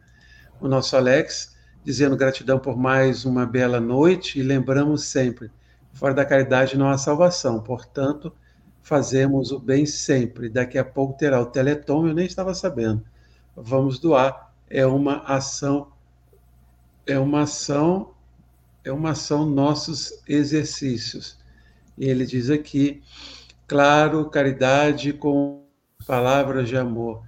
O 0.60 0.68
nosso 0.68 0.98
Alex 0.98 1.56
dizendo 1.84 2.18
gratidão 2.18 2.60
por 2.60 2.78
mais 2.78 3.24
uma 3.24 3.46
bela 3.46 3.80
noite 3.80 4.40
e 4.40 4.44
lembramos 4.44 5.06
sempre: 5.06 5.50
fora 5.94 6.14
da 6.14 6.26
caridade 6.26 6.78
não 6.78 6.90
há 6.90 6.98
salvação. 6.98 7.62
Portanto, 7.62 8.34
fazemos 8.82 9.52
o 9.52 9.60
bem 9.60 9.86
sempre. 9.86 10.50
Daqui 10.50 10.78
a 10.78 10.84
pouco 10.84 11.18
terá 11.18 11.40
o 11.40 11.46
Teleton, 11.46 12.08
eu 12.08 12.14
nem 12.14 12.26
estava 12.26 12.54
sabendo. 12.54 13.04
Vamos 13.56 14.00
doar. 14.00 14.52
É 14.70 14.86
uma 14.86 15.20
ação, 15.24 15.88
é 17.10 17.18
uma 17.18 17.42
ação 17.42 18.14
é 18.84 18.92
uma 18.92 19.12
ação 19.12 19.46
nossos 19.46 20.14
exercícios. 20.28 21.38
E 21.98 22.06
ele 22.06 22.26
diz 22.26 22.50
aqui, 22.50 23.02
claro, 23.68 24.30
caridade 24.30 25.12
com 25.12 25.66
palavras 26.08 26.70
de 26.70 26.78
amor, 26.78 27.24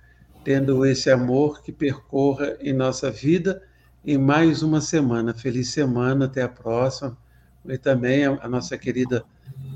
tendo 0.46 0.86
esse 0.86 1.10
amor 1.12 1.62
que 1.62 1.72
percorra 1.72 2.56
em 2.62 2.74
nossa 2.74 3.12
vida 3.12 3.62
em 4.06 4.18
mais 4.18 4.64
uma 4.64 4.80
semana. 4.80 5.34
Feliz 5.34 5.70
semana, 5.70 6.26
até 6.26 6.42
a 6.42 6.50
próxima. 6.50 7.18
E 7.66 7.78
também 7.78 8.26
a, 8.26 8.48
nossa 8.48 8.78
querida 8.78 9.24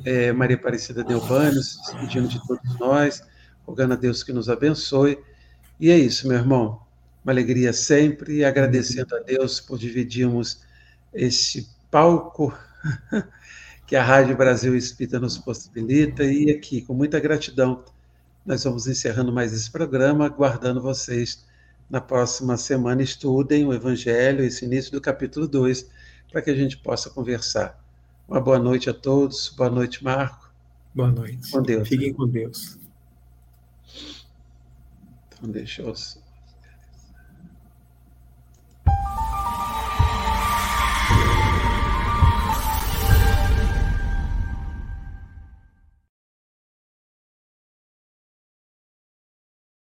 é, 0.06 0.32
Maria 0.32 0.56
Aparecida 0.56 1.04
Delbânio, 1.04 1.62
se 1.62 1.78
despedindo 1.84 2.28
de 2.28 2.48
todos 2.48 2.80
nós, 2.80 3.22
rogando 3.66 3.94
a 3.94 3.98
Deus 3.98 4.24
que 4.24 4.34
nos 4.34 4.50
abençoe. 4.50 5.20
E 5.80 5.92
é 5.92 5.98
isso, 5.98 6.28
meu 6.28 6.38
irmão. 6.38 6.85
Uma 7.26 7.32
alegria 7.34 7.74
sempre 7.74 8.36
e 8.36 8.46
agradecendo 8.46 9.16
a 9.16 9.20
Deus 9.20 9.60
por 9.60 9.80
dividirmos 9.80 10.62
esse 11.12 11.68
palco 11.90 12.56
que 13.88 13.96
a 13.96 14.04
Rádio 14.04 14.38
Brasil 14.38 14.76
Espírita 14.76 15.20
nos 15.20 15.36
possibilita. 15.36 16.24
E 16.24 16.52
aqui, 16.52 16.84
com 16.84 16.94
muita 16.94 17.20
gratidão, 17.20 17.84
nós 18.46 18.64
vamos 18.64 18.86
encerrando 18.86 19.34
mais 19.34 19.54
esse 19.54 19.72
programa, 19.72 20.28
aguardando 20.28 20.80
vocês 20.80 21.44
na 21.90 22.00
próxima 22.00 22.58
semana. 22.58 23.02
Estudem 23.02 23.66
o 23.66 23.74
Evangelho, 23.74 24.44
esse 24.44 24.64
início 24.64 24.92
do 24.92 25.02
capítulo 25.02 25.48
2, 25.48 25.90
para 26.32 26.44
que 26.44 26.52
a 26.52 26.56
gente 26.56 26.78
possa 26.78 27.10
conversar 27.10 27.84
Uma 28.28 28.40
boa 28.40 28.60
noite 28.60 28.88
a 28.88 28.94
todos. 28.94 29.50
Boa 29.50 29.72
noite, 29.72 30.04
Marco. 30.04 30.54
Boa 30.94 31.12
noite. 31.12 31.50
Com 31.50 31.64
Deus. 31.64 31.90
Fiquem 31.90 32.14
com 32.14 32.28
Deus. 32.28 32.78
Então, 35.28 35.50
deixa 35.50 35.82
eu 35.82 35.88